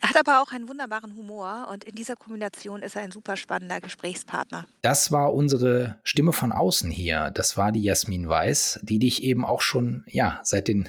Er 0.00 0.08
hat 0.08 0.16
aber 0.16 0.40
auch 0.40 0.52
einen 0.52 0.68
wunderbaren 0.68 1.16
Humor 1.16 1.66
und 1.72 1.82
in 1.82 1.96
dieser 1.96 2.14
Kombination 2.14 2.82
ist 2.82 2.94
er 2.94 3.02
ein 3.02 3.10
super 3.10 3.36
spannender 3.36 3.80
Gesprächspartner. 3.80 4.68
Das 4.82 5.10
war 5.10 5.34
unsere 5.34 5.98
Stimme 6.04 6.32
von 6.32 6.52
außen 6.52 6.92
hier. 6.92 7.32
Das 7.34 7.56
war 7.56 7.72
die 7.72 7.82
Jasmin 7.82 8.28
Weiß, 8.28 8.78
die 8.84 9.00
dich 9.00 9.24
eben 9.24 9.44
auch 9.44 9.60
schon, 9.60 10.04
ja, 10.06 10.38
seit 10.44 10.68
den 10.68 10.88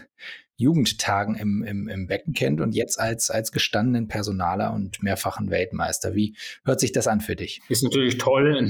Jugendtagen 0.58 1.34
im, 1.34 1.64
im, 1.64 1.88
im 1.88 2.06
Becken 2.06 2.34
kennt 2.36 2.62
und 2.62 2.76
jetzt 2.76 3.00
als, 3.00 3.32
als 3.32 3.52
gestandenen 3.52 4.08
Personaler 4.08 4.72
und 4.72 5.02
mehrfachen 5.02 5.50
Weltmeister. 5.50 6.14
Wie 6.14 6.36
hört 6.64 6.80
sich 6.80 6.92
das 6.92 7.08
an 7.08 7.22
für 7.22 7.36
dich? 7.36 7.60
Ist 7.70 7.82
natürlich 7.82 8.20
toll, 8.20 8.70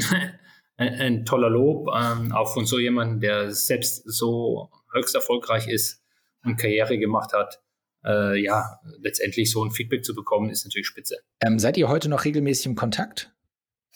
ein, 0.78 0.94
ein, 0.96 1.26
toller 1.26 1.50
Lob, 1.50 1.88
ähm, 1.96 2.32
auch 2.32 2.54
von 2.54 2.66
so 2.66 2.80
jemandem, 2.80 3.20
der 3.22 3.52
selbst 3.52 4.04
so 4.06 4.70
höchst 4.94 5.16
erfolgreich 5.16 5.68
ist 5.68 6.04
und 6.44 6.58
Karriere 6.58 6.98
gemacht 6.98 7.34
hat. 7.34 7.62
Äh, 8.04 8.44
ja, 8.44 8.80
letztendlich 9.00 9.52
so 9.52 9.64
ein 9.64 9.72
Feedback 9.72 10.06
zu 10.06 10.14
bekommen, 10.14 10.50
ist 10.50 10.66
natürlich 10.66 10.88
spitze. 10.88 11.18
Ähm, 11.42 11.60
seid 11.60 11.78
ihr 11.78 11.90
heute 11.90 12.10
noch 12.10 12.26
regelmäßig 12.26 12.68
im 12.68 12.76
Kontakt? 12.76 13.32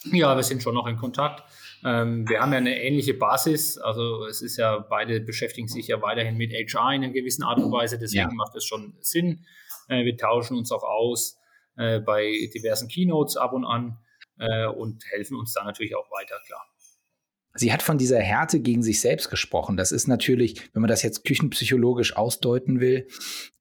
Ja, 0.05 0.35
wir 0.35 0.43
sind 0.43 0.63
schon 0.63 0.75
noch 0.75 0.87
in 0.87 0.95
Kontakt. 0.95 1.43
Ähm, 1.83 2.27
wir 2.27 2.39
haben 2.39 2.51
ja 2.51 2.57
eine 2.57 2.81
ähnliche 2.81 3.13
Basis. 3.13 3.77
Also 3.77 4.25
es 4.25 4.41
ist 4.41 4.57
ja, 4.57 4.79
beide 4.79 5.19
beschäftigen 5.19 5.67
sich 5.67 5.87
ja 5.87 6.01
weiterhin 6.01 6.37
mit 6.37 6.53
HR 6.53 6.93
in 6.93 7.03
einer 7.03 7.13
gewissen 7.13 7.43
Art 7.43 7.59
und 7.59 7.71
Weise. 7.71 7.99
Deswegen 7.99 8.29
ja. 8.29 8.35
macht 8.35 8.55
es 8.55 8.65
schon 8.65 8.95
Sinn. 9.01 9.45
Äh, 9.89 10.05
wir 10.05 10.17
tauschen 10.17 10.57
uns 10.57 10.71
auch 10.71 10.83
aus 10.83 11.37
äh, 11.75 11.99
bei 11.99 12.49
diversen 12.53 12.87
Keynotes 12.87 13.37
ab 13.37 13.53
und 13.53 13.65
an 13.65 13.97
äh, 14.39 14.67
und 14.67 15.03
helfen 15.11 15.37
uns 15.37 15.53
da 15.53 15.63
natürlich 15.63 15.95
auch 15.95 16.09
weiter, 16.11 16.39
klar. 16.45 16.65
Sie 17.59 17.73
hat 17.73 17.81
von 17.81 17.97
dieser 17.97 18.19
Härte 18.19 18.59
gegen 18.59 18.81
sich 18.81 19.01
selbst 19.01 19.29
gesprochen. 19.29 19.77
Das 19.77 19.91
ist 19.91 20.07
natürlich, 20.07 20.73
wenn 20.73 20.81
man 20.81 20.89
das 20.89 21.03
jetzt 21.03 21.25
küchenpsychologisch 21.25 22.15
ausdeuten 22.15 22.79
will, 22.79 23.07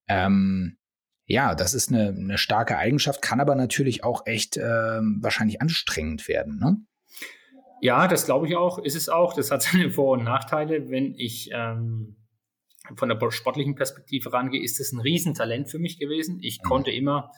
ähm, 0.09 0.79
ja, 1.27 1.55
das 1.55 1.75
ist 1.75 1.93
eine, 1.93 2.09
eine 2.09 2.39
starke 2.39 2.79
Eigenschaft, 2.79 3.21
kann 3.21 3.41
aber 3.41 3.55
natürlich 3.55 4.03
auch 4.03 4.25
echt 4.25 4.57
ähm, 4.57 5.19
wahrscheinlich 5.21 5.61
anstrengend 5.61 6.27
werden. 6.27 6.59
Ne? 6.59 6.79
Ja, 7.83 8.09
das 8.09 8.25
glaube 8.25 8.49
ich 8.49 8.57
auch, 8.57 8.79
ist 8.79 8.97
es 8.97 9.09
auch. 9.09 9.35
Das 9.35 9.51
hat 9.51 9.63
seine 9.63 9.91
Vor- 9.91 10.17
und 10.17 10.25
Nachteile. 10.25 10.89
Wenn 10.89 11.15
ich 11.15 11.51
ähm, 11.53 12.17
von 12.97 13.11
der 13.11 13.31
sportlichen 13.31 13.75
Perspektive 13.75 14.33
rangehe, 14.33 14.63
ist 14.63 14.81
das 14.81 14.93
ein 14.93 15.01
Riesentalent 15.01 15.71
für 15.71 15.79
mich 15.79 15.99
gewesen. 15.99 16.39
Ich 16.41 16.61
mhm. 16.63 16.69
konnte 16.69 16.91
immer 16.91 17.31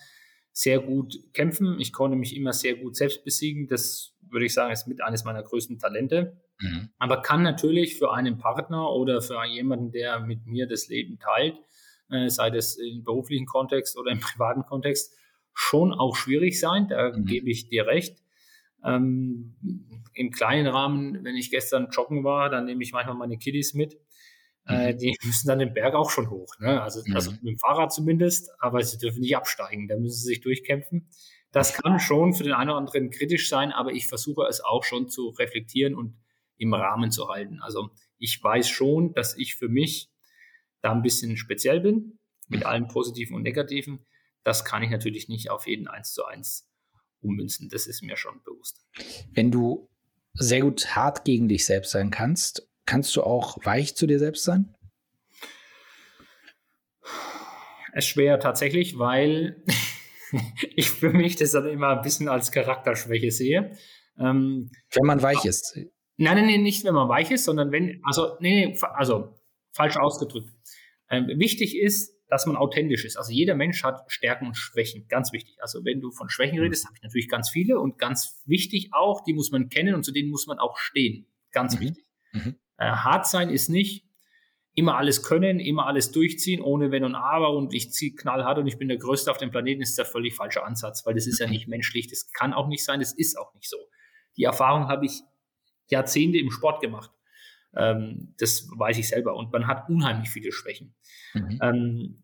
sehr 0.52 0.78
gut 0.78 1.14
kämpfen. 1.32 1.80
Ich 1.80 1.92
konnte 1.92 2.16
mich 2.16 2.36
immer 2.36 2.52
sehr 2.52 2.76
gut 2.76 2.94
selbst 2.96 3.24
besiegen. 3.24 3.66
Das 3.66 4.14
würde 4.20 4.46
ich 4.46 4.54
sagen, 4.54 4.72
ist 4.72 4.86
mit 4.86 5.02
eines 5.02 5.24
meiner 5.24 5.42
größten 5.42 5.78
Talente. 5.78 6.40
Mhm. 6.61 6.90
Aber 6.98 7.22
kann 7.22 7.42
natürlich 7.42 7.96
für 7.98 8.12
einen 8.12 8.38
Partner 8.38 8.90
oder 8.92 9.20
für 9.20 9.44
jemanden, 9.46 9.90
der 9.92 10.20
mit 10.20 10.46
mir 10.46 10.66
das 10.66 10.88
Leben 10.88 11.18
teilt, 11.18 11.56
äh, 12.11 12.28
sei 12.28 12.50
das 12.50 12.76
im 12.76 13.02
beruflichen 13.02 13.46
Kontext 13.46 13.98
oder 13.98 14.11
im 14.12 14.20
privaten 14.20 14.62
Kontext, 14.62 15.16
schon 15.52 15.92
auch 15.92 16.16
schwierig 16.16 16.61
sein. 16.61 16.88
Da 16.88 17.16
mhm. 17.16 17.24
gebe 17.24 17.50
ich 17.50 17.68
dir 17.68 17.86
recht. 17.86 18.18
Ähm, 18.84 19.56
Im 20.14 20.30
kleinen 20.30 20.66
Rahmen, 20.66 21.24
wenn 21.24 21.36
ich 21.36 21.50
gestern 21.50 21.88
joggen 21.90 22.24
war, 22.24 22.48
dann 22.48 22.64
nehme 22.64 22.82
ich 22.82 22.92
manchmal 22.92 23.16
meine 23.16 23.38
Kiddies 23.38 23.74
mit. 23.74 23.98
Äh, 24.66 24.92
mhm. 24.92 24.98
die 24.98 25.16
müssen 25.24 25.48
dann 25.48 25.58
den 25.58 25.74
Berg 25.74 25.94
auch 25.94 26.11
schon 26.11 26.30
hoch. 26.30 26.54
Ne? 26.58 26.80
Also, 26.82 27.02
mhm. 27.04 27.14
also 27.14 27.30
mit 27.30 27.44
dem 27.44 27.58
Fahrrad 27.58 27.92
zumindest, 27.92 28.50
aber 28.58 28.82
sie 28.82 28.98
dürfen 28.98 29.20
nicht 29.20 29.36
absteigen. 29.36 29.88
Da 29.88 29.96
müssen 29.96 30.16
sie 30.16 30.28
sich 30.28 30.40
durchkämpfen. 30.40 31.08
Das 31.52 31.74
kann 31.74 31.98
schon 31.98 32.32
für 32.32 32.44
den 32.44 32.52
einen 32.52 32.70
oder 32.70 32.78
anderen 32.78 33.11
kritisch 33.11 33.48
sein, 33.48 33.72
aber 33.72 33.90
ich 33.92 34.06
versuche 34.06 34.46
es 34.48 34.62
auch 34.62 34.84
schon 34.84 35.08
zu 35.08 35.30
reflektieren 35.30 35.96
und 35.96 36.14
im 36.61 36.74
Rahmen 36.74 37.11
zu 37.11 37.28
halten. 37.28 37.61
Also 37.61 37.90
ich 38.18 38.42
weiß 38.42 38.68
schon, 38.68 39.14
dass 39.14 39.36
ich 39.36 39.56
für 39.56 39.68
mich 39.68 40.11
da 40.82 40.92
ein 40.92 41.02
bisschen 41.02 41.36
speziell 41.36 41.80
bin, 41.80 42.18
mit 42.48 42.64
allen 42.64 42.86
positiven 42.88 43.34
und 43.34 43.42
negativen. 43.42 44.04
Das 44.44 44.64
kann 44.64 44.82
ich 44.82 44.90
natürlich 44.90 45.28
nicht 45.28 45.50
auf 45.50 45.66
jeden 45.66 45.88
eins 45.88 46.12
zu 46.12 46.24
eins 46.24 46.68
ummünzen. 47.20 47.68
Das 47.70 47.86
ist 47.86 48.02
mir 48.02 48.16
schon 48.16 48.42
bewusst. 48.42 48.84
Wenn 49.32 49.50
du 49.50 49.88
sehr 50.34 50.61
gut 50.61 50.94
hart 50.94 51.24
gegen 51.24 51.48
dich 51.48 51.64
selbst 51.64 51.90
sein 51.90 52.11
kannst, 52.11 52.68
kannst 52.86 53.16
du 53.16 53.22
auch 53.22 53.58
weich 53.64 53.96
zu 53.96 54.06
dir 54.06 54.18
selbst 54.18 54.44
sein? 54.44 54.74
Es 57.92 58.04
ist 58.04 58.11
schwer 58.11 58.38
tatsächlich, 58.38 58.98
weil 58.98 59.64
ich 60.76 60.90
für 60.90 61.11
mich 61.11 61.36
das 61.36 61.52
dann 61.52 61.66
immer 61.66 61.96
ein 61.96 62.02
bisschen 62.02 62.28
als 62.28 62.52
Charakterschwäche 62.52 63.30
sehe. 63.30 63.76
Ähm, 64.18 64.70
wenn 64.92 65.06
man 65.06 65.22
weich 65.22 65.44
ist. 65.44 65.78
Nein, 66.21 66.37
nein, 66.37 66.47
nein, 66.49 66.62
nicht 66.62 66.85
wenn 66.85 66.93
man 66.93 67.09
weich 67.09 67.31
ist, 67.31 67.45
sondern 67.45 67.73
wenn, 67.73 68.03
also, 68.05 68.37
nee, 68.41 68.79
also 68.93 69.35
falsch 69.73 69.97
ausgedrückt. 69.97 70.51
Ähm, 71.09 71.29
wichtig 71.39 71.79
ist, 71.79 72.14
dass 72.29 72.45
man 72.45 72.57
authentisch 72.57 73.07
ist. 73.07 73.16
Also 73.16 73.33
jeder 73.33 73.55
Mensch 73.55 73.83
hat 73.83 74.05
Stärken 74.12 74.47
und 74.47 74.55
Schwächen, 74.55 75.09
ganz 75.09 75.33
wichtig. 75.33 75.57
Also 75.62 75.83
wenn 75.83 76.03
du 76.03 76.11
von 76.11 76.29
Schwächen 76.29 76.59
mhm. 76.59 76.64
redest, 76.64 76.85
habe 76.85 76.95
ich 76.97 77.03
natürlich 77.03 77.29
ganz 77.31 77.49
viele 77.49 77.81
und 77.81 77.99
ganz 77.99 78.43
wichtig 78.45 78.91
auch, 78.93 79.25
die 79.25 79.33
muss 79.33 79.51
man 79.51 79.71
kennen 79.71 79.95
und 79.95 80.05
zu 80.05 80.12
denen 80.12 80.29
muss 80.29 80.47
man 80.47 80.59
auch 80.59 80.77
stehen. 80.77 81.27
Ganz 81.53 81.77
mhm. 81.77 81.81
wichtig. 81.81 82.05
Mhm. 82.33 82.57
Äh, 82.77 82.91
hart 82.91 83.27
sein 83.27 83.49
ist 83.49 83.71
nicht 83.71 84.05
immer 84.75 84.99
alles 84.99 85.23
können, 85.23 85.59
immer 85.59 85.87
alles 85.87 86.12
durchziehen, 86.12 86.61
ohne 86.61 86.91
Wenn 86.91 87.03
und 87.03 87.14
Aber 87.14 87.57
und 87.57 87.73
ich 87.73 87.93
ziehe 87.93 88.14
knallhart 88.14 88.59
und 88.59 88.66
ich 88.66 88.77
bin 88.77 88.89
der 88.89 88.99
Größte 88.99 89.31
auf 89.31 89.39
dem 89.39 89.51
Planeten, 89.51 89.81
ist 89.81 89.97
der 89.97 90.05
völlig 90.05 90.35
falsche 90.35 90.64
Ansatz, 90.64 91.07
weil 91.07 91.14
das 91.14 91.27
ist 91.27 91.41
ja 91.41 91.47
nicht 91.51 91.66
menschlich, 91.66 92.09
das 92.09 92.31
kann 92.33 92.53
auch 92.53 92.68
nicht 92.68 92.85
sein, 92.85 93.01
das 93.01 93.14
ist 93.14 93.39
auch 93.39 93.55
nicht 93.55 93.71
so. 93.71 93.79
Die 94.37 94.45
Erfahrung 94.45 94.89
habe 94.89 95.07
ich 95.07 95.23
Jahrzehnte 95.91 96.38
im 96.38 96.51
Sport 96.51 96.80
gemacht. 96.80 97.11
Ähm, 97.74 98.34
das 98.38 98.68
weiß 98.76 98.99
ich 98.99 99.09
selber. 99.09 99.34
Und 99.34 99.53
man 99.53 99.66
hat 99.66 99.88
unheimlich 99.88 100.30
viele 100.30 100.53
Schwächen. 100.53 100.95
Mhm. 101.34 101.59
Ähm, 101.62 102.22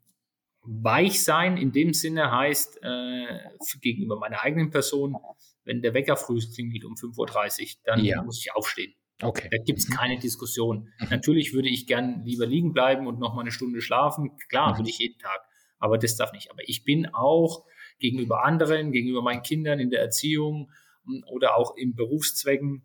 weich 0.62 1.22
sein 1.22 1.56
in 1.56 1.72
dem 1.72 1.94
Sinne 1.94 2.32
heißt 2.32 2.80
äh, 2.82 3.40
gegenüber 3.80 4.18
meiner 4.18 4.42
eigenen 4.42 4.70
Person, 4.70 5.16
wenn 5.64 5.82
der 5.82 5.94
Wecker 5.94 6.16
früh 6.16 6.40
klingelt 6.40 6.84
um 6.84 6.94
5.30 6.94 7.62
Uhr, 7.62 7.68
dann 7.84 8.04
ja. 8.04 8.22
muss 8.22 8.40
ich 8.40 8.54
aufstehen. 8.54 8.94
Okay. 9.22 9.48
Da 9.50 9.58
gibt 9.58 9.78
es 9.78 9.88
mhm. 9.88 9.94
keine 9.94 10.18
Diskussion. 10.18 10.92
Mhm. 11.00 11.08
Natürlich 11.10 11.54
würde 11.54 11.68
ich 11.68 11.86
gern 11.86 12.22
lieber 12.24 12.46
liegen 12.46 12.72
bleiben 12.72 13.06
und 13.06 13.18
noch 13.18 13.34
mal 13.34 13.42
eine 13.42 13.52
Stunde 13.52 13.80
schlafen. 13.80 14.36
Klar, 14.48 14.72
mhm. 14.72 14.78
würde 14.78 14.90
ich 14.90 14.98
jeden 14.98 15.18
Tag. 15.18 15.40
Aber 15.78 15.98
das 15.98 16.16
darf 16.16 16.32
nicht. 16.32 16.50
Aber 16.50 16.62
ich 16.66 16.84
bin 16.84 17.06
auch 17.14 17.64
gegenüber 17.98 18.44
anderen, 18.44 18.92
gegenüber 18.92 19.22
meinen 19.22 19.42
Kindern 19.42 19.78
in 19.78 19.90
der 19.90 20.00
Erziehung 20.00 20.70
hm, 21.04 21.24
oder 21.28 21.56
auch 21.56 21.76
in 21.76 21.94
Berufszwecken 21.94 22.84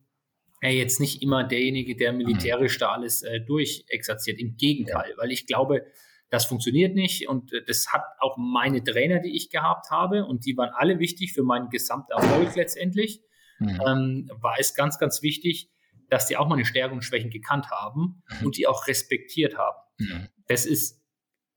äh, 0.62 0.70
jetzt 0.70 1.00
nicht 1.00 1.22
immer 1.22 1.44
derjenige, 1.44 1.96
der 1.96 2.14
militärisch 2.14 2.78
da 2.78 2.92
alles 2.92 3.24
äh, 3.24 3.42
durchexerziert. 3.42 4.40
Im 4.40 4.56
Gegenteil, 4.56 5.14
weil 5.18 5.32
ich 5.32 5.48
glaube, 5.48 5.86
das 6.30 6.46
funktioniert 6.46 6.96
nicht 6.96 7.28
und 7.28 7.52
äh, 7.52 7.64
das 7.66 7.88
hat 7.92 8.04
auch 8.20 8.38
meine 8.38 8.84
Trainer, 8.84 9.20
die 9.20 9.36
ich 9.36 9.50
gehabt 9.50 9.90
habe 9.90 10.26
und 10.26 10.46
die 10.46 10.56
waren 10.56 10.70
alle 10.74 11.00
wichtig 11.00 11.34
für 11.34 11.44
meinen 11.44 11.70
Gesamterfolg 11.70 12.56
letztendlich. 12.56 13.22
Mhm. 13.60 13.82
Ähm, 13.86 14.32
war 14.40 14.56
es 14.60 14.74
ganz, 14.74 14.98
ganz 14.98 15.22
wichtig, 15.22 15.70
dass 16.10 16.28
die 16.28 16.38
auch 16.38 16.48
meine 16.48 16.66
Stärken 16.66 16.96
und 16.96 17.04
Schwächen 17.04 17.32
gekannt 17.32 17.70
haben 17.72 18.24
mhm. 18.40 18.46
und 18.46 18.58
die 18.58 18.68
auch 18.68 18.88
respektiert 18.88 19.58
haben. 19.58 19.78
Mhm. 19.98 20.28
Das 20.48 20.66
ist 20.66 21.02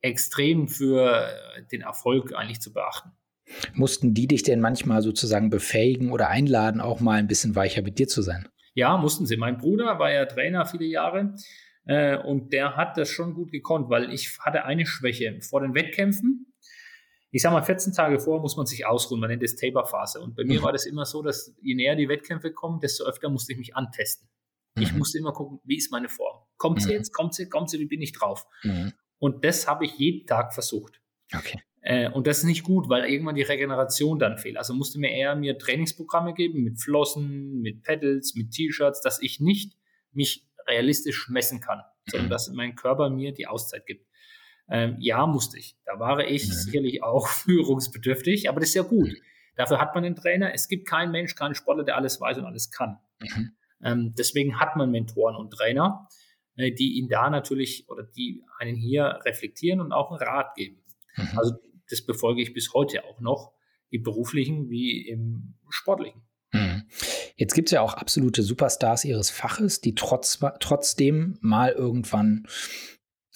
extrem 0.00 0.68
für 0.68 1.30
den 1.72 1.80
Erfolg 1.80 2.34
eigentlich 2.34 2.60
zu 2.60 2.72
beachten. 2.72 3.10
Mussten 3.72 4.14
die 4.14 4.26
dich 4.26 4.42
denn 4.42 4.60
manchmal 4.60 5.02
sozusagen 5.02 5.50
befähigen 5.50 6.12
oder 6.12 6.28
einladen, 6.28 6.80
auch 6.80 7.00
mal 7.00 7.18
ein 7.18 7.26
bisschen 7.26 7.54
weicher 7.54 7.82
mit 7.82 7.98
dir 7.98 8.08
zu 8.08 8.22
sein? 8.22 8.48
Ja, 8.74 8.96
mussten 8.96 9.26
sie. 9.26 9.36
Mein 9.36 9.56
Bruder 9.58 9.98
war 9.98 10.12
ja 10.12 10.26
Trainer 10.26 10.66
viele 10.66 10.84
Jahre 10.84 11.34
äh, 11.86 12.16
und 12.18 12.52
der 12.52 12.76
hat 12.76 12.96
das 12.96 13.08
schon 13.08 13.34
gut 13.34 13.52
gekonnt, 13.52 13.88
weil 13.88 14.12
ich 14.12 14.38
hatte 14.40 14.64
eine 14.64 14.86
Schwäche 14.86 15.40
vor 15.40 15.60
den 15.60 15.74
Wettkämpfen. 15.74 16.52
Ich 17.30 17.42
sag 17.42 17.52
mal, 17.52 17.62
14 17.62 17.92
Tage 17.92 18.20
vor 18.20 18.40
muss 18.40 18.56
man 18.56 18.66
sich 18.66 18.86
ausruhen, 18.86 19.20
man 19.20 19.30
nennt 19.30 19.42
das 19.42 19.56
Taper-Phase. 19.56 20.20
Und 20.20 20.36
bei 20.36 20.44
mir 20.44 20.60
mhm. 20.60 20.64
war 20.64 20.72
das 20.72 20.86
immer 20.86 21.04
so, 21.04 21.22
dass 21.22 21.54
je 21.60 21.74
näher 21.74 21.96
die 21.96 22.08
Wettkämpfe 22.08 22.52
kommen, 22.52 22.80
desto 22.80 23.04
öfter 23.04 23.28
musste 23.28 23.52
ich 23.52 23.58
mich 23.58 23.74
antesten. 23.74 24.28
Mhm. 24.76 24.82
Ich 24.82 24.92
musste 24.92 25.18
immer 25.18 25.32
gucken, 25.32 25.60
wie 25.64 25.76
ist 25.76 25.90
meine 25.90 26.08
Form? 26.08 26.38
Kommt 26.56 26.82
sie 26.82 26.88
mhm. 26.90 26.94
jetzt? 26.94 27.12
Kommt 27.12 27.34
sie? 27.34 27.48
Kommt 27.48 27.70
sie? 27.70 27.80
Wie 27.80 27.86
bin 27.86 28.02
ich 28.02 28.12
drauf? 28.12 28.46
Mhm. 28.62 28.92
Und 29.18 29.44
das 29.44 29.66
habe 29.66 29.84
ich 29.84 29.98
jeden 29.98 30.26
Tag 30.26 30.54
versucht. 30.54 31.00
Okay. 31.34 31.60
Äh, 31.86 32.08
und 32.08 32.26
das 32.26 32.38
ist 32.38 32.44
nicht 32.44 32.62
gut, 32.62 32.88
weil 32.88 33.04
irgendwann 33.04 33.34
die 33.34 33.42
Regeneration 33.42 34.18
dann 34.18 34.38
fehlt. 34.38 34.56
Also 34.56 34.72
musste 34.72 34.98
mir 34.98 35.10
eher 35.10 35.36
mir 35.36 35.58
Trainingsprogramme 35.58 36.32
geben 36.32 36.64
mit 36.64 36.80
Flossen, 36.80 37.60
mit 37.60 37.82
Pedals, 37.82 38.34
mit 38.34 38.52
T-Shirts, 38.52 39.02
dass 39.02 39.20
ich 39.20 39.38
nicht 39.38 39.76
mich 40.10 40.48
realistisch 40.66 41.28
messen 41.28 41.60
kann, 41.60 41.82
sondern 42.10 42.30
dass 42.30 42.50
mein 42.50 42.74
Körper 42.74 43.10
mir 43.10 43.32
die 43.32 43.46
Auszeit 43.46 43.84
gibt. 43.84 44.06
Ähm, 44.70 44.96
ja, 44.98 45.26
musste 45.26 45.58
ich. 45.58 45.76
Da 45.84 46.00
war 46.00 46.26
ich 46.26 46.48
mhm. 46.48 46.52
sicherlich 46.52 47.02
auch 47.02 47.28
führungsbedürftig, 47.44 48.48
aber 48.48 48.60
das 48.60 48.70
ist 48.70 48.76
ja 48.76 48.82
gut. 48.82 49.10
Dafür 49.54 49.78
hat 49.78 49.94
man 49.94 50.04
einen 50.04 50.16
Trainer. 50.16 50.54
Es 50.54 50.68
gibt 50.68 50.88
keinen 50.88 51.12
Mensch, 51.12 51.34
keinen 51.34 51.54
Sportler, 51.54 51.84
der 51.84 51.96
alles 51.96 52.18
weiß 52.18 52.38
und 52.38 52.46
alles 52.46 52.70
kann. 52.70 52.98
Mhm. 53.20 53.52
Ähm, 53.82 54.14
deswegen 54.16 54.58
hat 54.58 54.74
man 54.76 54.90
Mentoren 54.90 55.36
und 55.36 55.50
Trainer, 55.50 56.08
äh, 56.56 56.72
die 56.72 56.94
ihn 56.94 57.08
da 57.08 57.28
natürlich 57.28 57.90
oder 57.90 58.04
die 58.04 58.42
einen 58.58 58.74
hier 58.74 59.20
reflektieren 59.26 59.82
und 59.82 59.92
auch 59.92 60.10
einen 60.10 60.26
Rat 60.26 60.54
geben. 60.54 60.82
Mhm. 61.16 61.38
Also 61.38 61.54
das 61.94 62.04
befolge 62.04 62.42
ich 62.42 62.52
bis 62.52 62.72
heute 62.74 63.04
auch 63.04 63.20
noch, 63.20 63.52
im 63.90 64.02
beruflichen 64.02 64.68
wie 64.70 65.06
im 65.06 65.54
sportlichen. 65.68 66.22
Mhm. 66.52 66.82
Jetzt 67.36 67.54
gibt 67.54 67.68
es 67.68 67.72
ja 67.72 67.80
auch 67.80 67.94
absolute 67.94 68.42
Superstars 68.42 69.04
ihres 69.04 69.30
Faches, 69.30 69.80
die 69.80 69.94
trotz, 69.94 70.38
trotzdem 70.60 71.38
mal 71.40 71.72
irgendwann 71.72 72.46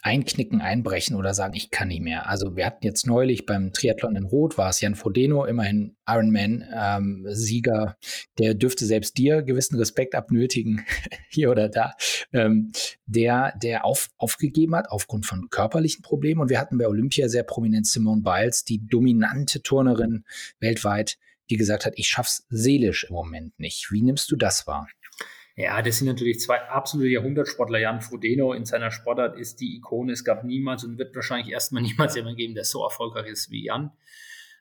einknicken, 0.03 0.61
einbrechen 0.61 1.17
oder 1.17 1.35
sagen, 1.35 1.55
ich 1.55 1.71
kann 1.71 1.89
nicht 1.89 2.03
mehr. 2.03 2.29
Also 2.29 2.57
wir 2.57 2.67
hatten 2.67 2.85
jetzt 2.85 3.07
neulich 3.07 3.47
beim 3.47 3.73
Triathlon 3.73 4.15
in 4.15 4.25
Rot, 4.25 4.57
war 4.57 4.71
es 4.71 4.81
Jan 4.81 4.95
Frodeno, 4.95 5.45
immerhin 5.45 5.97
Ironman-Sieger, 6.07 7.83
ähm, 7.83 8.09
der 8.39 8.55
dürfte 8.55 8.87
selbst 8.87 9.19
dir 9.19 9.43
gewissen 9.43 9.77
Respekt 9.77 10.15
abnötigen, 10.15 10.85
hier 11.29 11.51
oder 11.51 11.69
da, 11.69 11.93
ähm, 12.33 12.71
der, 13.07 13.55
der 13.61 13.85
auf, 13.85 14.09
aufgegeben 14.19 14.77
hat 14.77 14.89
aufgrund 14.91 15.27
von 15.27 15.51
körperlichen 15.51 16.03
Problemen. 16.03 16.41
Und 16.41 16.51
wir 16.51 16.61
hatten 16.61 16.79
bei 16.79 16.87
Olympia 16.87 17.29
sehr 17.29 17.43
prominent 17.43 17.87
Simone 17.87 18.23
Biles, 18.23 18.65
die 18.65 18.87
dominante 18.87 19.63
Turnerin 19.63 20.25
weltweit, 20.61 21.19
die 21.51 21.57
gesagt 21.57 21.87
hat, 21.87 21.95
ich 21.97 22.09
schaff's 22.09 22.47
seelisch 22.51 23.05
im 23.05 23.15
Moment 23.15 23.59
nicht. 23.59 23.91
Wie 23.91 24.03
nimmst 24.03 24.31
du 24.31 24.37
das 24.37 24.67
wahr? 24.67 24.87
Ja, 25.59 25.83
das 25.83 25.99
sind 25.99 26.07
natürlich 26.07 26.39
zwei 26.39 26.61
absolute 26.69 27.11
Jahrhundertsportler. 27.11 27.81
Jan 27.81 28.01
Frodeno 28.01 28.53
in 28.53 28.65
seiner 28.65 28.93
Sportart 28.93 29.37
ist 29.37 29.61
die 29.61 29.75
Ikone. 29.79 30.13
Es 30.13 30.23
gab 30.23 30.45
niemals 30.45 30.85
und 30.85 30.99
wird 30.99 31.17
wahrscheinlich 31.17 31.53
erstmal 31.53 31.83
niemals 31.89 32.15
jemanden 32.15 32.37
geben, 32.37 32.55
der 32.55 32.63
so 32.63 32.85
erfolgreich 32.85 33.27
ist 33.27 33.51
wie 33.51 33.65
Jan. 33.65 33.91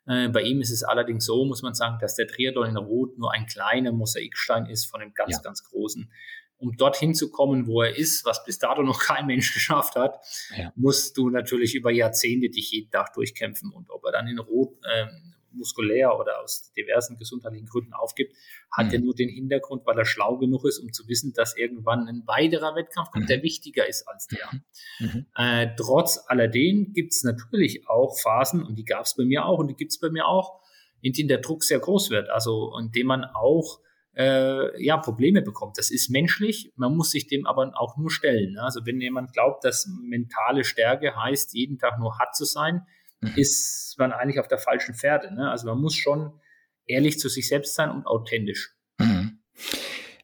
Äh, 0.07 0.29
bei 0.29 0.41
ihm 0.41 0.59
ist 0.59 0.71
es 0.71 0.83
allerdings 0.83 1.23
so, 1.25 1.45
muss 1.45 1.61
man 1.61 1.75
sagen, 1.75 1.99
dass 2.01 2.15
der 2.15 2.25
Triathlon 2.27 2.69
in 2.69 2.77
Rot 2.77 3.15
nur 3.19 3.31
ein 3.31 3.45
kleiner 3.45 3.91
Mosaikstein 3.91 4.65
ist 4.65 4.85
von 4.85 4.99
dem 4.99 5.13
ganz, 5.13 5.35
ja. 5.35 5.41
ganz 5.43 5.63
großen. 5.65 6.11
Um 6.57 6.75
dorthin 6.75 7.13
zu 7.13 7.29
kommen, 7.29 7.67
wo 7.67 7.83
er 7.83 7.95
ist, 7.95 8.25
was 8.25 8.43
bis 8.43 8.57
dato 8.57 8.81
noch 8.81 8.99
kein 9.05 9.27
Mensch 9.27 9.53
geschafft 9.53 9.95
hat, 9.95 10.19
ja. 10.57 10.73
musst 10.75 11.15
du 11.15 11.29
natürlich 11.29 11.75
über 11.75 11.91
Jahrzehnte 11.91 12.49
dich 12.49 12.71
jeden 12.71 12.89
Tag 12.89 13.13
durchkämpfen. 13.13 13.71
Und 13.71 13.91
ob 13.91 14.03
er 14.03 14.13
dann 14.13 14.27
in 14.27 14.39
Rot 14.39 14.73
ähm, 14.91 15.35
muskulär 15.51 16.17
oder 16.19 16.41
aus 16.41 16.71
diversen 16.77 17.17
gesundheitlichen 17.17 17.67
Gründen 17.67 17.93
aufgibt, 17.93 18.35
hat 18.71 18.87
mhm. 18.87 18.93
er 18.93 18.99
nur 18.99 19.15
den 19.15 19.29
Hintergrund, 19.29 19.85
weil 19.85 19.97
er 19.97 20.05
schlau 20.05 20.37
genug 20.37 20.65
ist, 20.65 20.79
um 20.79 20.91
zu 20.91 21.07
wissen, 21.07 21.33
dass 21.33 21.57
irgendwann 21.57 22.07
ein 22.07 22.23
weiterer 22.25 22.75
Wettkampf 22.75 23.11
kommt, 23.11 23.25
mhm. 23.25 23.29
der 23.29 23.43
wichtiger 23.43 23.87
ist 23.87 24.07
als 24.07 24.27
der. 24.27 24.49
Mhm. 24.51 25.05
mhm. 25.07 25.25
Äh, 25.35 25.75
trotz 25.75 26.19
alledem 26.27 26.93
gibt 26.93 27.13
es 27.13 27.23
natürlich 27.23 27.87
auch 27.87 28.17
Phasen, 28.19 28.63
und 28.63 28.75
die 28.75 28.85
gab 28.85 29.05
es 29.05 29.15
bei 29.15 29.25
mir 29.25 29.45
auch 29.45 29.59
und 29.59 29.67
die 29.67 29.75
gibt 29.75 29.91
es 29.91 29.99
bei 29.99 30.09
mir 30.09 30.27
auch, 30.27 30.61
in 31.01 31.13
denen 31.13 31.29
der 31.29 31.39
Druck 31.39 31.63
sehr 31.63 31.79
groß 31.79 32.09
wird, 32.09 32.29
also 32.29 32.75
in 32.79 32.91
dem 32.91 33.07
man 33.07 33.23
auch 33.23 33.79
äh, 34.17 34.83
ja, 34.83 34.97
Probleme 34.97 35.41
bekommt. 35.41 35.77
Das 35.77 35.91
ist 35.91 36.09
menschlich, 36.09 36.73
man 36.75 36.95
muss 36.95 37.11
sich 37.11 37.27
dem 37.27 37.45
aber 37.45 37.71
auch 37.75 37.97
nur 37.97 38.09
stellen. 38.09 38.53
Ne? 38.53 38.63
Also 38.63 38.85
wenn 38.85 38.99
jemand 38.99 39.31
glaubt, 39.31 39.63
dass 39.63 39.87
mentale 40.01 40.63
Stärke 40.63 41.15
heißt, 41.15 41.53
jeden 41.53 41.77
Tag 41.77 41.99
nur 41.99 42.17
hart 42.17 42.35
zu 42.35 42.45
sein, 42.45 42.87
mhm. 43.21 43.33
ist 43.35 43.95
man 43.97 44.11
eigentlich 44.11 44.39
auf 44.39 44.47
der 44.47 44.59
falschen 44.59 44.95
Pferde. 44.95 45.33
Ne? 45.33 45.49
Also 45.49 45.67
man 45.67 45.79
muss 45.79 45.95
schon 45.95 46.39
ehrlich 46.85 47.19
zu 47.19 47.29
sich 47.29 47.47
selbst 47.47 47.75
sein 47.75 47.91
und 47.91 48.05
authentisch. 48.05 48.75
Mhm. 48.99 49.39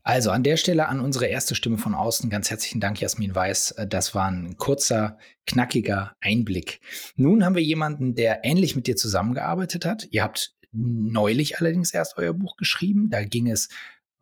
Also 0.05 0.31
an 0.31 0.43
der 0.43 0.57
Stelle 0.57 0.89
an 0.89 0.99
unsere 0.99 1.27
erste 1.27 1.55
Stimme 1.55 1.77
von 1.77 1.95
außen 1.95 2.29
ganz 2.29 2.49
herzlichen 2.49 2.81
Dank, 2.81 2.99
Jasmin 2.99 3.33
Weiß. 3.33 3.71
Äh, 3.71 3.87
das 3.87 4.13
war 4.13 4.29
ein 4.29 4.57
kurzer, 4.57 5.17
knackiger 5.47 6.15
Einblick. 6.19 6.81
Nun 7.15 7.45
haben 7.45 7.55
wir 7.55 7.63
jemanden, 7.63 8.13
der 8.13 8.43
ähnlich 8.43 8.75
mit 8.75 8.87
dir 8.87 8.97
zusammengearbeitet 8.97 9.85
hat. 9.85 10.07
Ihr 10.11 10.23
habt 10.23 10.55
neulich 10.73 11.59
allerdings 11.59 11.93
erst 11.93 12.17
euer 12.17 12.33
Buch 12.33 12.57
geschrieben. 12.57 13.09
Da 13.09 13.23
ging 13.23 13.49
es 13.49 13.69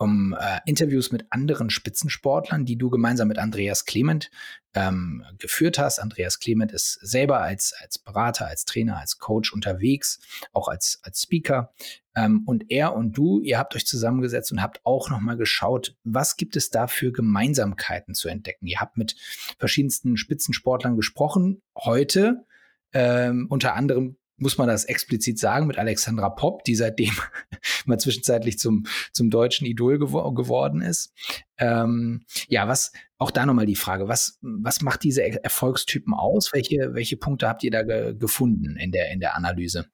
um 0.02 0.34
äh, 0.34 0.60
Interviews 0.66 1.12
mit 1.12 1.26
anderen 1.30 1.70
Spitzensportlern, 1.70 2.66
die 2.66 2.76
du 2.76 2.90
gemeinsam 2.90 3.28
mit 3.28 3.38
Andreas 3.38 3.86
Clement 3.86 4.32
ähm, 4.74 5.24
geführt 5.38 5.78
hast. 5.78 6.00
Andreas 6.00 6.40
Clement 6.40 6.72
ist 6.72 6.94
selber 7.02 7.42
als, 7.42 7.74
als 7.80 8.00
Berater, 8.00 8.48
als 8.48 8.66
Trainer, 8.66 8.98
als 8.98 9.20
Coach 9.20 9.54
unterwegs, 9.54 10.20
auch 10.54 10.68
als, 10.68 11.00
als 11.04 11.22
Speaker. 11.22 11.74
Ähm, 12.16 12.44
und 12.46 12.72
er 12.72 12.96
und 12.96 13.16
du, 13.16 13.42
ihr 13.42 13.60
habt 13.60 13.76
euch 13.76 13.86
zusammengesetzt 13.86 14.52
und 14.52 14.62
habt 14.62 14.82
auch 14.86 15.10
nochmal 15.10 15.38
geschaut, 15.38 15.96
was 16.04 16.36
gibt 16.36 16.56
es 16.56 16.70
da 16.72 16.88
für 16.88 17.12
Gemeinsamkeiten 17.12 18.16
zu 18.16 18.28
entdecken. 18.28 18.66
Ihr 18.66 18.80
habt 18.80 18.98
mit 18.98 19.16
verschiedensten 19.60 20.18
Spitzensportlern 20.18 20.96
gesprochen. 20.96 21.62
Heute 21.78 22.46
ähm, 22.94 23.48
unter 23.50 23.76
anderem 23.76 24.18
muss 24.42 24.58
man 24.58 24.68
das 24.68 24.86
explizit 24.86 25.40
sagen, 25.40 25.68
mit 25.68 25.78
Alexandra 25.78 26.30
Popp, 26.30 26.64
die 26.64 26.76
seitdem 26.76 27.12
mal 27.86 28.00
zwischenzeitlich 28.00 28.58
zum, 28.60 28.86
zum 29.14 29.30
deutschen 29.30 29.66
Idol 29.66 30.00
gewo 30.00 30.32
geworden 30.34 30.82
ist. 30.82 31.14
Ähm, 31.58 32.26
ja, 32.48 32.68
was, 32.68 32.92
auch 33.18 33.32
da 33.32 33.46
nochmal 33.46 33.68
die 33.68 33.76
Frage, 33.76 34.08
was, 34.08 34.40
was 34.42 34.82
macht 34.82 35.04
diese 35.04 35.24
Erfolgstypen 35.24 36.14
aus? 36.14 36.52
Welche, 36.54 36.94
welche 36.94 37.18
Punkte 37.18 37.48
habt 37.48 37.64
ihr 37.64 37.72
da 37.72 37.84
ge 37.84 38.16
gefunden 38.18 38.76
in 38.78 38.92
der, 38.92 39.12
in 39.12 39.20
der 39.20 39.36
Analyse? 39.36 39.86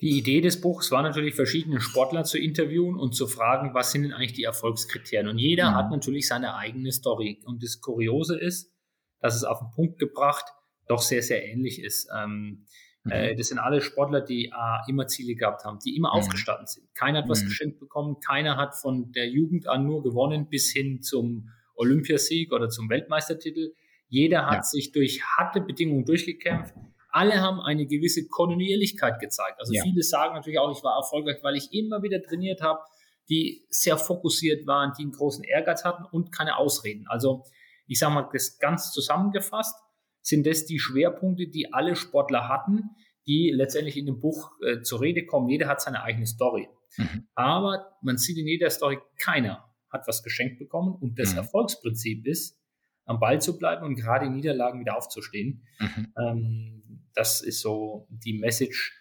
Die 0.00 0.18
Idee 0.18 0.40
des 0.40 0.60
Buchs 0.60 0.90
war 0.90 1.02
natürlich, 1.02 1.34
verschiedene 1.34 1.80
Sportler 1.80 2.24
zu 2.24 2.38
interviewen 2.38 2.96
und 2.96 3.14
zu 3.14 3.26
fragen, 3.26 3.74
was 3.74 3.92
sind 3.92 4.02
denn 4.02 4.12
eigentlich 4.12 4.32
die 4.32 4.44
Erfolgskriterien? 4.44 5.28
Und 5.28 5.38
jeder 5.38 5.70
mhm. 5.70 5.74
hat 5.76 5.90
natürlich 5.90 6.26
seine 6.26 6.56
eigene 6.56 6.90
Story. 6.90 7.40
Und 7.44 7.62
das 7.62 7.80
Kuriose 7.80 8.38
ist, 8.38 8.72
dass 9.20 9.36
es 9.36 9.44
auf 9.44 9.60
den 9.60 9.70
Punkt 9.74 9.98
gebracht 9.98 10.44
doch 10.88 11.00
sehr, 11.00 11.22
sehr 11.22 11.46
ähnlich 11.46 11.80
ist. 11.82 12.08
Ähm, 12.14 12.66
Mhm. 13.04 13.12
Äh, 13.12 13.36
das 13.36 13.48
sind 13.48 13.58
alle 13.58 13.80
Sportler, 13.80 14.20
die 14.20 14.46
äh, 14.46 14.90
immer 14.90 15.06
Ziele 15.06 15.34
gehabt 15.34 15.64
haben, 15.64 15.78
die 15.84 15.96
immer 15.96 16.08
mhm. 16.08 16.20
aufgestanden 16.20 16.66
sind. 16.66 16.92
Keiner 16.94 17.20
hat 17.20 17.28
was 17.28 17.42
mhm. 17.42 17.46
geschenkt 17.46 17.78
bekommen, 17.78 18.18
keiner 18.20 18.56
hat 18.56 18.74
von 18.76 19.12
der 19.12 19.28
Jugend 19.28 19.68
an 19.68 19.84
nur 19.84 20.02
gewonnen 20.02 20.48
bis 20.48 20.72
hin 20.72 21.02
zum 21.02 21.50
Olympiasieg 21.76 22.52
oder 22.52 22.68
zum 22.68 22.88
Weltmeistertitel. 22.88 23.74
Jeder 24.08 24.46
hat 24.46 24.58
ja. 24.58 24.62
sich 24.62 24.92
durch 24.92 25.22
harte 25.22 25.60
Bedingungen 25.60 26.04
durchgekämpft. 26.04 26.74
Alle 27.10 27.40
haben 27.40 27.60
eine 27.60 27.86
gewisse 27.86 28.26
Kontinuierlichkeit 28.26 29.20
gezeigt. 29.20 29.60
Also 29.60 29.72
ja. 29.72 29.82
viele 29.82 30.02
sagen 30.02 30.34
natürlich 30.34 30.58
auch, 30.58 30.76
ich 30.76 30.82
war 30.82 30.96
erfolgreich, 30.96 31.36
weil 31.42 31.56
ich 31.56 31.72
immer 31.72 32.02
wieder 32.02 32.22
trainiert 32.22 32.60
habe, 32.60 32.80
die 33.28 33.64
sehr 33.68 33.96
fokussiert 33.96 34.66
waren, 34.66 34.92
die 34.98 35.02
einen 35.02 35.12
großen 35.12 35.44
Ehrgeiz 35.44 35.84
hatten 35.84 36.04
und 36.04 36.32
keine 36.32 36.56
Ausreden. 36.56 37.06
Also 37.08 37.44
ich 37.86 37.98
sage 37.98 38.14
mal, 38.14 38.28
das 38.32 38.58
ganz 38.58 38.92
zusammengefasst 38.92 39.76
sind 40.24 40.46
das 40.46 40.64
die 40.64 40.78
Schwerpunkte, 40.78 41.46
die 41.46 41.72
alle 41.72 41.94
Sportler 41.94 42.48
hatten, 42.48 42.90
die 43.26 43.52
letztendlich 43.54 43.96
in 43.96 44.06
dem 44.06 44.20
Buch 44.20 44.52
äh, 44.62 44.80
zur 44.80 45.02
Rede 45.02 45.26
kommen. 45.26 45.48
Jeder 45.48 45.68
hat 45.68 45.82
seine 45.82 46.02
eigene 46.02 46.26
Story. 46.26 46.68
Mhm. 46.96 47.28
Aber 47.34 47.96
man 48.02 48.16
sieht 48.16 48.38
in 48.38 48.46
jeder 48.46 48.70
Story, 48.70 48.98
keiner 49.18 49.70
hat 49.90 50.08
was 50.08 50.22
geschenkt 50.22 50.58
bekommen. 50.58 50.94
Und 50.94 51.18
das 51.18 51.32
mhm. 51.32 51.38
Erfolgsprinzip 51.38 52.26
ist, 52.26 52.58
am 53.04 53.20
Ball 53.20 53.40
zu 53.40 53.58
bleiben 53.58 53.84
und 53.84 53.96
gerade 53.96 54.26
in 54.26 54.32
Niederlagen 54.32 54.80
wieder 54.80 54.96
aufzustehen. 54.96 55.62
Mhm. 55.78 56.12
Ähm, 56.18 57.04
das 57.14 57.42
ist 57.42 57.60
so 57.60 58.08
die 58.08 58.38
Message 58.38 58.98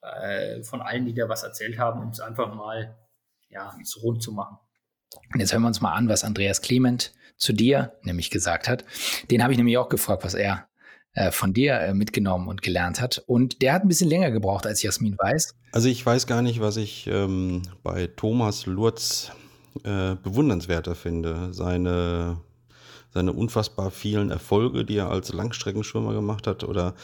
äh, 0.00 0.62
von 0.62 0.80
allen, 0.80 1.06
die 1.06 1.14
da 1.14 1.28
was 1.28 1.42
erzählt 1.42 1.76
haben, 1.76 2.02
um 2.02 2.10
es 2.10 2.20
einfach 2.20 2.54
mal 2.54 2.96
ja, 3.48 3.76
so 3.82 4.00
rund 4.00 4.22
zu 4.22 4.32
machen. 4.32 4.58
Jetzt 5.36 5.52
hören 5.52 5.62
wir 5.62 5.68
uns 5.68 5.80
mal 5.80 5.92
an, 5.92 6.08
was 6.08 6.22
Andreas 6.22 6.62
Clement 6.62 7.12
zu 7.42 7.52
dir 7.52 7.92
nämlich 8.02 8.30
gesagt 8.30 8.68
hat. 8.68 8.84
Den 9.30 9.42
habe 9.42 9.52
ich 9.52 9.58
nämlich 9.58 9.76
auch 9.76 9.88
gefragt, 9.88 10.24
was 10.24 10.34
er 10.34 10.68
äh, 11.14 11.32
von 11.32 11.52
dir 11.52 11.74
äh, 11.80 11.92
mitgenommen 11.92 12.46
und 12.46 12.62
gelernt 12.62 13.00
hat. 13.00 13.22
Und 13.26 13.62
der 13.62 13.72
hat 13.72 13.82
ein 13.82 13.88
bisschen 13.88 14.08
länger 14.08 14.30
gebraucht, 14.30 14.64
als 14.64 14.80
Jasmin 14.82 15.16
weiß. 15.18 15.56
Also 15.72 15.88
ich 15.88 16.06
weiß 16.06 16.28
gar 16.28 16.40
nicht, 16.40 16.60
was 16.60 16.76
ich 16.76 17.08
ähm, 17.08 17.62
bei 17.82 18.06
Thomas 18.06 18.66
Lurz 18.66 19.32
äh, 19.82 20.14
bewundernswerter 20.14 20.94
finde. 20.94 21.52
Seine, 21.52 22.38
seine 23.12 23.32
unfassbar 23.32 23.90
vielen 23.90 24.30
Erfolge, 24.30 24.84
die 24.84 24.98
er 24.98 25.10
als 25.10 25.32
Langstreckenschwimmer 25.32 26.14
gemacht 26.14 26.46
hat 26.46 26.62
oder 26.62 26.94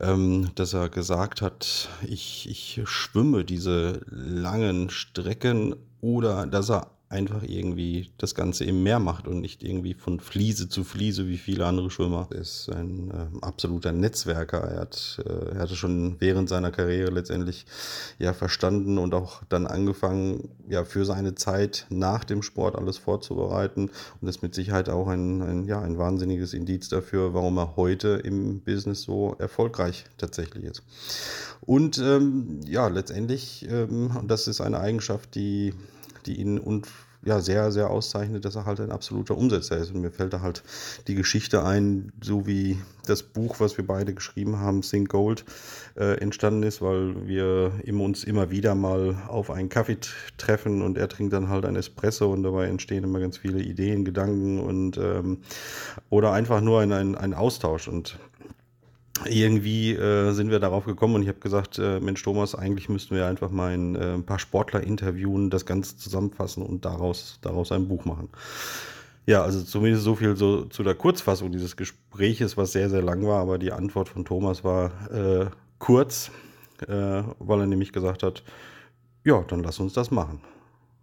ähm, 0.00 0.50
dass 0.54 0.72
er 0.72 0.88
gesagt 0.88 1.42
hat, 1.42 1.88
ich, 2.06 2.48
ich 2.48 2.80
schwimme 2.84 3.44
diese 3.44 4.02
langen 4.06 4.88
Strecken 4.88 5.74
oder 6.00 6.46
dass 6.46 6.70
er 6.70 6.92
einfach 7.14 7.42
irgendwie 7.42 8.10
das 8.18 8.34
Ganze 8.34 8.64
im 8.64 8.82
Meer 8.82 8.98
macht 8.98 9.26
und 9.26 9.40
nicht 9.40 9.62
irgendwie 9.62 9.94
von 9.94 10.20
Fliese 10.20 10.68
zu 10.68 10.84
Fliese 10.84 11.28
wie 11.28 11.38
viele 11.38 11.64
andere 11.66 11.90
Schwimmer. 11.90 12.28
Er 12.30 12.40
ist 12.40 12.68
ein 12.70 13.10
äh, 13.10 13.44
absoluter 13.44 13.92
Netzwerker. 13.92 14.58
Er, 14.58 14.80
hat, 14.80 15.22
äh, 15.24 15.54
er 15.54 15.60
hatte 15.60 15.76
schon 15.76 16.16
während 16.18 16.48
seiner 16.48 16.70
Karriere 16.70 17.10
letztendlich 17.10 17.66
ja 18.18 18.34
verstanden 18.34 18.98
und 18.98 19.14
auch 19.14 19.42
dann 19.48 19.66
angefangen, 19.66 20.50
ja 20.68 20.84
für 20.84 21.04
seine 21.04 21.34
Zeit 21.34 21.86
nach 21.88 22.24
dem 22.24 22.42
Sport 22.42 22.76
alles 22.76 22.98
vorzubereiten. 22.98 23.84
Und 23.84 24.26
das 24.26 24.36
ist 24.36 24.42
mit 24.42 24.54
Sicherheit 24.54 24.88
auch 24.88 25.08
ein, 25.08 25.40
ein, 25.40 25.64
ja, 25.66 25.80
ein 25.80 25.96
wahnsinniges 25.98 26.52
Indiz 26.52 26.88
dafür, 26.88 27.34
warum 27.34 27.58
er 27.58 27.76
heute 27.76 28.20
im 28.24 28.60
Business 28.60 29.02
so 29.02 29.36
erfolgreich 29.38 30.04
tatsächlich 30.18 30.64
ist. 30.64 30.82
Und 31.60 31.98
ähm, 31.98 32.60
ja, 32.66 32.88
letztendlich, 32.88 33.66
ähm, 33.70 34.10
das 34.26 34.48
ist 34.48 34.60
eine 34.60 34.80
Eigenschaft, 34.80 35.34
die 35.34 35.72
die 36.26 36.40
ihn 36.40 36.58
und 36.58 36.86
ja, 37.24 37.40
sehr, 37.40 37.72
sehr 37.72 37.90
auszeichnet, 37.90 38.44
dass 38.44 38.54
er 38.54 38.66
halt 38.66 38.80
ein 38.80 38.90
absoluter 38.90 39.36
Umsetzer 39.36 39.78
ist. 39.78 39.90
Und 39.92 40.00
mir 40.00 40.10
fällt 40.10 40.32
da 40.32 40.40
halt 40.40 40.62
die 41.06 41.14
Geschichte 41.14 41.64
ein, 41.64 42.12
so 42.22 42.46
wie 42.46 42.78
das 43.06 43.22
Buch, 43.22 43.60
was 43.60 43.76
wir 43.76 43.86
beide 43.86 44.14
geschrieben 44.14 44.58
haben, 44.58 44.82
Think 44.82 45.08
Gold, 45.08 45.44
äh, 45.96 46.18
entstanden 46.20 46.62
ist, 46.62 46.82
weil 46.82 47.26
wir 47.26 47.72
uns 47.86 48.24
immer 48.24 48.50
wieder 48.50 48.74
mal 48.74 49.16
auf 49.28 49.50
einen 49.50 49.68
Kaffee 49.68 49.98
treffen 50.36 50.82
und 50.82 50.98
er 50.98 51.08
trinkt 51.08 51.32
dann 51.32 51.48
halt 51.48 51.64
ein 51.64 51.76
Espresso 51.76 52.32
und 52.32 52.42
dabei 52.42 52.66
entstehen 52.66 53.04
immer 53.04 53.20
ganz 53.20 53.38
viele 53.38 53.62
Ideen, 53.62 54.04
Gedanken 54.04 54.60
und 54.60 54.98
ähm, 54.98 55.38
oder 56.10 56.32
einfach 56.32 56.60
nur 56.60 56.80
ein, 56.80 56.92
ein, 56.92 57.14
ein 57.14 57.34
Austausch. 57.34 57.88
Und 57.88 58.18
irgendwie 59.26 59.92
äh, 59.92 60.32
sind 60.32 60.50
wir 60.50 60.60
darauf 60.60 60.84
gekommen 60.84 61.16
und 61.16 61.22
ich 61.22 61.28
habe 61.28 61.40
gesagt, 61.40 61.78
äh, 61.78 62.00
Mensch 62.00 62.22
Thomas, 62.22 62.54
eigentlich 62.54 62.88
müssten 62.88 63.14
wir 63.14 63.26
einfach 63.26 63.50
mal 63.50 63.72
ein, 63.72 63.94
äh, 63.94 64.14
ein 64.14 64.24
paar 64.24 64.38
Sportler 64.38 64.82
interviewen, 64.82 65.50
das 65.50 65.66
Ganze 65.66 65.96
zusammenfassen 65.96 66.62
und 66.62 66.84
daraus, 66.84 67.38
daraus 67.42 67.72
ein 67.72 67.88
Buch 67.88 68.04
machen. 68.04 68.28
Ja, 69.26 69.42
also 69.42 69.62
zumindest 69.62 70.04
so 70.04 70.14
viel 70.16 70.36
so 70.36 70.64
zu 70.66 70.82
der 70.82 70.94
Kurzfassung 70.94 71.50
dieses 71.50 71.76
Gespräches, 71.76 72.56
was 72.56 72.72
sehr, 72.72 72.90
sehr 72.90 73.02
lang 73.02 73.26
war, 73.26 73.40
aber 73.40 73.58
die 73.58 73.72
Antwort 73.72 74.08
von 74.08 74.24
Thomas 74.24 74.64
war 74.64 74.90
äh, 75.10 75.46
kurz, 75.78 76.30
äh, 76.86 77.22
weil 77.38 77.60
er 77.60 77.66
nämlich 77.66 77.92
gesagt 77.92 78.22
hat, 78.22 78.42
ja, 79.24 79.42
dann 79.48 79.62
lass 79.62 79.80
uns 79.80 79.94
das 79.94 80.10
machen. 80.10 80.40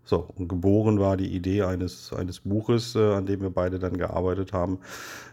So, 0.03 0.27
und 0.35 0.47
geboren 0.47 0.99
war 0.99 1.15
die 1.15 1.33
Idee 1.33 1.63
eines, 1.63 2.11
eines 2.11 2.39
Buches, 2.39 2.95
äh, 2.95 3.13
an 3.13 3.25
dem 3.25 3.41
wir 3.41 3.51
beide 3.51 3.79
dann 3.79 3.97
gearbeitet 3.97 4.51
haben, 4.51 4.79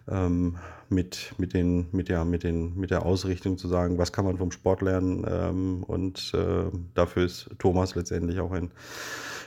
ähm, 0.08 0.56
mit, 0.90 1.34
mit, 1.38 1.54
den, 1.54 1.86
mit, 1.92 2.08
ja, 2.08 2.24
mit, 2.24 2.44
den, 2.44 2.76
mit 2.76 2.90
der 2.90 3.04
Ausrichtung 3.04 3.58
zu 3.58 3.68
sagen, 3.68 3.98
was 3.98 4.12
kann 4.12 4.24
man 4.24 4.36
vom 4.36 4.52
Sport 4.52 4.82
lernen. 4.82 5.24
Ähm, 5.28 5.84
und 5.84 6.32
äh, 6.34 6.70
dafür 6.94 7.24
ist 7.24 7.50
Thomas 7.58 7.94
letztendlich 7.94 8.40
auch 8.40 8.52
ein 8.52 8.70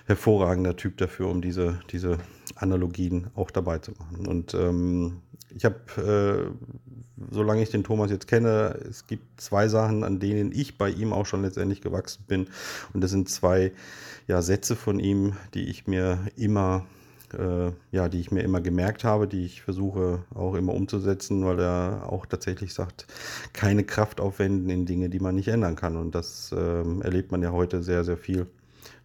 hervorragender 0.06 0.76
Typ 0.76 0.98
dafür, 0.98 1.30
um 1.30 1.42
diese, 1.42 1.80
diese 1.92 2.18
Analogien 2.56 3.28
auch 3.36 3.52
dabei 3.52 3.80
zu 3.80 3.92
machen. 3.92 4.28
Und 4.28 4.54
ähm, 4.54 5.22
ich 5.56 5.66
habe, 5.66 5.78
äh, 5.98 7.32
solange 7.32 7.62
ich 7.62 7.70
den 7.70 7.84
Thomas 7.84 8.12
jetzt 8.12 8.28
kenne, 8.28 8.80
es 8.90 9.08
gibt 9.08 9.40
zwei 9.40 9.68
Sachen, 9.68 10.04
an 10.04 10.20
denen 10.20 10.52
ich 10.52 10.78
bei 10.78 10.90
ihm 10.90 11.14
auch 11.14 11.26
schon 11.26 11.44
letztendlich 11.44 11.82
gewachsen 11.82 12.24
bin. 12.28 12.48
Und 12.94 13.02
das 13.02 13.12
sind 13.12 13.30
zwei 13.30 13.72
ja, 14.32 14.42
Sätze 14.42 14.78
von 14.78 14.98
ihm, 14.98 15.34
die 15.54 15.70
ich 15.70 15.88
mir 15.88 16.20
immer 16.38 16.86
äh, 17.34 17.72
ja, 17.92 18.08
die 18.08 18.22
ich 18.22 18.32
mir 18.32 18.44
immer 18.44 18.62
gemerkt 18.62 19.04
habe, 19.04 19.28
die 19.28 19.46
ich 19.46 19.62
versuche 19.62 20.24
auch 20.34 20.56
immer 20.56 20.74
umzusetzen, 20.74 21.44
weil 21.46 21.60
er 21.60 22.06
auch 22.08 22.26
tatsächlich 22.26 22.74
sagt, 22.74 23.08
keine 23.52 23.84
Kraft 23.84 24.22
aufwenden 24.22 24.70
in 24.70 24.86
Dinge, 24.86 25.10
die 25.10 25.20
man 25.20 25.36
nicht 25.36 25.50
ändern 25.50 25.76
kann. 25.76 25.98
Und 25.98 26.16
das 26.16 26.54
äh, 26.54 27.02
erlebt 27.02 27.32
man 27.32 27.42
ja 27.42 27.52
heute 27.52 27.84
sehr, 27.84 28.06
sehr 28.06 28.18
viel, 28.18 28.48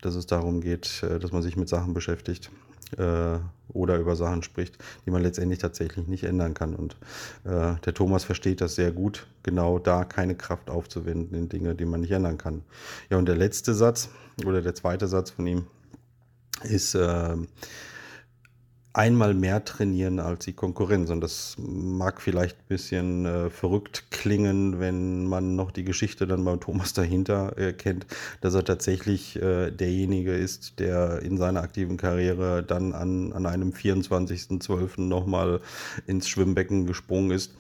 dass 0.00 0.14
es 0.14 0.26
darum 0.26 0.60
geht, 0.60 1.02
äh, 1.02 1.18
dass 1.18 1.32
man 1.32 1.42
sich 1.42 1.56
mit 1.56 1.68
Sachen 1.68 1.92
beschäftigt 1.92 2.50
äh, 2.96 3.38
oder 3.68 3.98
über 3.98 4.16
Sachen 4.16 4.42
spricht, 4.42 4.78
die 5.04 5.10
man 5.10 5.22
letztendlich 5.22 5.58
tatsächlich 5.58 6.06
nicht 6.06 6.24
ändern 6.24 6.54
kann. 6.54 6.74
Und 6.74 6.96
äh, 7.44 7.74
der 7.84 7.94
Thomas 7.94 8.24
versteht 8.24 8.60
das 8.60 8.74
sehr 8.74 8.92
gut, 8.92 9.26
genau 9.42 9.78
da 9.78 10.04
keine 10.04 10.34
Kraft 10.34 10.70
aufzuwenden 10.70 11.36
in 11.36 11.48
Dinge, 11.48 11.74
die 11.74 11.84
man 11.84 12.00
nicht 12.00 12.12
ändern 12.12 12.38
kann. 12.38 12.62
Ja, 13.10 13.18
und 13.18 13.26
der 13.26 13.36
letzte 13.36 13.74
Satz 13.74 14.08
oder 14.44 14.62
der 14.62 14.74
zweite 14.74 15.08
Satz 15.08 15.30
von 15.30 15.46
ihm 15.46 15.66
ist, 16.62 16.94
äh, 16.94 17.36
einmal 18.96 19.34
mehr 19.34 19.62
trainieren 19.64 20.20
als 20.20 20.46
die 20.46 20.54
Konkurrenz. 20.54 21.10
Und 21.10 21.20
das 21.20 21.56
mag 21.58 22.22
vielleicht 22.22 22.56
ein 22.56 22.68
bisschen 22.68 23.26
äh, 23.26 23.50
verrückt 23.50 24.04
klingen, 24.10 24.80
wenn 24.80 25.26
man 25.26 25.54
noch 25.54 25.70
die 25.70 25.84
Geschichte 25.84 26.26
dann 26.26 26.44
beim 26.44 26.60
Thomas 26.60 26.94
dahinter 26.94 27.58
äh, 27.58 27.74
kennt, 27.74 28.06
dass 28.40 28.54
er 28.54 28.64
tatsächlich 28.64 29.36
äh, 29.36 29.70
derjenige 29.70 30.34
ist, 30.34 30.78
der 30.78 31.20
in 31.22 31.36
seiner 31.36 31.60
aktiven 31.60 31.98
Karriere 31.98 32.62
dann 32.62 32.94
an, 32.94 33.34
an 33.34 33.44
einem 33.44 33.72
24.12. 33.72 35.02
nochmal 35.02 35.60
ins 36.06 36.28
Schwimmbecken 36.28 36.86
gesprungen 36.86 37.32
ist, 37.32 37.54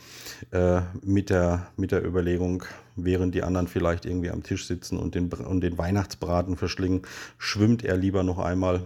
äh, 0.52 0.80
mit, 1.02 1.28
der, 1.28 1.66
mit 1.76 1.92
der 1.92 2.02
Überlegung, 2.02 2.64
während 2.96 3.34
die 3.34 3.42
anderen 3.42 3.68
vielleicht 3.68 4.06
irgendwie 4.06 4.30
am 4.30 4.42
Tisch 4.42 4.66
sitzen 4.66 4.98
und 4.98 5.14
den, 5.14 5.30
und 5.30 5.60
den 5.60 5.76
Weihnachtsbraten 5.76 6.56
verschlingen, 6.56 7.02
schwimmt 7.36 7.84
er 7.84 7.98
lieber 7.98 8.22
noch 8.22 8.38
einmal 8.38 8.84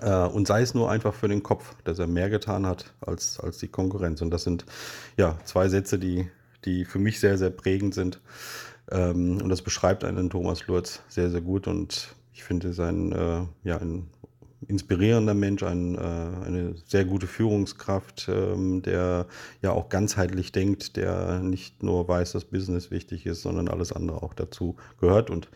äh, 0.00 0.26
und 0.26 0.46
sei 0.46 0.62
es 0.62 0.74
nur 0.74 0.90
einfach 0.90 1.14
für 1.14 1.28
den 1.28 1.42
Kopf, 1.42 1.74
dass 1.84 1.98
er 1.98 2.06
mehr 2.06 2.30
getan 2.30 2.66
hat 2.66 2.92
als, 3.00 3.40
als 3.40 3.58
die 3.58 3.68
Konkurrenz. 3.68 4.22
Und 4.22 4.30
das 4.30 4.44
sind 4.44 4.64
ja 5.16 5.38
zwei 5.44 5.68
Sätze, 5.68 5.98
die, 5.98 6.28
die 6.64 6.84
für 6.84 6.98
mich 6.98 7.20
sehr, 7.20 7.38
sehr 7.38 7.50
prägend 7.50 7.94
sind. 7.94 8.20
Ähm, 8.90 9.40
und 9.42 9.48
das 9.48 9.62
beschreibt 9.62 10.04
einen 10.04 10.30
Thomas 10.30 10.66
Lurz 10.66 11.00
sehr, 11.08 11.30
sehr 11.30 11.40
gut. 11.40 11.66
Und 11.66 12.14
ich 12.32 12.44
finde, 12.44 12.72
sein 12.72 13.12
äh, 13.12 13.42
ja, 13.64 13.78
ein 13.78 14.08
inspirierender 14.66 15.34
Mensch, 15.34 15.62
ein, 15.62 15.94
äh, 15.94 15.98
eine 15.98 16.74
sehr 16.86 17.04
gute 17.04 17.26
Führungskraft, 17.26 18.28
ähm, 18.28 18.82
der 18.82 19.26
ja 19.62 19.70
auch 19.70 19.88
ganzheitlich 19.88 20.50
denkt, 20.52 20.96
der 20.96 21.40
nicht 21.40 21.82
nur 21.82 22.08
weiß, 22.08 22.32
dass 22.32 22.44
Business 22.44 22.90
wichtig 22.90 23.26
ist, 23.26 23.42
sondern 23.42 23.68
alles 23.68 23.92
andere 23.92 24.22
auch 24.22 24.34
dazu 24.34 24.76
gehört. 25.00 25.30
Und 25.30 25.48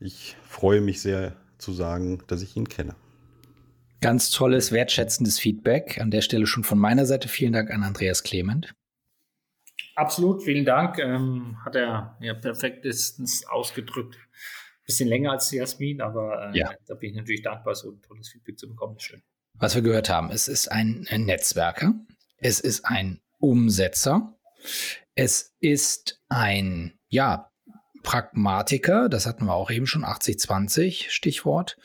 ich 0.00 0.36
freue 0.48 0.80
mich 0.80 1.02
sehr 1.02 1.34
zu 1.58 1.72
sagen, 1.72 2.22
dass 2.28 2.42
ich 2.42 2.56
ihn 2.56 2.68
kenne. 2.68 2.94
Ganz 4.00 4.30
tolles, 4.30 4.72
wertschätzendes 4.72 5.38
Feedback. 5.38 5.98
An 6.00 6.10
der 6.10 6.20
Stelle 6.20 6.46
schon 6.46 6.64
von 6.64 6.78
meiner 6.78 7.06
Seite 7.06 7.28
vielen 7.28 7.52
Dank 7.52 7.70
an 7.70 7.82
Andreas 7.82 8.22
Clement. 8.22 8.74
Absolut, 9.94 10.42
vielen 10.42 10.64
Dank. 10.64 10.98
Ähm, 10.98 11.56
hat 11.64 11.74
er 11.74 12.16
ja 12.20 12.34
perfektestens 12.34 13.46
ausgedrückt. 13.46 14.18
Bisschen 14.84 15.08
länger 15.08 15.32
als 15.32 15.50
Jasmin, 15.50 16.00
aber 16.00 16.52
äh, 16.52 16.58
ja. 16.58 16.70
da 16.86 16.94
bin 16.94 17.10
ich 17.10 17.16
natürlich 17.16 17.42
dankbar, 17.42 17.74
so 17.74 17.90
ein 17.90 18.02
tolles 18.02 18.28
Feedback 18.28 18.58
zu 18.58 18.68
bekommen. 18.68 19.00
Schön. 19.00 19.22
Was 19.54 19.74
wir 19.74 19.82
gehört 19.82 20.10
haben, 20.10 20.30
es 20.30 20.48
ist 20.48 20.70
ein, 20.70 21.06
ein 21.10 21.24
Netzwerker, 21.24 21.94
es 22.36 22.60
ist 22.60 22.84
ein 22.84 23.20
Umsetzer, 23.38 24.38
es 25.14 25.56
ist 25.60 26.22
ein, 26.28 26.98
ja, 27.08 27.50
Pragmatiker, 28.06 29.08
das 29.08 29.26
hatten 29.26 29.46
wir 29.46 29.54
auch 29.54 29.68
eben 29.68 29.88
schon, 29.88 30.04
80-20 30.04 31.10
Stichwort. 31.10 31.76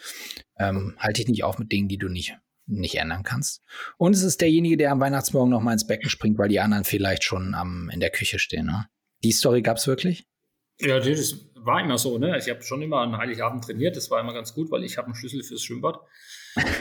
Ähm, 0.57 0.95
halte 0.99 1.21
dich 1.21 1.29
nicht 1.29 1.43
auf 1.43 1.57
mit 1.57 1.71
Dingen, 1.71 1.87
die 1.87 1.97
du 1.97 2.09
nicht, 2.09 2.37
nicht 2.67 2.95
ändern 2.95 3.23
kannst. 3.23 3.63
Und 3.97 4.15
es 4.15 4.21
ist 4.21 4.39
derjenige, 4.39 4.77
der 4.77 4.91
am 4.91 4.99
Weihnachtsmorgen 4.99 5.49
noch 5.49 5.61
mal 5.61 5.73
ins 5.73 5.87
Becken 5.87 6.11
springt, 6.11 6.37
weil 6.37 6.47
die 6.47 6.59
anderen 6.59 6.83
vielleicht 6.83 7.23
schon 7.23 7.55
am, 7.55 7.89
in 7.89 7.99
der 7.99 8.11
Küche 8.11 8.37
stehen. 8.37 8.67
Ne? 8.67 8.85
Die 9.23 9.31
Story 9.31 9.63
gab 9.63 9.77
es 9.77 9.87
wirklich? 9.87 10.27
Ja, 10.79 10.99
das 10.99 11.35
war 11.55 11.81
immer 11.81 11.97
so. 11.97 12.19
Ne? 12.19 12.37
Ich 12.37 12.47
habe 12.51 12.61
schon 12.61 12.83
immer 12.83 12.99
an 12.99 13.17
Heiligabend 13.17 13.63
trainiert. 13.63 13.97
Das 13.97 14.11
war 14.11 14.21
immer 14.21 14.33
ganz 14.33 14.53
gut, 14.53 14.69
weil 14.69 14.83
ich 14.83 14.99
habe 14.99 15.07
einen 15.07 15.15
Schlüssel 15.15 15.41
fürs 15.41 15.63
Schwimmbad. 15.63 15.97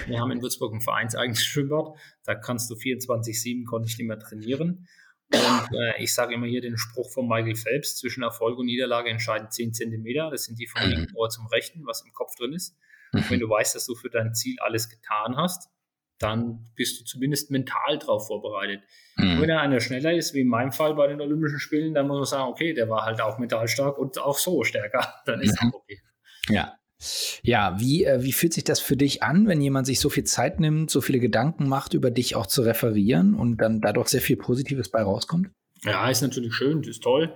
Wir 0.06 0.20
haben 0.20 0.32
in 0.32 0.42
Würzburg 0.42 0.74
ein 0.74 0.82
vereinseigenes 0.82 1.42
Schwimmbad. 1.42 1.96
Da 2.24 2.34
kannst 2.34 2.70
du 2.70 2.74
24-7 2.74 3.64
konnte 3.64 3.88
ich 3.88 3.96
nicht 3.96 4.06
mehr 4.06 4.18
trainieren. 4.18 4.86
Und 5.32 5.78
äh, 5.78 6.02
ich 6.02 6.12
sage 6.12 6.34
immer 6.34 6.46
hier 6.46 6.60
den 6.60 6.76
Spruch 6.76 7.10
von 7.12 7.28
Michael 7.28 7.54
Phelps, 7.54 7.96
zwischen 7.96 8.22
Erfolg 8.22 8.58
und 8.58 8.66
Niederlage 8.66 9.10
entscheiden 9.10 9.50
10 9.50 9.74
Zentimeter. 9.74 10.30
Das 10.30 10.44
sind 10.44 10.58
die 10.58 10.66
vom 10.66 10.84
mhm. 10.84 10.90
linken 10.90 11.16
Ohr 11.16 11.28
zum 11.28 11.46
rechten, 11.46 11.86
was 11.86 12.02
im 12.04 12.12
Kopf 12.12 12.34
drin 12.36 12.52
ist. 12.52 12.76
Mhm. 13.12 13.20
Und 13.20 13.30
wenn 13.30 13.40
du 13.40 13.48
weißt, 13.48 13.74
dass 13.74 13.86
du 13.86 13.94
für 13.94 14.10
dein 14.10 14.34
Ziel 14.34 14.56
alles 14.60 14.88
getan 14.88 15.36
hast, 15.36 15.68
dann 16.18 16.70
bist 16.74 17.00
du 17.00 17.04
zumindest 17.04 17.50
mental 17.50 17.98
darauf 17.98 18.26
vorbereitet. 18.26 18.82
Mhm. 19.16 19.40
Wenn 19.40 19.48
da 19.48 19.60
einer 19.60 19.80
schneller 19.80 20.12
ist, 20.12 20.34
wie 20.34 20.40
in 20.40 20.48
meinem 20.48 20.72
Fall 20.72 20.94
bei 20.94 21.06
den 21.06 21.20
Olympischen 21.20 21.60
Spielen, 21.60 21.94
dann 21.94 22.08
muss 22.08 22.16
man 22.16 22.26
sagen, 22.26 22.50
okay, 22.50 22.74
der 22.74 22.88
war 22.88 23.04
halt 23.04 23.20
auch 23.20 23.38
mental 23.38 23.68
stark 23.68 23.98
und 23.98 24.18
auch 24.18 24.36
so 24.36 24.64
stärker. 24.64 25.14
Dann 25.26 25.40
ist 25.40 25.62
mhm. 25.62 25.70
auch 25.70 25.74
okay. 25.76 26.00
Ja, 26.48 26.79
ja, 27.42 27.80
wie, 27.80 28.04
äh, 28.04 28.22
wie 28.22 28.32
fühlt 28.32 28.52
sich 28.52 28.64
das 28.64 28.80
für 28.80 28.96
dich 28.96 29.22
an, 29.22 29.46
wenn 29.46 29.60
jemand 29.60 29.86
sich 29.86 30.00
so 30.00 30.10
viel 30.10 30.24
Zeit 30.24 30.60
nimmt, 30.60 30.90
so 30.90 31.00
viele 31.00 31.18
Gedanken 31.18 31.68
macht, 31.68 31.94
über 31.94 32.10
dich 32.10 32.34
auch 32.36 32.46
zu 32.46 32.62
referieren 32.62 33.34
und 33.34 33.58
dann 33.58 33.80
dadurch 33.80 34.08
sehr 34.08 34.20
viel 34.20 34.36
Positives 34.36 34.90
bei 34.90 35.02
rauskommt? 35.02 35.50
Ja, 35.82 36.10
ist 36.10 36.20
natürlich 36.20 36.54
schön, 36.54 36.82
ist 36.82 37.02
toll. 37.02 37.34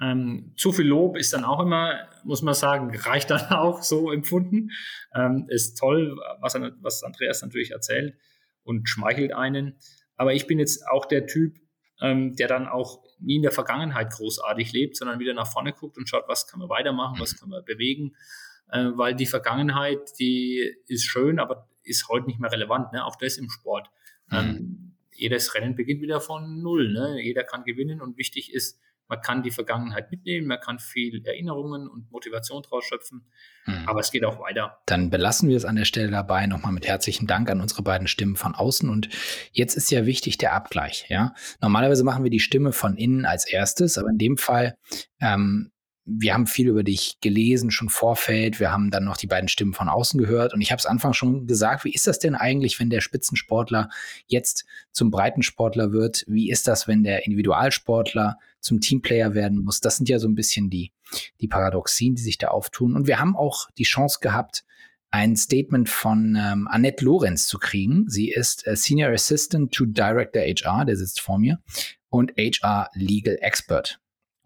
Ähm, 0.00 0.52
zu 0.56 0.72
viel 0.72 0.86
Lob 0.86 1.16
ist 1.16 1.32
dann 1.32 1.44
auch 1.44 1.60
immer, 1.60 2.08
muss 2.24 2.42
man 2.42 2.54
sagen, 2.54 2.96
reicht 2.96 3.30
dann 3.30 3.40
auch 3.50 3.82
so 3.82 4.12
empfunden. 4.12 4.70
Ähm, 5.14 5.46
ist 5.48 5.76
toll, 5.76 6.16
was, 6.40 6.54
was 6.80 7.02
Andreas 7.02 7.42
natürlich 7.42 7.72
erzählt 7.72 8.14
und 8.62 8.88
schmeichelt 8.88 9.32
einen. 9.32 9.76
Aber 10.16 10.34
ich 10.34 10.46
bin 10.46 10.58
jetzt 10.58 10.86
auch 10.86 11.04
der 11.04 11.26
Typ, 11.26 11.56
ähm, 12.00 12.36
der 12.36 12.46
dann 12.46 12.68
auch 12.68 13.02
nie 13.18 13.36
in 13.36 13.42
der 13.42 13.50
Vergangenheit 13.50 14.12
großartig 14.12 14.72
lebt, 14.72 14.96
sondern 14.96 15.18
wieder 15.18 15.34
nach 15.34 15.50
vorne 15.50 15.72
guckt 15.72 15.98
und 15.98 16.08
schaut, 16.08 16.24
was 16.28 16.46
kann 16.46 16.60
man 16.60 16.68
weitermachen, 16.68 17.18
was 17.18 17.38
kann 17.38 17.48
man 17.48 17.64
bewegen 17.64 18.14
äh, 18.72 18.90
weil 18.96 19.14
die 19.14 19.26
Vergangenheit, 19.26 20.18
die 20.18 20.76
ist 20.86 21.04
schön, 21.04 21.38
aber 21.38 21.68
ist 21.82 22.08
heute 22.08 22.26
nicht 22.26 22.40
mehr 22.40 22.52
relevant, 22.52 22.92
ne? 22.92 23.04
auch 23.04 23.16
das 23.16 23.36
im 23.36 23.50
Sport. 23.50 23.90
Mhm. 24.28 24.36
Ähm, 24.38 24.96
jedes 25.12 25.54
Rennen 25.54 25.74
beginnt 25.74 26.02
wieder 26.02 26.20
von 26.20 26.62
Null, 26.62 26.92
ne? 26.92 27.20
jeder 27.22 27.44
kann 27.44 27.64
gewinnen 27.64 28.00
und 28.00 28.16
wichtig 28.16 28.52
ist, 28.52 28.78
man 29.10 29.20
kann 29.20 29.42
die 29.42 29.50
Vergangenheit 29.50 30.12
mitnehmen, 30.12 30.46
man 30.46 30.60
kann 30.60 30.78
viel 30.78 31.26
Erinnerungen 31.26 31.88
und 31.88 32.10
Motivation 32.12 32.62
draus 32.62 32.84
schöpfen, 32.84 33.26
mhm. 33.66 33.88
aber 33.88 34.00
es 34.00 34.12
geht 34.12 34.24
auch 34.24 34.38
weiter. 34.38 34.78
Dann 34.86 35.10
belassen 35.10 35.48
wir 35.48 35.56
es 35.56 35.64
an 35.64 35.74
der 35.74 35.84
Stelle 35.84 36.12
dabei. 36.12 36.46
Nochmal 36.46 36.72
mit 36.72 36.86
herzlichen 36.86 37.26
Dank 37.26 37.50
an 37.50 37.60
unsere 37.60 37.82
beiden 37.82 38.06
Stimmen 38.06 38.36
von 38.36 38.54
außen. 38.54 38.88
Und 38.88 39.08
jetzt 39.50 39.74
ist 39.74 39.90
ja 39.90 40.06
wichtig 40.06 40.38
der 40.38 40.52
Abgleich. 40.52 41.06
Ja, 41.08 41.34
normalerweise 41.60 42.04
machen 42.04 42.22
wir 42.22 42.30
die 42.30 42.38
Stimme 42.38 42.72
von 42.72 42.96
innen 42.96 43.26
als 43.26 43.48
erstes, 43.48 43.98
aber 43.98 44.10
in 44.10 44.18
dem 44.18 44.36
Fall 44.36 44.78
ähm, 45.20 45.72
wir 46.04 46.34
haben 46.34 46.46
viel 46.46 46.68
über 46.68 46.82
dich 46.82 47.20
gelesen, 47.20 47.70
schon 47.70 47.88
Vorfeld. 47.88 48.58
Wir 48.58 48.72
haben 48.72 48.90
dann 48.90 49.04
noch 49.04 49.16
die 49.16 49.26
beiden 49.26 49.48
Stimmen 49.48 49.74
von 49.74 49.88
außen 49.88 50.18
gehört. 50.18 50.54
Und 50.54 50.60
ich 50.60 50.72
habe 50.72 50.78
es 50.78 50.86
Anfang 50.86 51.12
schon 51.12 51.46
gesagt, 51.46 51.84
wie 51.84 51.92
ist 51.92 52.06
das 52.06 52.18
denn 52.18 52.34
eigentlich, 52.34 52.80
wenn 52.80 52.90
der 52.90 53.00
Spitzensportler 53.00 53.88
jetzt 54.26 54.64
zum 54.92 55.10
Breitensportler 55.10 55.92
wird? 55.92 56.24
Wie 56.26 56.50
ist 56.50 56.66
das, 56.66 56.88
wenn 56.88 57.04
der 57.04 57.26
Individualsportler 57.26 58.38
zum 58.60 58.80
Teamplayer 58.80 59.34
werden 59.34 59.62
muss? 59.62 59.80
Das 59.80 59.96
sind 59.96 60.08
ja 60.08 60.18
so 60.18 60.28
ein 60.28 60.34
bisschen 60.34 60.70
die, 60.70 60.92
die 61.40 61.48
Paradoxien, 61.48 62.14
die 62.14 62.22
sich 62.22 62.38
da 62.38 62.48
auftun. 62.48 62.96
Und 62.96 63.06
wir 63.06 63.20
haben 63.20 63.36
auch 63.36 63.68
die 63.78 63.84
Chance 63.84 64.18
gehabt, 64.20 64.64
ein 65.12 65.36
Statement 65.36 65.88
von 65.88 66.36
ähm, 66.40 66.68
Annette 66.68 67.04
Lorenz 67.04 67.46
zu 67.46 67.58
kriegen. 67.58 68.08
Sie 68.08 68.30
ist 68.30 68.66
äh, 68.66 68.76
Senior 68.76 69.10
Assistant 69.10 69.72
to 69.72 69.84
Director 69.84 70.42
HR, 70.42 70.84
der 70.84 70.96
sitzt 70.96 71.20
vor 71.20 71.38
mir, 71.38 71.60
und 72.08 72.32
HR 72.36 72.90
Legal 72.94 73.38
Expert. 73.40 74.00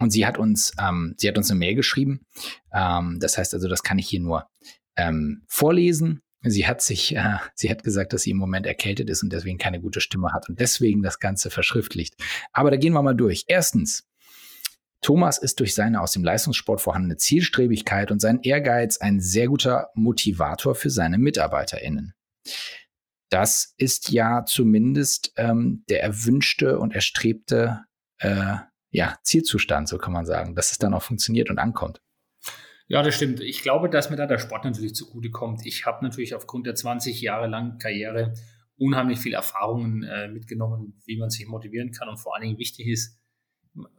Und 0.04 0.10
sie 0.10 0.26
hat 0.26 0.36
uns, 0.36 0.74
ähm, 0.78 1.14
sie 1.16 1.26
hat 1.28 1.38
uns 1.38 1.50
eine 1.50 1.58
Mail 1.58 1.74
geschrieben. 1.74 2.26
Ähm, 2.74 3.16
das 3.20 3.38
heißt 3.38 3.54
also, 3.54 3.68
das 3.68 3.82
kann 3.82 3.98
ich 3.98 4.06
hier 4.06 4.20
nur 4.20 4.46
ähm, 4.96 5.44
vorlesen. 5.48 6.20
Sie 6.42 6.66
hat 6.66 6.82
sich, 6.82 7.16
äh, 7.16 7.38
sie 7.54 7.70
hat 7.70 7.84
gesagt, 7.84 8.12
dass 8.12 8.20
sie 8.20 8.32
im 8.32 8.36
Moment 8.36 8.66
erkältet 8.66 9.08
ist 9.08 9.22
und 9.22 9.32
deswegen 9.32 9.56
keine 9.56 9.80
gute 9.80 10.02
Stimme 10.02 10.34
hat 10.34 10.46
und 10.50 10.60
deswegen 10.60 11.02
das 11.02 11.20
Ganze 11.20 11.48
verschriftlicht. 11.48 12.16
Aber 12.52 12.70
da 12.70 12.76
gehen 12.76 12.92
wir 12.92 13.00
mal 13.00 13.14
durch. 13.14 13.44
Erstens, 13.46 14.06
Thomas 15.00 15.38
ist 15.38 15.58
durch 15.60 15.74
seine 15.74 16.02
aus 16.02 16.12
dem 16.12 16.22
Leistungssport 16.22 16.82
vorhandene 16.82 17.16
Zielstrebigkeit 17.16 18.10
und 18.10 18.20
sein 18.20 18.40
Ehrgeiz 18.42 18.98
ein 18.98 19.22
sehr 19.22 19.46
guter 19.46 19.88
Motivator 19.94 20.74
für 20.74 20.90
seine 20.90 21.16
MitarbeiterInnen. 21.16 22.12
Das 23.30 23.72
ist 23.78 24.10
ja 24.10 24.44
zumindest 24.44 25.32
ähm, 25.36 25.82
der 25.88 26.02
erwünschte 26.02 26.78
und 26.78 26.94
erstrebte 26.94 27.84
äh, 28.18 28.56
ja, 28.94 29.18
Zielzustand, 29.24 29.88
so 29.88 29.98
kann 29.98 30.12
man 30.12 30.24
sagen, 30.24 30.54
dass 30.54 30.70
es 30.70 30.78
dann 30.78 30.94
auch 30.94 31.02
funktioniert 31.02 31.50
und 31.50 31.58
ankommt. 31.58 32.00
Ja, 32.86 33.02
das 33.02 33.16
stimmt. 33.16 33.40
Ich 33.40 33.60
glaube, 33.60 33.90
dass 33.90 34.08
mir 34.08 34.14
da 34.14 34.26
der 34.26 34.38
Sport 34.38 34.64
natürlich 34.64 34.94
zugutekommt. 34.94 35.66
Ich 35.66 35.84
habe 35.84 36.04
natürlich 36.04 36.32
aufgrund 36.32 36.68
der 36.68 36.76
20 36.76 37.20
Jahre 37.20 37.48
langen 37.48 37.78
Karriere 37.78 38.34
unheimlich 38.76 39.18
viel 39.18 39.34
Erfahrungen 39.34 40.04
äh, 40.04 40.28
mitgenommen, 40.28 41.02
wie 41.06 41.18
man 41.18 41.28
sich 41.28 41.44
motivieren 41.48 41.90
kann. 41.90 42.08
Und 42.08 42.18
vor 42.18 42.34
allen 42.36 42.44
Dingen 42.44 42.58
wichtig 42.58 42.86
ist, 42.86 43.20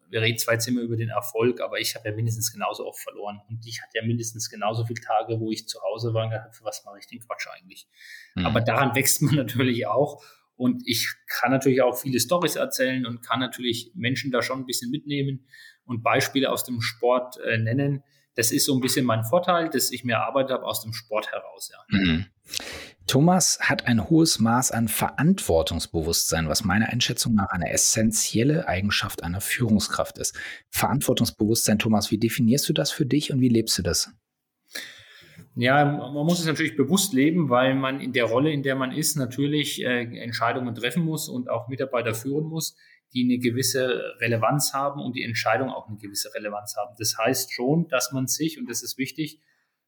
wir 0.09 0.21
reden 0.21 0.37
zwar 0.37 0.53
jetzt 0.53 0.67
immer 0.69 0.79
über 0.79 0.95
den 0.95 1.09
Erfolg, 1.09 1.59
aber 1.59 1.77
ich 1.77 1.93
habe 1.95 2.07
ja 2.07 2.15
mindestens 2.15 2.53
genauso 2.53 2.87
oft 2.87 3.01
verloren. 3.01 3.41
Und 3.49 3.65
ich 3.65 3.81
hatte 3.81 3.97
ja 3.97 4.05
mindestens 4.05 4.49
genauso 4.49 4.85
viele 4.85 5.01
Tage, 5.01 5.41
wo 5.41 5.51
ich 5.51 5.67
zu 5.67 5.81
Hause 5.81 6.13
war 6.13 6.23
und 6.23 6.29
gedacht, 6.29 6.55
für 6.55 6.63
was 6.63 6.85
mache 6.85 6.99
ich 6.99 7.07
den 7.07 7.19
Quatsch 7.19 7.47
eigentlich? 7.53 7.89
Mhm. 8.35 8.45
Aber 8.45 8.61
daran 8.61 8.95
wächst 8.95 9.21
man 9.21 9.35
natürlich 9.45 9.87
auch. 9.87 10.23
Und 10.55 10.83
ich 10.85 11.13
kann 11.27 11.51
natürlich 11.51 11.81
auch 11.81 11.97
viele 11.97 12.19
Stories 12.19 12.55
erzählen 12.55 13.05
und 13.05 13.21
kann 13.21 13.39
natürlich 13.39 13.91
Menschen 13.93 14.31
da 14.31 14.41
schon 14.41 14.59
ein 14.59 14.65
bisschen 14.65 14.89
mitnehmen 14.91 15.45
und 15.85 16.01
Beispiele 16.01 16.51
aus 16.51 16.63
dem 16.63 16.81
Sport 16.81 17.37
äh, 17.39 17.57
nennen. 17.57 18.03
Das 18.35 18.51
ist 18.51 18.65
so 18.65 18.75
ein 18.75 18.81
bisschen 18.81 19.05
mein 19.05 19.23
Vorteil, 19.23 19.69
dass 19.69 19.91
ich 19.91 20.03
mir 20.03 20.15
erarbeitet 20.15 20.51
habe 20.51 20.65
aus 20.65 20.81
dem 20.81 20.93
Sport 20.93 21.31
heraus. 21.31 21.71
Ja. 21.71 21.97
Mhm. 21.97 22.25
Thomas 23.07 23.59
hat 23.61 23.85
ein 23.87 24.09
hohes 24.09 24.39
Maß 24.39 24.71
an 24.71 24.87
Verantwortungsbewusstsein, 24.87 26.49
was 26.49 26.63
meiner 26.63 26.89
Einschätzung 26.89 27.35
nach 27.35 27.49
eine 27.49 27.71
essentielle 27.71 28.67
Eigenschaft 28.67 29.23
einer 29.23 29.41
Führungskraft 29.41 30.17
ist. 30.17 30.35
Verantwortungsbewusstsein, 30.71 31.77
Thomas, 31.77 32.09
wie 32.09 32.17
definierst 32.17 32.67
du 32.67 32.73
das 32.73 32.91
für 32.91 33.05
dich 33.05 33.31
und 33.31 33.41
wie 33.41 33.49
lebst 33.49 33.77
du 33.77 33.83
das? 33.83 34.11
Ja, 35.57 35.85
man 35.85 36.25
muss 36.25 36.39
es 36.39 36.45
natürlich 36.45 36.75
bewusst 36.75 37.13
leben, 37.13 37.49
weil 37.49 37.75
man 37.75 38.01
in 38.01 38.11
der 38.11 38.25
Rolle, 38.25 38.51
in 38.51 38.61
der 38.61 38.75
man 38.75 38.91
ist, 38.91 39.15
natürlich 39.15 39.81
äh, 39.81 40.01
Entscheidungen 40.19 40.75
treffen 40.75 41.03
muss 41.05 41.29
und 41.29 41.49
auch 41.49 41.69
Mitarbeiter 41.69 42.13
führen 42.13 42.45
muss, 42.45 42.75
die 43.13 43.23
eine 43.23 43.37
gewisse 43.37 44.15
Relevanz 44.19 44.73
haben 44.73 45.01
und 45.01 45.15
die 45.15 45.23
Entscheidung 45.23 45.69
auch 45.69 45.87
eine 45.87 45.97
gewisse 45.97 46.33
Relevanz 46.33 46.75
haben. 46.75 46.95
Das 46.99 47.17
heißt 47.17 47.53
schon, 47.53 47.87
dass 47.87 48.11
man 48.11 48.27
sich, 48.27 48.59
und 48.59 48.69
das 48.69 48.83
ist 48.83 48.97
wichtig, 48.97 49.39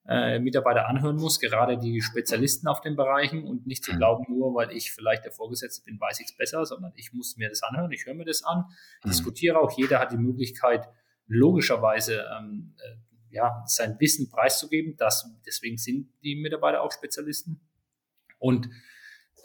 äh, 0.08 0.40
Mitarbeiter 0.40 0.88
anhören 0.88 1.18
muss, 1.18 1.42
gerade 1.42 1.78
die 1.78 2.02
Spezialisten 2.02 2.70
auf 2.70 2.80
den 2.80 2.96
Bereichen 2.96 3.44
und 3.44 3.68
nicht 3.68 3.84
zu 3.84 3.92
mhm. 3.92 3.98
glauben, 3.98 4.26
nur 4.30 4.56
weil 4.56 4.72
ich 4.72 4.94
vielleicht 4.94 5.26
der 5.26 5.34
Vorgesetzte 5.34 5.84
bin, 5.84 6.00
weiß 6.00 6.22
ich 6.22 6.28
es 6.28 6.38
besser, 6.38 6.66
sondern 6.66 6.94
ich 6.96 7.12
muss 7.12 7.36
mir 7.36 7.50
das 7.50 7.62
anhören, 7.62 7.92
ich 7.92 8.06
höre 8.06 8.14
mir 8.14 8.24
das 8.24 8.44
an, 8.44 8.64
mhm. 9.04 9.10
diskutiere 9.10 9.60
auch, 9.60 9.78
jeder 9.78 10.00
hat 10.00 10.14
die 10.14 10.18
Möglichkeit, 10.18 10.88
logischerweise 11.28 12.26
ähm, 12.40 12.74
äh, 12.78 12.96
ja, 13.30 13.64
sein 13.68 14.00
Wissen 14.00 14.30
preiszugeben. 14.30 14.96
Das, 14.98 15.30
deswegen 15.46 15.78
sind 15.78 16.10
die 16.24 16.36
Mitarbeiter 16.36 16.82
auch 16.82 16.92
Spezialisten. 16.92 17.62
Und 18.40 18.70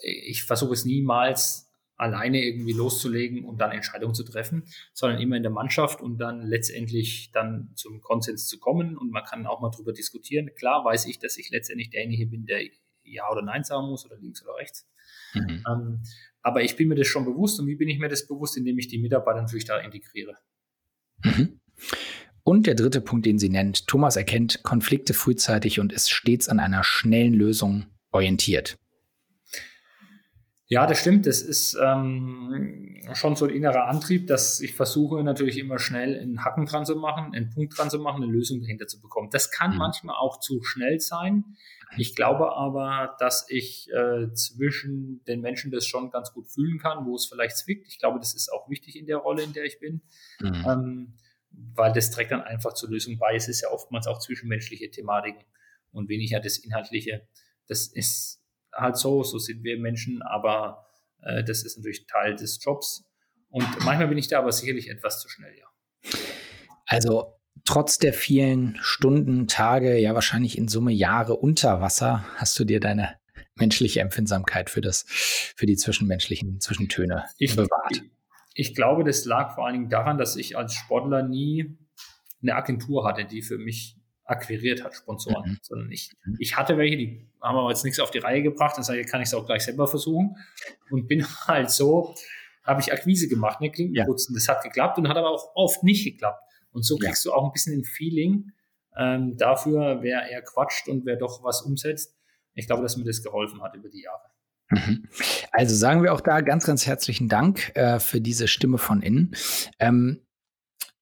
ich 0.02 0.44
versuche 0.44 0.72
es 0.72 0.84
niemals 0.84 1.72
alleine 1.96 2.42
irgendwie 2.42 2.72
loszulegen 2.72 3.44
und 3.44 3.58
dann 3.58 3.70
Entscheidungen 3.70 4.14
zu 4.14 4.24
treffen, 4.24 4.64
sondern 4.92 5.20
immer 5.20 5.36
in 5.36 5.42
der 5.42 5.52
Mannschaft 5.52 6.00
und 6.00 6.18
dann 6.18 6.42
letztendlich 6.42 7.30
dann 7.32 7.70
zum 7.74 8.00
Konsens 8.00 8.48
zu 8.48 8.58
kommen 8.58 8.96
und 8.96 9.12
man 9.12 9.24
kann 9.24 9.46
auch 9.46 9.60
mal 9.60 9.70
drüber 9.70 9.92
diskutieren. 9.92 10.50
Klar 10.56 10.84
weiß 10.84 11.06
ich, 11.06 11.20
dass 11.20 11.36
ich 11.36 11.50
letztendlich 11.50 11.90
derjenige 11.90 12.26
bin, 12.26 12.44
der 12.44 12.62
Ja 13.04 13.30
oder 13.30 13.42
Nein 13.42 13.62
sagen 13.62 13.86
muss 13.86 14.04
oder 14.04 14.16
links 14.16 14.42
oder 14.42 14.56
rechts. 14.56 14.88
Mhm. 15.34 15.64
Ähm, 15.68 16.02
aber 16.42 16.62
ich 16.62 16.76
bin 16.76 16.88
mir 16.88 16.96
das 16.96 17.06
schon 17.06 17.24
bewusst 17.24 17.60
und 17.60 17.68
wie 17.68 17.76
bin 17.76 17.88
ich 17.88 18.00
mir 18.00 18.08
das 18.08 18.26
bewusst, 18.26 18.56
indem 18.56 18.78
ich 18.78 18.88
die 18.88 18.98
Mitarbeiter 18.98 19.40
natürlich 19.40 19.64
da 19.64 19.78
integriere. 19.78 20.38
Mhm. 21.24 21.60
Und 22.44 22.66
der 22.66 22.74
dritte 22.74 23.00
Punkt, 23.00 23.26
den 23.26 23.38
sie 23.38 23.48
nennt, 23.48 23.86
Thomas 23.86 24.16
erkennt 24.16 24.62
Konflikte 24.62 25.14
frühzeitig 25.14 25.78
und 25.78 25.92
ist 25.92 26.10
stets 26.10 26.48
an 26.48 26.58
einer 26.58 26.82
schnellen 26.82 27.34
Lösung 27.34 27.86
orientiert. 28.10 28.76
Ja, 30.72 30.86
das 30.86 31.00
stimmt. 31.00 31.26
Das 31.26 31.42
ist 31.42 31.76
ähm, 31.80 32.98
schon 33.12 33.36
so 33.36 33.44
ein 33.44 33.50
innerer 33.50 33.88
Antrieb, 33.88 34.26
dass 34.26 34.58
ich 34.60 34.74
versuche 34.74 35.22
natürlich 35.22 35.58
immer 35.58 35.78
schnell 35.78 36.18
einen 36.18 36.46
Haken 36.46 36.64
dran 36.64 36.86
zu 36.86 36.96
machen, 36.96 37.34
einen 37.34 37.50
Punkt 37.50 37.76
dran 37.76 37.90
zu 37.90 37.98
machen, 37.98 38.22
eine 38.22 38.32
Lösung 38.32 38.62
dahinter 38.62 38.86
zu 38.86 38.98
bekommen. 38.98 39.28
Das 39.30 39.50
kann 39.50 39.72
mhm. 39.72 39.76
manchmal 39.76 40.16
auch 40.16 40.40
zu 40.40 40.62
schnell 40.62 40.98
sein. 40.98 41.44
Ich 41.98 42.16
glaube 42.16 42.56
aber, 42.56 43.16
dass 43.18 43.44
ich 43.50 43.90
äh, 43.92 44.32
zwischen 44.32 45.22
den 45.26 45.42
Menschen 45.42 45.70
das 45.70 45.86
schon 45.86 46.10
ganz 46.10 46.32
gut 46.32 46.48
fühlen 46.48 46.78
kann, 46.78 47.04
wo 47.04 47.16
es 47.16 47.26
vielleicht 47.26 47.58
zwickt. 47.58 47.86
Ich 47.86 47.98
glaube, 47.98 48.18
das 48.18 48.32
ist 48.32 48.50
auch 48.50 48.70
wichtig 48.70 48.96
in 48.96 49.04
der 49.04 49.18
Rolle, 49.18 49.42
in 49.42 49.52
der 49.52 49.64
ich 49.64 49.78
bin. 49.78 50.00
Mhm. 50.40 50.64
Ähm, 50.66 51.14
weil 51.52 51.92
das 51.92 52.10
trägt 52.10 52.32
dann 52.32 52.42
einfach 52.42 52.74
zur 52.74 52.90
Lösung 52.90 53.18
bei. 53.18 53.34
Es 53.34 53.48
ist 53.48 53.62
ja 53.62 53.70
oftmals 53.70 54.06
auch 54.06 54.18
zwischenmenschliche 54.18 54.90
Thematiken 54.90 55.44
und 55.92 56.08
weniger 56.08 56.40
das 56.40 56.58
Inhaltliche. 56.58 57.26
Das 57.68 57.86
ist 57.86 58.42
halt 58.74 58.96
so, 58.96 59.22
so 59.22 59.38
sind 59.38 59.62
wir 59.62 59.78
Menschen, 59.78 60.22
aber 60.22 60.86
äh, 61.22 61.44
das 61.44 61.62
ist 61.62 61.76
natürlich 61.76 62.06
Teil 62.06 62.36
des 62.36 62.62
Jobs. 62.62 63.04
Und 63.50 63.66
manchmal 63.84 64.08
bin 64.08 64.18
ich 64.18 64.28
da 64.28 64.38
aber 64.38 64.52
sicherlich 64.52 64.88
etwas 64.88 65.20
zu 65.20 65.28
schnell, 65.28 65.54
ja. 65.58 65.66
Also 66.86 67.38
trotz 67.64 67.98
der 67.98 68.12
vielen 68.12 68.78
Stunden, 68.80 69.46
Tage, 69.46 69.98
ja 69.98 70.14
wahrscheinlich 70.14 70.56
in 70.56 70.68
Summe 70.68 70.92
Jahre 70.92 71.36
unter 71.36 71.80
Wasser, 71.80 72.24
hast 72.36 72.58
du 72.58 72.64
dir 72.64 72.80
deine 72.80 73.16
menschliche 73.54 74.00
Empfindsamkeit 74.00 74.70
für 74.70 74.80
das, 74.80 75.04
für 75.08 75.66
die 75.66 75.76
zwischenmenschlichen 75.76 76.60
Zwischentöne 76.60 77.26
ich, 77.38 77.54
bewahrt. 77.54 77.92
Ich, 77.92 78.02
ich 78.54 78.74
glaube, 78.74 79.04
das 79.04 79.24
lag 79.24 79.54
vor 79.54 79.66
allen 79.66 79.74
Dingen 79.74 79.88
daran, 79.88 80.18
dass 80.18 80.36
ich 80.36 80.56
als 80.56 80.74
Sportler 80.74 81.22
nie 81.22 81.78
eine 82.42 82.54
Agentur 82.54 83.06
hatte, 83.06 83.24
die 83.24 83.42
für 83.42 83.58
mich 83.58 83.96
akquiriert 84.24 84.84
hat, 84.84 84.94
Sponsoren, 84.94 85.52
mhm. 85.52 85.58
sondern 85.62 85.90
ich, 85.90 86.12
mhm. 86.24 86.36
ich 86.38 86.56
hatte 86.56 86.76
welche, 86.78 86.96
die 86.96 87.28
haben 87.40 87.58
aber 87.58 87.70
jetzt 87.70 87.84
nichts 87.84 88.00
auf 88.00 88.10
die 88.10 88.18
Reihe 88.18 88.42
gebracht, 88.42 88.76
das 88.78 88.88
heißt, 88.88 89.08
kann 89.08 89.20
ich 89.20 89.28
es 89.28 89.34
auch 89.34 89.46
gleich 89.46 89.64
selber 89.64 89.86
versuchen 89.86 90.36
und 90.90 91.08
bin 91.08 91.26
halt 91.46 91.70
so, 91.70 92.14
habe 92.64 92.80
ich 92.80 92.92
Akquise 92.92 93.28
gemacht, 93.28 93.60
ne, 93.60 93.70
Klinkenputzen, 93.70 94.34
ja. 94.34 94.38
das 94.38 94.48
hat 94.48 94.62
geklappt 94.62 94.98
und 94.98 95.08
hat 95.08 95.16
aber 95.16 95.30
auch 95.30 95.52
oft 95.54 95.82
nicht 95.82 96.04
geklappt 96.04 96.42
und 96.72 96.84
so 96.84 96.96
kriegst 96.96 97.24
ja. 97.24 97.30
du 97.30 97.36
auch 97.36 97.44
ein 97.44 97.52
bisschen 97.52 97.80
ein 97.80 97.84
Feeling 97.84 98.52
ähm, 98.96 99.36
dafür, 99.36 99.98
wer 100.02 100.28
eher 100.30 100.42
quatscht 100.42 100.88
und 100.88 101.04
wer 101.04 101.16
doch 101.16 101.42
was 101.42 101.62
umsetzt. 101.62 102.16
Ich 102.54 102.66
glaube, 102.66 102.82
dass 102.82 102.96
mir 102.96 103.04
das 103.04 103.22
geholfen 103.22 103.62
hat 103.62 103.74
über 103.74 103.88
die 103.88 104.02
Jahre. 104.02 104.31
Mhm. 104.72 105.08
Also 105.52 105.74
sagen 105.74 106.02
wir 106.02 106.12
auch 106.12 106.20
da 106.20 106.40
ganz, 106.40 106.64
ganz 106.66 106.86
herzlichen 106.86 107.28
Dank 107.28 107.72
äh, 107.76 108.00
für 108.00 108.20
diese 108.20 108.48
Stimme 108.48 108.78
von 108.78 109.02
innen. 109.02 109.34
Ähm, 109.78 110.20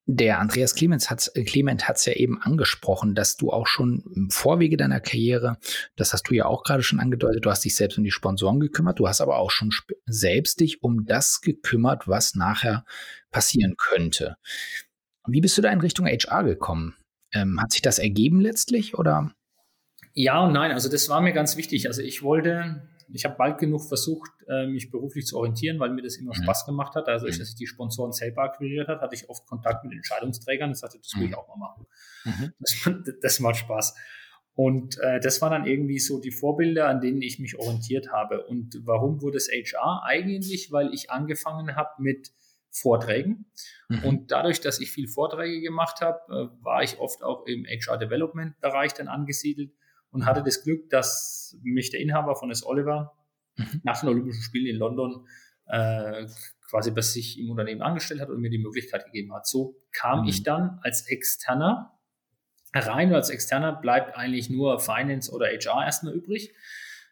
der 0.06 0.40
Andreas 0.40 0.74
Clemens 0.74 1.08
hat 1.08 1.30
äh, 1.34 1.44
Clement 1.44 1.88
hat 1.88 1.96
es 1.96 2.04
ja 2.04 2.14
eben 2.14 2.42
angesprochen, 2.42 3.14
dass 3.14 3.36
du 3.36 3.52
auch 3.52 3.68
schon 3.68 4.02
im 4.14 4.30
Vorwege 4.30 4.76
deiner 4.76 4.98
Karriere, 4.98 5.58
das 5.94 6.12
hast 6.12 6.24
du 6.24 6.34
ja 6.34 6.46
auch 6.46 6.64
gerade 6.64 6.82
schon 6.82 6.98
angedeutet, 6.98 7.44
du 7.44 7.50
hast 7.50 7.64
dich 7.64 7.76
selbst 7.76 7.96
um 7.96 8.02
die 8.02 8.10
Sponsoren 8.10 8.58
gekümmert, 8.58 8.98
du 8.98 9.06
hast 9.06 9.20
aber 9.20 9.36
auch 9.36 9.52
schon 9.52 9.70
selbst 10.06 10.58
dich 10.58 10.82
um 10.82 11.04
das 11.04 11.40
gekümmert, 11.40 12.08
was 12.08 12.34
nachher 12.34 12.84
passieren 13.30 13.76
könnte. 13.76 14.36
Wie 15.28 15.40
bist 15.40 15.56
du 15.56 15.62
da 15.62 15.70
in 15.70 15.80
Richtung 15.80 16.06
HR 16.06 16.42
gekommen? 16.42 16.96
Ähm, 17.32 17.60
hat 17.60 17.70
sich 17.70 17.82
das 17.82 18.00
ergeben 18.00 18.40
letztlich 18.40 18.98
oder? 18.98 19.30
Ja 20.12 20.40
und 20.40 20.52
nein, 20.52 20.72
also 20.72 20.88
das 20.88 21.08
war 21.08 21.20
mir 21.20 21.32
ganz 21.32 21.56
wichtig. 21.56 21.86
Also 21.86 22.02
ich 22.02 22.24
wollte 22.24 22.82
ich 23.12 23.24
habe 23.24 23.36
bald 23.36 23.58
genug 23.58 23.86
versucht, 23.86 24.30
äh, 24.48 24.66
mich 24.66 24.90
beruflich 24.90 25.26
zu 25.26 25.38
orientieren, 25.38 25.78
weil 25.78 25.90
mir 25.90 26.02
das 26.02 26.16
immer 26.16 26.32
mhm. 26.36 26.42
Spaß 26.42 26.66
gemacht 26.66 26.94
hat. 26.94 27.08
Also, 27.08 27.26
mhm. 27.26 27.30
dass 27.30 27.48
ich 27.48 27.54
die 27.54 27.66
Sponsoren 27.66 28.12
selber 28.12 28.42
akquiriert 28.42 28.88
hat, 28.88 29.00
hatte 29.00 29.14
ich 29.14 29.28
oft 29.28 29.46
Kontakt 29.46 29.84
mit 29.84 29.94
Entscheidungsträgern. 29.94 30.70
Das 30.70 30.80
sagte, 30.80 30.98
das 30.98 31.14
will 31.16 31.24
ich 31.24 31.30
mhm. 31.30 31.36
auch 31.36 31.48
mal 31.48 31.56
machen. 31.56 31.86
Mhm. 32.24 32.52
Das, 32.60 33.14
das, 33.20 33.40
macht 33.40 33.56
Spaß. 33.56 33.94
Und 34.54 34.98
äh, 34.98 35.20
das 35.20 35.40
waren 35.40 35.52
dann 35.52 35.66
irgendwie 35.66 35.98
so 35.98 36.20
die 36.20 36.32
Vorbilder, 36.32 36.88
an 36.88 37.00
denen 37.00 37.22
ich 37.22 37.38
mich 37.38 37.58
orientiert 37.58 38.12
habe. 38.12 38.46
Und 38.46 38.80
warum 38.84 39.22
wurde 39.22 39.38
es 39.38 39.48
HR? 39.48 40.02
Eigentlich, 40.04 40.70
weil 40.72 40.92
ich 40.92 41.10
angefangen 41.10 41.76
habe 41.76 41.90
mit 41.98 42.32
Vorträgen. 42.70 43.46
Mhm. 43.88 44.04
Und 44.04 44.30
dadurch, 44.30 44.60
dass 44.60 44.80
ich 44.80 44.90
viel 44.90 45.08
Vorträge 45.08 45.60
gemacht 45.60 46.00
habe, 46.00 46.20
äh, 46.28 46.64
war 46.64 46.82
ich 46.82 46.98
oft 46.98 47.22
auch 47.22 47.46
im 47.46 47.64
HR 47.64 47.98
Development 47.98 48.58
Bereich 48.60 48.94
dann 48.94 49.08
angesiedelt 49.08 49.72
und 50.10 50.26
hatte 50.26 50.42
das 50.42 50.62
Glück, 50.62 50.90
dass 50.90 51.56
mich 51.62 51.90
der 51.90 52.00
Inhaber 52.00 52.36
von 52.36 52.50
S. 52.50 52.64
Oliver 52.64 53.16
mhm. 53.56 53.80
nach 53.84 54.00
den 54.00 54.08
Olympischen 54.08 54.42
Spielen 54.42 54.66
in 54.66 54.76
London 54.76 55.26
äh, 55.66 56.26
quasi 56.68 56.90
bei 56.90 57.00
sich 57.00 57.38
im 57.38 57.50
Unternehmen 57.50 57.82
angestellt 57.82 58.20
hat 58.20 58.30
und 58.30 58.40
mir 58.40 58.50
die 58.50 58.58
Möglichkeit 58.58 59.04
gegeben 59.04 59.34
hat. 59.34 59.46
So 59.46 59.76
kam 59.92 60.22
mhm. 60.22 60.28
ich 60.28 60.42
dann 60.42 60.78
als 60.82 61.06
Externer 61.08 61.98
rein 62.72 63.08
und 63.08 63.14
als 63.14 63.30
Externer 63.30 63.72
bleibt 63.72 64.16
eigentlich 64.16 64.50
nur 64.50 64.78
Finance 64.78 65.32
oder 65.32 65.46
HR 65.46 65.84
erstmal 65.84 66.14
übrig, 66.14 66.54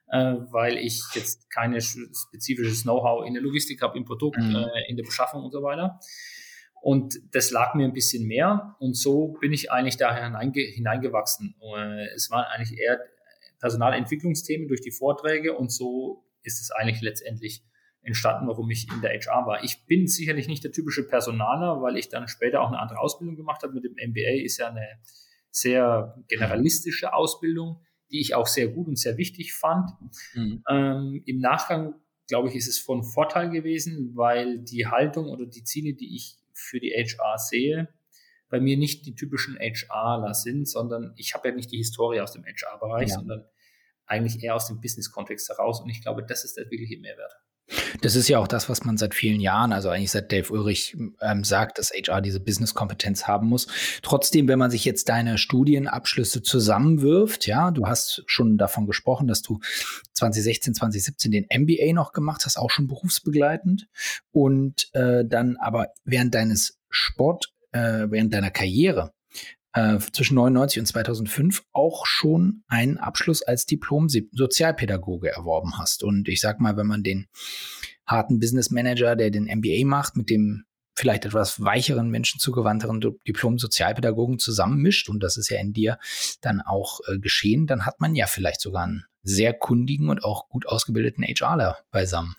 äh, 0.08 0.34
weil 0.50 0.76
ich 0.78 1.02
jetzt 1.14 1.50
keine 1.50 1.80
spezifisches 1.80 2.82
Know-how 2.82 3.26
in 3.26 3.34
der 3.34 3.42
Logistik 3.42 3.82
habe, 3.82 3.98
im 3.98 4.04
Produkt, 4.04 4.38
mhm. 4.38 4.54
äh, 4.54 4.88
in 4.88 4.96
der 4.96 5.04
Beschaffung 5.04 5.44
und 5.44 5.50
so 5.52 5.62
weiter. 5.62 5.98
Und 6.80 7.18
das 7.32 7.50
lag 7.50 7.74
mir 7.74 7.84
ein 7.84 7.92
bisschen 7.92 8.26
mehr 8.26 8.76
und 8.78 8.96
so 8.96 9.36
bin 9.40 9.52
ich 9.52 9.72
eigentlich 9.72 9.96
da 9.96 10.14
hineinge 10.14 10.60
hineingewachsen. 10.60 11.56
Äh, 11.60 12.06
es 12.14 12.30
waren 12.30 12.44
eigentlich 12.44 12.78
eher 12.78 13.00
Personalentwicklungsthemen 13.60 14.68
durch 14.68 14.80
die 14.80 14.92
Vorträge 14.92 15.56
und 15.56 15.72
so 15.72 16.24
ist 16.42 16.60
es 16.60 16.70
eigentlich 16.70 17.02
letztendlich 17.02 17.64
entstanden, 18.02 18.46
warum 18.48 18.70
ich 18.70 18.88
in 18.92 19.00
der 19.00 19.10
HR 19.10 19.46
war. 19.46 19.64
Ich 19.64 19.84
bin 19.86 20.06
sicherlich 20.06 20.48
nicht 20.48 20.64
der 20.64 20.72
typische 20.72 21.06
Personaler, 21.06 21.82
weil 21.82 21.96
ich 21.96 22.08
dann 22.08 22.28
später 22.28 22.62
auch 22.62 22.68
eine 22.68 22.78
andere 22.78 23.00
Ausbildung 23.00 23.36
gemacht 23.36 23.62
habe. 23.62 23.74
Mit 23.74 23.84
dem 23.84 23.94
MBA 23.94 24.44
ist 24.44 24.58
ja 24.58 24.68
eine 24.68 24.86
sehr 25.50 26.22
generalistische 26.28 27.12
Ausbildung, 27.12 27.82
die 28.10 28.20
ich 28.20 28.34
auch 28.34 28.46
sehr 28.46 28.68
gut 28.68 28.88
und 28.88 28.98
sehr 28.98 29.16
wichtig 29.16 29.52
fand. 29.52 29.90
Mhm. 30.34 30.62
Ähm, 30.68 31.22
Im 31.26 31.40
Nachgang, 31.40 31.94
glaube 32.28 32.48
ich, 32.48 32.54
ist 32.54 32.68
es 32.68 32.78
von 32.78 33.02
Vorteil 33.02 33.50
gewesen, 33.50 34.12
weil 34.14 34.58
die 34.58 34.86
Haltung 34.86 35.26
oder 35.26 35.46
die 35.46 35.64
Ziele, 35.64 35.94
die 35.94 36.14
ich 36.16 36.38
für 36.58 36.80
die 36.80 36.90
HR 36.90 37.38
sehe, 37.38 37.88
bei 38.48 38.60
mir 38.60 38.76
nicht 38.76 39.06
die 39.06 39.14
typischen 39.14 39.58
HRler 39.58 40.34
sind, 40.34 40.68
sondern 40.68 41.12
ich 41.16 41.34
habe 41.34 41.48
ja 41.48 41.54
nicht 41.54 41.70
die 41.70 41.76
Historie 41.76 42.20
aus 42.20 42.32
dem 42.32 42.44
HR-Bereich, 42.44 43.08
ja. 43.10 43.14
sondern 43.14 43.44
eigentlich 44.06 44.42
eher 44.42 44.54
aus 44.54 44.68
dem 44.68 44.80
Business-Kontext 44.80 45.48
heraus. 45.50 45.80
Und 45.80 45.90
ich 45.90 46.02
glaube, 46.02 46.24
das 46.24 46.44
ist 46.44 46.56
der 46.56 46.64
wirkliche 46.70 46.98
Mehrwert. 46.98 47.32
Das 48.00 48.16
ist 48.16 48.28
ja 48.28 48.38
auch 48.38 48.48
das, 48.48 48.68
was 48.68 48.84
man 48.84 48.96
seit 48.96 49.14
vielen 49.14 49.40
Jahren, 49.40 49.72
also 49.72 49.88
eigentlich 49.88 50.10
seit 50.10 50.32
Dave 50.32 50.52
Ulrich 50.52 50.96
ähm, 51.20 51.44
sagt, 51.44 51.78
dass 51.78 51.90
HR 51.90 52.20
diese 52.20 52.40
Business-Kompetenz 52.40 53.26
haben 53.26 53.48
muss. 53.48 53.66
Trotzdem, 54.02 54.48
wenn 54.48 54.58
man 54.58 54.70
sich 54.70 54.84
jetzt 54.84 55.08
deine 55.08 55.38
Studienabschlüsse 55.38 56.42
zusammenwirft, 56.42 57.46
ja, 57.46 57.70
du 57.70 57.86
hast 57.86 58.22
schon 58.26 58.58
davon 58.58 58.86
gesprochen, 58.86 59.26
dass 59.26 59.42
du 59.42 59.60
2016, 60.14 60.74
2017 60.74 61.30
den 61.30 61.46
MBA 61.50 61.92
noch 61.92 62.12
gemacht 62.12 62.44
hast, 62.44 62.56
auch 62.56 62.70
schon 62.70 62.86
berufsbegleitend 62.86 63.88
und 64.32 64.88
äh, 64.92 65.24
dann 65.24 65.56
aber 65.56 65.88
während 66.04 66.34
deines 66.34 66.78
Sport, 66.90 67.52
äh, 67.72 68.06
während 68.08 68.32
deiner 68.32 68.50
Karriere 68.50 69.12
äh, 69.72 69.98
zwischen 70.12 70.34
99 70.34 70.80
und 70.80 70.86
2005 70.86 71.62
auch 71.72 72.06
schon 72.06 72.62
einen 72.68 72.98
Abschluss 72.98 73.42
als 73.42 73.66
Diplom-Sozialpädagoge 73.66 75.30
erworben 75.30 75.78
hast. 75.78 76.02
Und 76.02 76.28
ich 76.28 76.40
sag 76.40 76.60
mal, 76.60 76.76
wenn 76.76 76.86
man 76.86 77.02
den 77.02 77.26
harten 78.06 78.40
Business 78.40 78.70
Manager, 78.70 79.16
der 79.16 79.30
den 79.30 79.44
MBA 79.44 79.86
macht, 79.86 80.16
mit 80.16 80.30
dem 80.30 80.64
vielleicht 80.94 81.24
etwas 81.24 81.62
weicheren, 81.62 82.10
menschenzugewandteren 82.10 83.00
Diplom-Sozialpädagogen 83.26 84.38
zusammenmischt, 84.38 85.08
und 85.08 85.22
das 85.22 85.36
ist 85.36 85.48
ja 85.48 85.60
in 85.60 85.72
dir 85.72 85.98
dann 86.40 86.60
auch 86.60 87.00
äh, 87.06 87.18
geschehen, 87.18 87.66
dann 87.66 87.86
hat 87.86 88.00
man 88.00 88.14
ja 88.14 88.26
vielleicht 88.26 88.60
sogar 88.60 88.84
einen 88.84 89.04
sehr 89.22 89.52
kundigen 89.52 90.08
und 90.08 90.24
auch 90.24 90.48
gut 90.48 90.66
ausgebildeten 90.66 91.24
HRler 91.24 91.78
beisammen. 91.90 92.34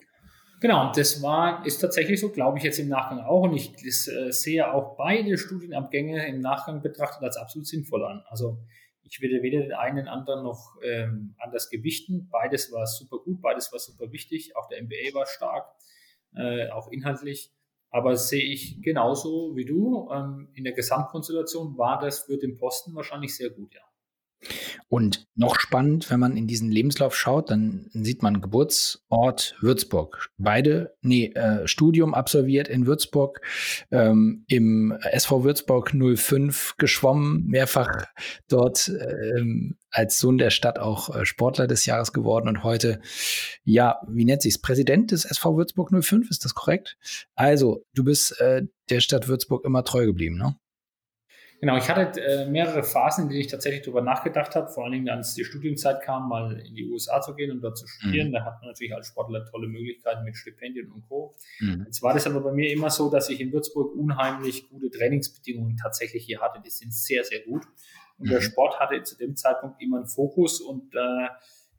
Genau, 0.60 0.91
das 0.93 1.22
war, 1.22 1.66
ist 1.66 1.80
tatsächlich 1.80 2.20
so, 2.20 2.30
glaube 2.30 2.57
ich 2.57 2.66
jetzt 2.66 2.80
im 2.80 2.89
Nachgang 2.89 3.22
auch. 3.22 3.43
Und 3.43 3.55
ich 3.55 3.72
das, 3.74 4.07
äh, 4.07 4.32
sehe 4.32 4.74
auch 4.74 4.97
beide 4.97 5.38
Studienabgänge 5.38 6.28
im 6.28 6.41
Nachgang 6.41 6.82
betrachtet 6.82 7.24
als 7.24 7.38
absolut 7.38 7.66
sinnvoll 7.66 8.03
an. 8.03 8.24
Also 8.28 8.60
ich 9.03 9.22
würde 9.22 9.41
weder 9.41 9.62
den 9.62 9.72
einen 9.72 10.07
anderen 10.07 10.43
noch 10.43 10.76
ähm, 10.84 11.36
anders 11.39 11.70
gewichten. 11.70 12.30
Beides 12.30 12.72
war 12.74 12.86
super 12.86 13.18
gut, 13.20 13.41
beides 13.41 13.72
war 13.72 13.80
super 13.80 14.12
wichtig. 14.12 14.55
Auch 14.57 14.68
der 14.68 14.84
MBA 14.84 15.14
war 15.14 15.26
stark, 15.26 15.72
äh, 16.36 16.70
auch 16.70 16.91
inhaltlich. 16.91 17.51
Aber 17.89 18.18
sehe 18.18 18.43
ich 18.43 18.82
genauso 18.82 19.55
wie 19.55 19.66
du. 19.66 20.10
Ähm, 20.12 20.49
in 20.53 20.66
der 20.66 20.74
Gesamtkonstellation 20.74 21.78
war 21.78 21.99
das 21.99 22.20
für 22.20 22.38
den 22.38 22.57
Posten 22.57 22.93
wahrscheinlich 22.93 23.36
sehr 23.36 23.49
gut, 23.49 23.74
ja. 23.74 23.89
Und 24.88 25.28
noch 25.36 25.60
spannend, 25.60 26.10
wenn 26.10 26.20
man 26.20 26.38
in 26.38 26.48
diesen 26.48 26.72
Lebenslauf 26.72 27.16
schaut, 27.16 27.52
dann 27.52 27.90
sieht 27.94 28.24
man 28.24 28.42
Geburtsort 28.42 29.56
Würzburg. 29.62 30.30
Beide, 30.38 30.96
nee, 31.02 31.28
äh, 31.34 31.68
Studium 31.68 32.14
absolviert 32.14 32.68
in 32.68 32.86
Würzburg, 32.86 33.42
ähm, 33.92 34.46
im 34.48 34.98
SV 35.12 35.44
Würzburg 35.44 35.94
05 35.94 36.76
geschwommen, 36.78 37.46
mehrfach 37.46 38.06
dort 38.48 38.90
ähm, 38.90 39.78
als 39.92 40.20
Sohn 40.20 40.38
der 40.38 40.50
Stadt 40.50 40.80
auch 40.80 41.16
äh, 41.16 41.26
Sportler 41.26 41.68
des 41.68 41.86
Jahres 41.86 42.14
geworden 42.14 42.48
und 42.48 42.64
heute, 42.64 43.02
ja, 43.64 44.00
wie 44.08 44.26
nennt 44.26 44.42
sich's, 44.42 44.60
Präsident 44.60 45.12
des 45.12 45.26
SV 45.26 45.58
Würzburg 45.58 45.92
05, 45.92 46.30
ist 46.30 46.46
das 46.46 46.56
korrekt? 46.56 46.98
Also, 47.36 47.84
du 47.94 48.04
bist 48.04 48.40
äh, 48.40 48.64
der 48.90 49.00
Stadt 49.00 49.28
Würzburg 49.28 49.66
immer 49.66 49.84
treu 49.84 50.06
geblieben, 50.06 50.38
ne? 50.38 50.56
Genau, 51.62 51.76
ich 51.76 51.89
hatte 51.89 52.22
äh, 52.22 52.45
mehrere 52.45 52.84
Phasen, 52.84 53.24
in 53.24 53.30
denen 53.30 53.41
ich 53.41 53.47
tatsächlich 53.47 53.82
darüber 53.82 54.01
nachgedacht 54.01 54.55
habe, 54.55 54.70
vor 54.70 54.86
allen 54.86 54.93
Dingen, 54.93 55.10
als 55.10 55.34
die 55.34 55.43
Studienzeit 55.43 56.01
kam, 56.01 56.30
mal 56.30 56.57
in 56.57 56.74
die 56.74 56.86
USA 56.86 57.20
zu 57.20 57.36
gehen 57.36 57.51
und 57.51 57.62
dort 57.62 57.78
zu 57.78 57.86
studieren. 57.86 58.30
Mhm. 58.30 58.34
Da 58.34 58.45
hat 58.45 58.62
man 58.62 58.70
natürlich 58.70 58.95
als 58.95 59.07
Sportler 59.07 59.45
tolle 59.45 59.68
Möglichkeiten 59.68 60.24
mit 60.24 60.38
Stipendien 60.38 60.89
und 60.89 61.07
Co. 61.10 61.36
Mhm. 61.60 61.84
Jetzt 61.86 62.01
war 62.01 62.14
das 62.14 62.26
aber 62.28 62.39
bei 62.39 62.53
mir 62.53 62.72
immer 62.72 62.89
so, 62.89 63.10
dass 63.10 63.30
ich 63.30 63.41
in 63.41 63.51
Würzburg 63.51 63.93
unheimlich 63.93 64.70
gute 64.70 64.89
Trainingsbedingungen 64.89 65.76
tatsächlich 65.76 66.24
hier 66.26 66.39
hatte. 66.39 66.62
Die 66.64 66.70
sind 66.70 66.93
sehr, 66.93 67.26
sehr 67.26 67.41
gut. 67.41 67.66
Und 68.18 68.28
mhm. 68.28 68.32
der 68.32 68.41
Sport 68.41 68.80
hatte 68.80 69.03
zu 69.03 69.18
dem 69.18 69.36
Zeitpunkt 69.36 69.82
immer 69.82 69.97
einen 69.97 70.07
Fokus 70.07 70.62
und 70.62 70.95
äh, 70.95 71.28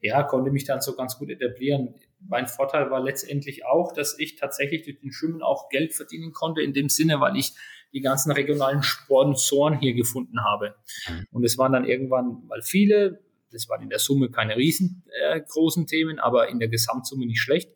ja, 0.03 0.23
konnte 0.23 0.51
mich 0.51 0.65
dann 0.65 0.81
so 0.81 0.95
ganz 0.95 1.19
gut 1.19 1.31
etablieren. 1.31 1.95
Mein 2.21 2.47
Vorteil 2.47 2.91
war 2.91 3.01
letztendlich 3.01 3.65
auch, 3.65 3.93
dass 3.93 4.19
ich 4.19 4.37
tatsächlich 4.37 4.83
durch 4.83 5.01
den 5.01 5.13
Schwimmen 5.13 5.43
auch 5.43 5.69
Geld 5.69 5.95
verdienen 5.95 6.33
konnte, 6.33 6.63
in 6.63 6.73
dem 6.73 6.89
Sinne, 6.89 7.21
weil 7.21 7.37
ich 7.37 7.55
die 7.93 8.01
ganzen 8.01 8.31
regionalen 8.33 8.83
Sponsoren 8.83 9.79
hier 9.79 9.95
gefunden 9.95 10.45
habe. 10.45 10.75
Mhm. 11.09 11.27
Und 11.33 11.45
es 11.45 11.59
waren 11.59 11.73
dann 11.73 11.85
irgendwann 11.85 12.47
mal 12.47 12.63
viele, 12.63 13.21
das 13.51 13.69
waren 13.69 13.83
in 13.83 13.91
der 13.91 13.99
Summe 13.99 14.31
keine 14.31 14.57
riesengroßen 14.57 15.83
äh, 15.85 15.87
Themen, 15.87 16.19
aber 16.19 16.49
in 16.49 16.59
der 16.59 16.69
Gesamtsumme 16.69 17.27
nicht 17.27 17.41
schlecht, 17.41 17.71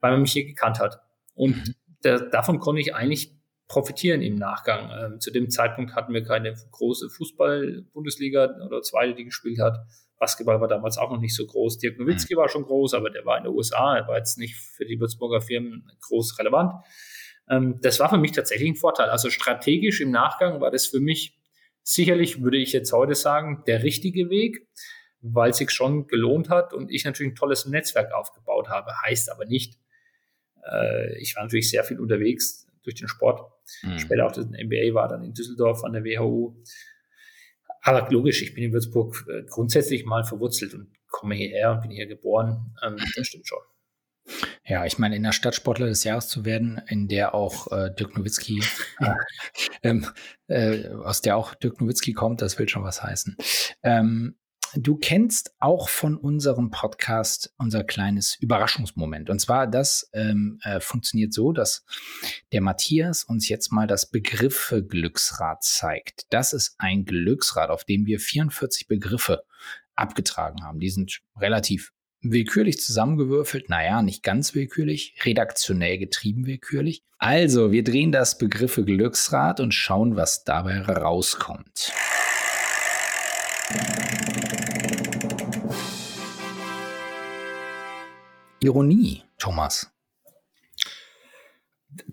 weil 0.00 0.12
man 0.12 0.22
mich 0.22 0.32
hier 0.32 0.44
gekannt 0.44 0.78
hat. 0.78 1.00
Und 1.34 1.56
mhm. 1.56 1.74
da, 2.02 2.18
davon 2.18 2.58
konnte 2.58 2.80
ich 2.80 2.94
eigentlich 2.94 3.34
profitieren 3.70 4.20
im 4.20 4.34
Nachgang. 4.34 4.90
Ähm, 4.90 5.20
zu 5.20 5.30
dem 5.30 5.48
Zeitpunkt 5.48 5.94
hatten 5.94 6.12
wir 6.12 6.24
keine 6.24 6.54
große 6.72 7.08
Fußball-Bundesliga 7.08 8.56
oder 8.66 8.82
zweite, 8.82 9.14
die 9.14 9.24
gespielt 9.24 9.60
hat. 9.60 9.78
Basketball 10.18 10.60
war 10.60 10.68
damals 10.68 10.98
auch 10.98 11.10
noch 11.10 11.20
nicht 11.20 11.34
so 11.34 11.46
groß. 11.46 11.78
Dirk 11.78 11.98
Nowitzki 11.98 12.34
mhm. 12.34 12.38
war 12.38 12.48
schon 12.48 12.64
groß, 12.64 12.94
aber 12.94 13.10
der 13.10 13.24
war 13.24 13.38
in 13.38 13.44
den 13.44 13.54
USA. 13.54 13.96
Er 13.96 14.08
war 14.08 14.18
jetzt 14.18 14.38
nicht 14.38 14.56
für 14.56 14.84
die 14.84 15.00
Würzburger 15.00 15.40
Firmen 15.40 15.90
groß 16.02 16.38
relevant. 16.38 16.74
Ähm, 17.50 17.80
das 17.82 17.98
war 18.00 18.08
für 18.08 18.18
mich 18.18 18.32
tatsächlich 18.32 18.70
ein 18.70 18.76
Vorteil. 18.76 19.10
Also 19.10 19.28
strategisch 19.28 20.00
im 20.00 20.10
Nachgang 20.10 20.60
war 20.60 20.70
das 20.70 20.86
für 20.86 21.00
mich 21.00 21.36
sicherlich, 21.82 22.42
würde 22.42 22.58
ich 22.58 22.72
jetzt 22.72 22.92
heute 22.92 23.14
sagen, 23.14 23.64
der 23.66 23.82
richtige 23.82 24.30
Weg, 24.30 24.68
weil 25.20 25.50
es 25.50 25.58
sich 25.58 25.70
schon 25.70 26.06
gelohnt 26.06 26.48
hat 26.48 26.72
und 26.72 26.90
ich 26.90 27.04
natürlich 27.04 27.32
ein 27.32 27.36
tolles 27.36 27.66
Netzwerk 27.66 28.12
aufgebaut 28.12 28.68
habe. 28.68 28.92
Heißt 29.04 29.30
aber 29.30 29.44
nicht, 29.44 29.78
äh, 30.64 31.18
ich 31.18 31.36
war 31.36 31.42
natürlich 31.42 31.68
sehr 31.68 31.84
viel 31.84 31.98
unterwegs 31.98 32.66
durch 32.82 32.94
den 32.94 33.08
Sport. 33.08 33.50
Mhm. 33.82 33.98
Später 33.98 34.26
auch 34.26 34.32
das 34.32 34.46
MBA 34.46 34.94
war 34.94 35.08
dann 35.08 35.24
in 35.24 35.34
Düsseldorf 35.34 35.84
an 35.84 35.92
der 35.92 36.04
WHU. 36.04 36.56
Aber 37.82 38.08
logisch, 38.10 38.42
ich 38.42 38.54
bin 38.54 38.64
in 38.64 38.72
Würzburg 38.72 39.26
äh, 39.28 39.42
grundsätzlich 39.48 40.04
mal 40.04 40.24
verwurzelt 40.24 40.74
und 40.74 40.92
komme 41.08 41.34
hierher 41.34 41.72
und 41.72 41.82
bin 41.82 41.90
hier 41.90 42.06
geboren. 42.06 42.74
Ähm, 42.82 42.96
das 43.16 43.26
stimmt 43.26 43.46
schon. 43.46 43.60
Ja, 44.70 44.86
ich 44.86 45.00
meine, 45.00 45.16
in 45.16 45.24
der 45.24 45.32
Stadtsportler 45.32 45.86
des 45.86 46.04
Jahres 46.04 46.28
zu 46.28 46.44
werden, 46.44 46.80
in 46.86 47.08
der 47.08 47.34
auch 47.34 47.72
äh, 47.72 47.90
Dirk 47.92 48.16
Nowitzki, 48.16 48.62
äh, 49.00 49.14
ähm, 49.82 50.06
äh, 50.46 50.86
aus 50.90 51.22
der 51.22 51.36
auch 51.36 51.56
Dirk 51.56 51.80
Nowitzki 51.80 52.12
kommt, 52.12 52.40
das 52.40 52.56
will 52.56 52.68
schon 52.68 52.84
was 52.84 53.02
heißen. 53.02 53.36
Ähm, 53.82 54.36
du 54.76 54.94
kennst 54.94 55.56
auch 55.58 55.88
von 55.88 56.16
unserem 56.16 56.70
Podcast 56.70 57.52
unser 57.58 57.82
kleines 57.82 58.36
Überraschungsmoment. 58.36 59.28
Und 59.28 59.40
zwar, 59.40 59.66
das 59.66 60.08
ähm, 60.12 60.60
äh, 60.62 60.78
funktioniert 60.78 61.32
so, 61.32 61.50
dass 61.50 61.84
der 62.52 62.60
Matthias 62.60 63.24
uns 63.24 63.48
jetzt 63.48 63.72
mal 63.72 63.88
das 63.88 64.08
Begriffe 64.08 64.86
Glücksrad 64.86 65.64
zeigt. 65.64 66.26
Das 66.30 66.52
ist 66.52 66.76
ein 66.78 67.04
Glücksrad, 67.04 67.70
auf 67.70 67.82
dem 67.82 68.06
wir 68.06 68.20
44 68.20 68.86
Begriffe 68.86 69.42
abgetragen 69.96 70.62
haben. 70.62 70.78
Die 70.78 70.90
sind 70.90 71.22
relativ 71.36 71.92
willkürlich 72.22 72.80
zusammengewürfelt, 72.80 73.68
naja, 73.68 74.02
nicht 74.02 74.22
ganz 74.22 74.54
willkürlich, 74.54 75.16
redaktionell 75.24 75.98
getrieben 75.98 76.46
willkürlich. 76.46 77.02
Also, 77.18 77.72
wir 77.72 77.84
drehen 77.84 78.12
das 78.12 78.38
Begriffe 78.38 78.84
Glücksrad 78.84 79.60
und 79.60 79.72
schauen, 79.72 80.16
was 80.16 80.44
dabei 80.44 80.80
rauskommt. 80.80 81.92
Ironie, 88.62 89.22
Thomas. 89.38 89.90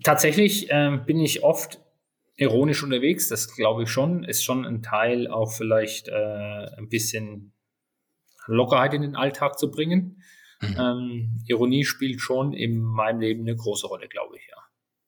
Tatsächlich 0.02 0.70
äh, 0.70 0.98
bin 1.04 1.20
ich 1.20 1.42
oft 1.42 1.80
ironisch 2.36 2.82
unterwegs, 2.82 3.28
das 3.28 3.54
glaube 3.54 3.82
ich 3.82 3.90
schon. 3.90 4.24
Ist 4.24 4.44
schon 4.44 4.64
ein 4.64 4.82
Teil 4.82 5.28
auch 5.28 5.52
vielleicht 5.52 6.08
äh, 6.08 6.12
ein 6.78 6.88
bisschen 6.88 7.52
Lockerheit 8.48 8.94
in 8.94 9.02
den 9.02 9.16
Alltag 9.16 9.58
zu 9.58 9.70
bringen. 9.70 10.22
Mhm. 10.60 10.76
Ähm, 10.78 11.44
Ironie 11.46 11.84
spielt 11.84 12.20
schon 12.20 12.52
in 12.52 12.80
meinem 12.80 13.20
Leben 13.20 13.42
eine 13.42 13.54
große 13.54 13.86
Rolle, 13.86 14.08
glaube 14.08 14.36
ich, 14.36 14.42
ja. 14.48 14.56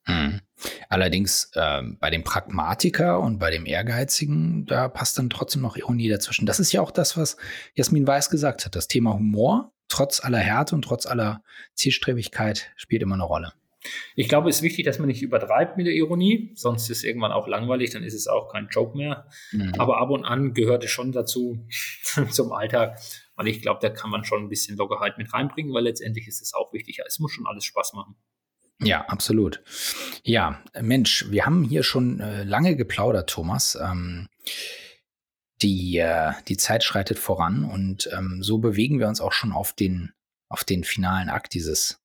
Mhm. 0.06 0.40
Allerdings 0.88 1.50
ähm, 1.54 1.98
bei 2.00 2.10
dem 2.10 2.24
Pragmatiker 2.24 3.20
und 3.20 3.38
bei 3.38 3.50
dem 3.50 3.66
Ehrgeizigen, 3.66 4.66
da 4.66 4.88
passt 4.88 5.18
dann 5.18 5.30
trotzdem 5.30 5.62
noch 5.62 5.76
Ironie 5.76 6.08
dazwischen. 6.08 6.46
Das 6.46 6.60
ist 6.60 6.72
ja 6.72 6.80
auch 6.80 6.90
das, 6.90 7.16
was 7.16 7.36
Jasmin 7.74 8.06
Weiß 8.06 8.30
gesagt 8.30 8.64
hat. 8.64 8.76
Das 8.76 8.88
Thema 8.88 9.14
Humor, 9.14 9.72
trotz 9.88 10.22
aller 10.22 10.38
Härte 10.38 10.74
und 10.74 10.82
trotz 10.82 11.06
aller 11.06 11.42
Zielstrebigkeit, 11.74 12.72
spielt 12.76 13.02
immer 13.02 13.14
eine 13.14 13.24
Rolle. 13.24 13.52
Ich 14.14 14.28
glaube, 14.28 14.50
es 14.50 14.56
ist 14.56 14.62
wichtig, 14.62 14.84
dass 14.84 14.98
man 14.98 15.08
nicht 15.08 15.22
übertreibt 15.22 15.76
mit 15.78 15.86
der 15.86 15.94
Ironie, 15.94 16.52
sonst 16.54 16.90
ist 16.90 16.98
es 16.98 17.04
irgendwann 17.04 17.32
auch 17.32 17.48
langweilig, 17.48 17.90
dann 17.90 18.02
ist 18.02 18.12
es 18.12 18.26
auch 18.26 18.52
kein 18.52 18.68
Joke 18.70 18.96
mehr. 18.96 19.26
Mhm. 19.52 19.74
Aber 19.78 19.98
ab 19.98 20.10
und 20.10 20.24
an 20.24 20.52
gehört 20.52 20.84
es 20.84 20.90
schon 20.90 21.12
dazu 21.12 21.66
zum 22.30 22.52
Alltag, 22.52 23.00
weil 23.40 23.48
ich 23.48 23.62
glaube, 23.62 23.80
da 23.80 23.88
kann 23.88 24.10
man 24.10 24.22
schon 24.22 24.42
ein 24.42 24.48
bisschen 24.50 24.76
Lockerheit 24.76 25.16
mit 25.16 25.32
reinbringen, 25.32 25.72
weil 25.72 25.84
letztendlich 25.84 26.28
ist 26.28 26.42
es 26.42 26.52
auch 26.52 26.74
wichtig. 26.74 27.00
Es 27.06 27.18
muss 27.20 27.32
schon 27.32 27.46
alles 27.46 27.64
Spaß 27.64 27.94
machen. 27.94 28.14
Ja, 28.82 29.06
absolut. 29.06 29.62
Ja, 30.24 30.62
Mensch, 30.78 31.24
wir 31.30 31.46
haben 31.46 31.64
hier 31.64 31.82
schon 31.82 32.20
äh, 32.20 32.44
lange 32.44 32.76
geplaudert, 32.76 33.30
Thomas. 33.30 33.78
Ähm, 33.80 34.28
die, 35.62 35.96
äh, 35.96 36.32
die 36.48 36.58
Zeit 36.58 36.84
schreitet 36.84 37.18
voran 37.18 37.64
und 37.64 38.10
ähm, 38.12 38.42
so 38.42 38.58
bewegen 38.58 38.98
wir 38.98 39.08
uns 39.08 39.22
auch 39.22 39.32
schon 39.32 39.52
auf 39.52 39.72
den, 39.72 40.12
auf 40.50 40.62
den 40.62 40.84
finalen 40.84 41.30
Akt 41.30 41.54
dieses 41.54 41.98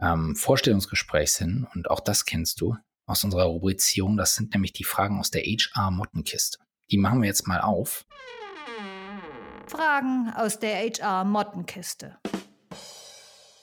ähm, 0.00 0.34
Vorstellungsgesprächs 0.34 1.38
hin. 1.38 1.68
Und 1.74 1.88
auch 1.88 2.00
das 2.00 2.24
kennst 2.24 2.60
du 2.60 2.76
aus 3.06 3.22
unserer 3.22 3.44
Rubrizierung. 3.44 4.16
Das 4.16 4.34
sind 4.34 4.52
nämlich 4.52 4.72
die 4.72 4.82
Fragen 4.82 5.20
aus 5.20 5.30
der 5.30 5.42
HR-Mottenkiste. 5.42 6.58
Die 6.90 6.98
machen 6.98 7.22
wir 7.22 7.28
jetzt 7.28 7.46
mal 7.46 7.60
auf. 7.60 8.04
Fragen 9.68 10.32
aus 10.34 10.58
der 10.58 10.76
HR-Mottenkiste. 10.76 12.18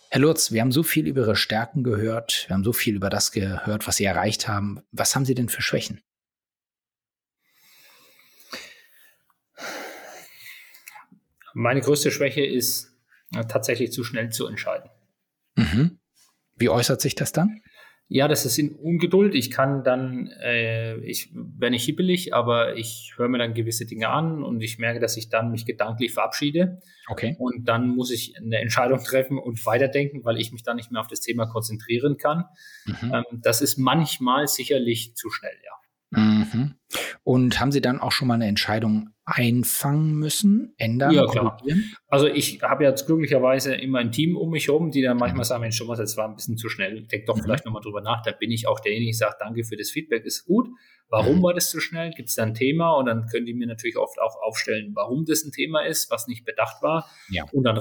Herr 0.09 0.21
Lutz, 0.21 0.51
wir 0.51 0.61
haben 0.61 0.71
so 0.71 0.83
viel 0.83 1.07
über 1.07 1.21
Ihre 1.21 1.35
Stärken 1.35 1.83
gehört, 1.83 2.45
wir 2.47 2.53
haben 2.53 2.63
so 2.63 2.73
viel 2.73 2.95
über 2.95 3.09
das 3.09 3.31
gehört, 3.31 3.87
was 3.87 3.95
Sie 3.95 4.05
erreicht 4.05 4.47
haben. 4.47 4.81
Was 4.91 5.15
haben 5.15 5.25
Sie 5.25 5.33
denn 5.33 5.49
für 5.49 5.61
Schwächen? 5.61 6.01
Meine 11.55 11.81
größte 11.81 12.11
Schwäche 12.11 12.45
ist 12.45 12.95
tatsächlich 13.47 13.91
zu 13.91 14.03
schnell 14.03 14.29
zu 14.29 14.47
entscheiden. 14.47 14.89
Mhm. 15.55 15.99
Wie 16.55 16.69
äußert 16.69 17.01
sich 17.01 17.15
das 17.15 17.31
dann? 17.31 17.61
Ja, 18.09 18.27
das 18.27 18.45
ist 18.45 18.59
in 18.59 18.75
Ungeduld. 18.75 19.33
Ich 19.33 19.49
kann 19.49 19.83
dann, 19.83 20.27
äh, 20.41 20.97
ich 20.97 21.33
werde 21.33 21.71
nicht 21.71 21.85
hippelig, 21.85 22.33
aber 22.33 22.75
ich 22.75 23.13
höre 23.17 23.27
mir 23.27 23.39
dann 23.39 23.53
gewisse 23.53 23.85
Dinge 23.85 24.09
an 24.09 24.43
und 24.43 24.61
ich 24.61 24.77
merke, 24.77 24.99
dass 24.99 25.17
ich 25.17 25.29
dann 25.29 25.51
mich 25.51 25.65
gedanklich 25.65 26.11
verabschiede. 26.11 26.81
Okay. 27.07 27.35
Und 27.39 27.67
dann 27.67 27.87
muss 27.87 28.11
ich 28.11 28.37
eine 28.37 28.59
Entscheidung 28.59 28.99
treffen 29.03 29.37
und 29.39 29.65
weiterdenken, 29.65 30.23
weil 30.23 30.37
ich 30.37 30.51
mich 30.51 30.63
dann 30.63 30.75
nicht 30.75 30.91
mehr 30.91 31.01
auf 31.01 31.07
das 31.07 31.21
Thema 31.21 31.47
konzentrieren 31.47 32.17
kann. 32.17 32.45
Mhm. 32.85 33.13
Ähm, 33.13 33.23
das 33.41 33.61
ist 33.61 33.77
manchmal 33.77 34.47
sicherlich 34.47 35.15
zu 35.15 35.29
schnell, 35.29 35.57
ja. 35.63 35.71
Mhm. 36.15 36.75
Und 37.23 37.59
haben 37.59 37.71
Sie 37.71 37.81
dann 37.81 37.99
auch 37.99 38.11
schon 38.11 38.27
mal 38.27 38.35
eine 38.35 38.47
Entscheidung 38.47 39.09
einfangen 39.25 40.15
müssen, 40.15 40.73
ändern, 40.77 41.11
ja, 41.11 41.25
klar. 41.25 41.57
Also 42.07 42.27
ich 42.27 42.61
habe 42.61 42.83
jetzt 42.83 43.05
glücklicherweise 43.05 43.73
immer 43.73 43.99
ein 43.99 44.11
Team 44.11 44.35
um 44.35 44.49
mich 44.49 44.67
herum, 44.67 44.91
die 44.91 45.01
dann 45.01 45.17
manchmal 45.17 45.45
mhm. 45.45 45.47
sagen, 45.47 45.61
Mensch, 45.61 45.77
Thomas, 45.77 45.97
das 45.97 46.17
war 46.17 46.27
ein 46.27 46.35
bisschen 46.35 46.57
zu 46.57 46.67
schnell, 46.67 47.03
denk 47.03 47.25
doch 47.27 47.37
mhm. 47.37 47.43
vielleicht 47.43 47.65
nochmal 47.65 47.81
drüber 47.81 48.01
nach. 48.01 48.21
Da 48.21 48.31
bin 48.31 48.51
ich 48.51 48.67
auch 48.67 48.81
derjenige, 48.81 49.11
der 49.11 49.29
sagt, 49.29 49.41
danke 49.41 49.63
für 49.63 49.77
das 49.77 49.91
Feedback, 49.91 50.25
ist 50.25 50.43
gut. 50.45 50.67
Warum 51.07 51.37
mhm. 51.37 51.43
war 51.43 51.53
das 51.53 51.69
zu 51.69 51.79
schnell? 51.79 52.11
Gibt 52.11 52.29
es 52.29 52.35
da 52.35 52.43
ein 52.43 52.53
Thema? 52.53 52.91
Und 52.97 53.05
dann 53.05 53.27
können 53.27 53.45
die 53.45 53.53
mir 53.53 53.67
natürlich 53.67 53.97
oft 53.97 54.19
auch 54.19 54.35
aufstellen, 54.41 54.91
warum 54.93 55.25
das 55.25 55.43
ein 55.43 55.51
Thema 55.51 55.85
ist, 55.85 56.11
was 56.11 56.27
nicht 56.27 56.43
bedacht 56.43 56.81
war. 56.81 57.09
Ja. 57.29 57.45
Und 57.53 57.63
dann 57.63 57.79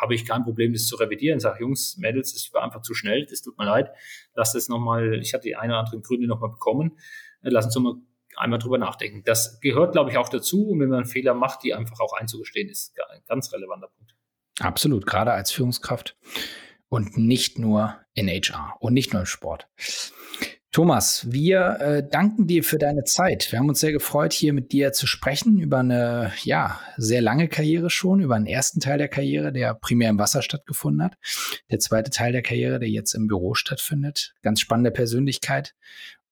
habe 0.00 0.14
ich 0.14 0.26
kein 0.26 0.42
Problem, 0.42 0.72
das 0.74 0.86
zu 0.86 0.96
revidieren. 0.96 1.40
Sag, 1.40 1.60
Jungs, 1.60 1.96
Mädels, 1.96 2.34
das 2.34 2.52
war 2.52 2.64
einfach 2.64 2.82
zu 2.82 2.92
schnell, 2.92 3.24
das 3.24 3.40
tut 3.40 3.56
mir 3.56 3.64
leid. 3.64 3.90
Lass 4.34 4.52
das 4.52 4.68
nochmal, 4.68 5.20
ich 5.22 5.32
hatte 5.32 5.44
die 5.44 5.56
eine 5.56 5.72
oder 5.72 5.80
andere 5.80 6.00
Gründe 6.00 6.26
nochmal 6.26 6.50
bekommen. 6.50 6.98
Lass 7.42 7.66
uns 7.66 7.74
nochmal 7.74 7.94
einmal 8.36 8.58
drüber 8.58 8.78
nachdenken. 8.78 9.22
Das 9.24 9.60
gehört, 9.60 9.92
glaube 9.92 10.10
ich, 10.10 10.16
auch 10.16 10.28
dazu. 10.28 10.68
Und 10.68 10.80
wenn 10.80 10.88
man 10.88 11.04
Fehler 11.04 11.34
macht, 11.34 11.62
die 11.62 11.74
einfach 11.74 12.00
auch 12.00 12.12
einzugestehen, 12.14 12.68
ist 12.68 12.94
ein 13.10 13.22
ganz 13.26 13.52
relevanter 13.52 13.88
Punkt. 13.88 14.14
Absolut, 14.60 15.06
gerade 15.06 15.32
als 15.32 15.50
Führungskraft 15.50 16.16
und 16.88 17.16
nicht 17.16 17.58
nur 17.58 17.96
in 18.14 18.28
HR 18.28 18.76
und 18.80 18.92
nicht 18.92 19.12
nur 19.12 19.20
im 19.22 19.26
Sport. 19.26 19.68
Thomas, 20.72 21.30
wir 21.30 21.76
äh, 21.80 22.08
danken 22.08 22.46
dir 22.46 22.64
für 22.64 22.78
deine 22.78 23.04
Zeit. 23.04 23.52
Wir 23.52 23.58
haben 23.58 23.68
uns 23.68 23.80
sehr 23.80 23.92
gefreut, 23.92 24.32
hier 24.32 24.54
mit 24.54 24.72
dir 24.72 24.92
zu 24.92 25.06
sprechen 25.06 25.58
über 25.58 25.80
eine, 25.80 26.32
ja, 26.44 26.80
sehr 26.96 27.20
lange 27.20 27.48
Karriere 27.48 27.90
schon, 27.90 28.20
über 28.20 28.36
einen 28.36 28.46
ersten 28.46 28.80
Teil 28.80 28.96
der 28.96 29.08
Karriere, 29.08 29.52
der 29.52 29.74
primär 29.74 30.08
im 30.08 30.18
Wasser 30.18 30.40
stattgefunden 30.40 31.04
hat. 31.04 31.18
Der 31.70 31.78
zweite 31.78 32.10
Teil 32.10 32.32
der 32.32 32.40
Karriere, 32.40 32.78
der 32.78 32.88
jetzt 32.88 33.12
im 33.12 33.26
Büro 33.26 33.52
stattfindet. 33.52 34.32
Ganz 34.40 34.60
spannende 34.60 34.92
Persönlichkeit 34.92 35.74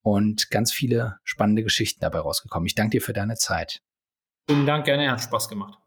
und 0.01 0.49
ganz 0.49 0.71
viele 0.71 1.19
spannende 1.23 1.63
Geschichten 1.63 2.01
dabei 2.01 2.19
rausgekommen. 2.19 2.67
Ich 2.67 2.75
danke 2.75 2.97
dir 2.97 3.01
für 3.01 3.13
deine 3.13 3.35
Zeit. 3.35 3.81
Vielen 4.49 4.65
Dank, 4.65 4.85
gerne, 4.85 5.11
hat 5.11 5.21
Spaß 5.21 5.49
gemacht. 5.49 5.77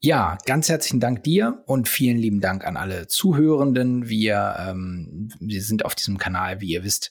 Ja, 0.00 0.38
ganz 0.46 0.68
herzlichen 0.68 1.00
Dank 1.00 1.24
dir 1.24 1.64
und 1.66 1.88
vielen 1.88 2.18
lieben 2.18 2.40
Dank 2.40 2.64
an 2.64 2.76
alle 2.76 3.08
Zuhörenden. 3.08 4.08
Wir, 4.08 4.54
ähm, 4.60 5.28
wir 5.40 5.60
sind 5.60 5.84
auf 5.84 5.96
diesem 5.96 6.18
Kanal, 6.18 6.60
wie 6.60 6.68
ihr 6.68 6.84
wisst, 6.84 7.10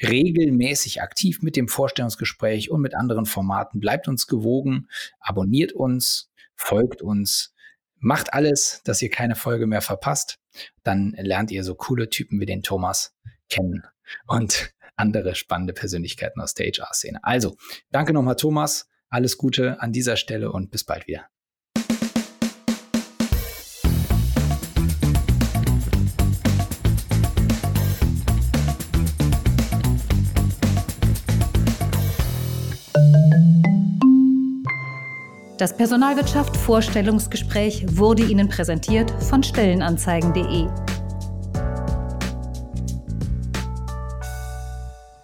regelmäßig 0.00 1.02
aktiv 1.02 1.42
mit 1.42 1.56
dem 1.56 1.66
Vorstellungsgespräch 1.66 2.70
und 2.70 2.80
mit 2.80 2.94
anderen 2.94 3.26
Formaten. 3.26 3.80
Bleibt 3.80 4.06
uns 4.06 4.28
gewogen, 4.28 4.88
abonniert 5.18 5.72
uns, 5.72 6.30
folgt 6.54 7.02
uns, 7.02 7.54
macht 7.98 8.32
alles, 8.32 8.82
dass 8.84 9.02
ihr 9.02 9.10
keine 9.10 9.34
Folge 9.34 9.66
mehr 9.66 9.82
verpasst. 9.82 10.38
Dann 10.84 11.16
lernt 11.18 11.50
ihr 11.50 11.64
so 11.64 11.74
coole 11.74 12.08
Typen 12.08 12.40
wie 12.40 12.46
den 12.46 12.62
Thomas 12.62 13.16
kennen 13.48 13.82
und 14.28 14.72
andere 14.98 15.34
spannende 15.34 15.72
Persönlichkeiten 15.72 16.40
aus 16.40 16.54
der 16.54 16.66
HR-Szene. 16.66 17.20
Also, 17.22 17.56
danke 17.90 18.12
nochmal, 18.12 18.36
Thomas. 18.36 18.88
Alles 19.08 19.38
Gute 19.38 19.80
an 19.80 19.92
dieser 19.92 20.16
Stelle 20.16 20.52
und 20.52 20.70
bis 20.70 20.84
bald 20.84 21.06
wieder. 21.06 21.28
Das 35.58 35.76
Personalwirtschaft 35.76 36.56
Vorstellungsgespräch 36.56 37.84
wurde 37.96 38.22
Ihnen 38.22 38.48
präsentiert 38.48 39.10
von 39.24 39.42
Stellenanzeigen.de. 39.42 40.68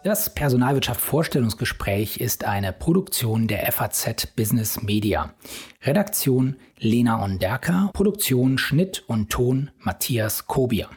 Das 0.04 0.28
Personalwirtschaft 0.34 1.00
Vorstellungsgespräch 1.00 2.18
ist 2.18 2.44
eine 2.44 2.74
Produktion 2.74 3.48
der 3.48 3.72
FAZ 3.72 4.26
Business 4.36 4.82
Media. 4.82 5.32
Redaktion 5.82 6.56
Lena 6.78 7.24
Onderker, 7.24 7.88
Produktion, 7.94 8.58
Schnitt 8.58 9.02
und 9.06 9.30
Ton 9.30 9.70
Matthias 9.78 10.46
Kobier. 10.46 10.90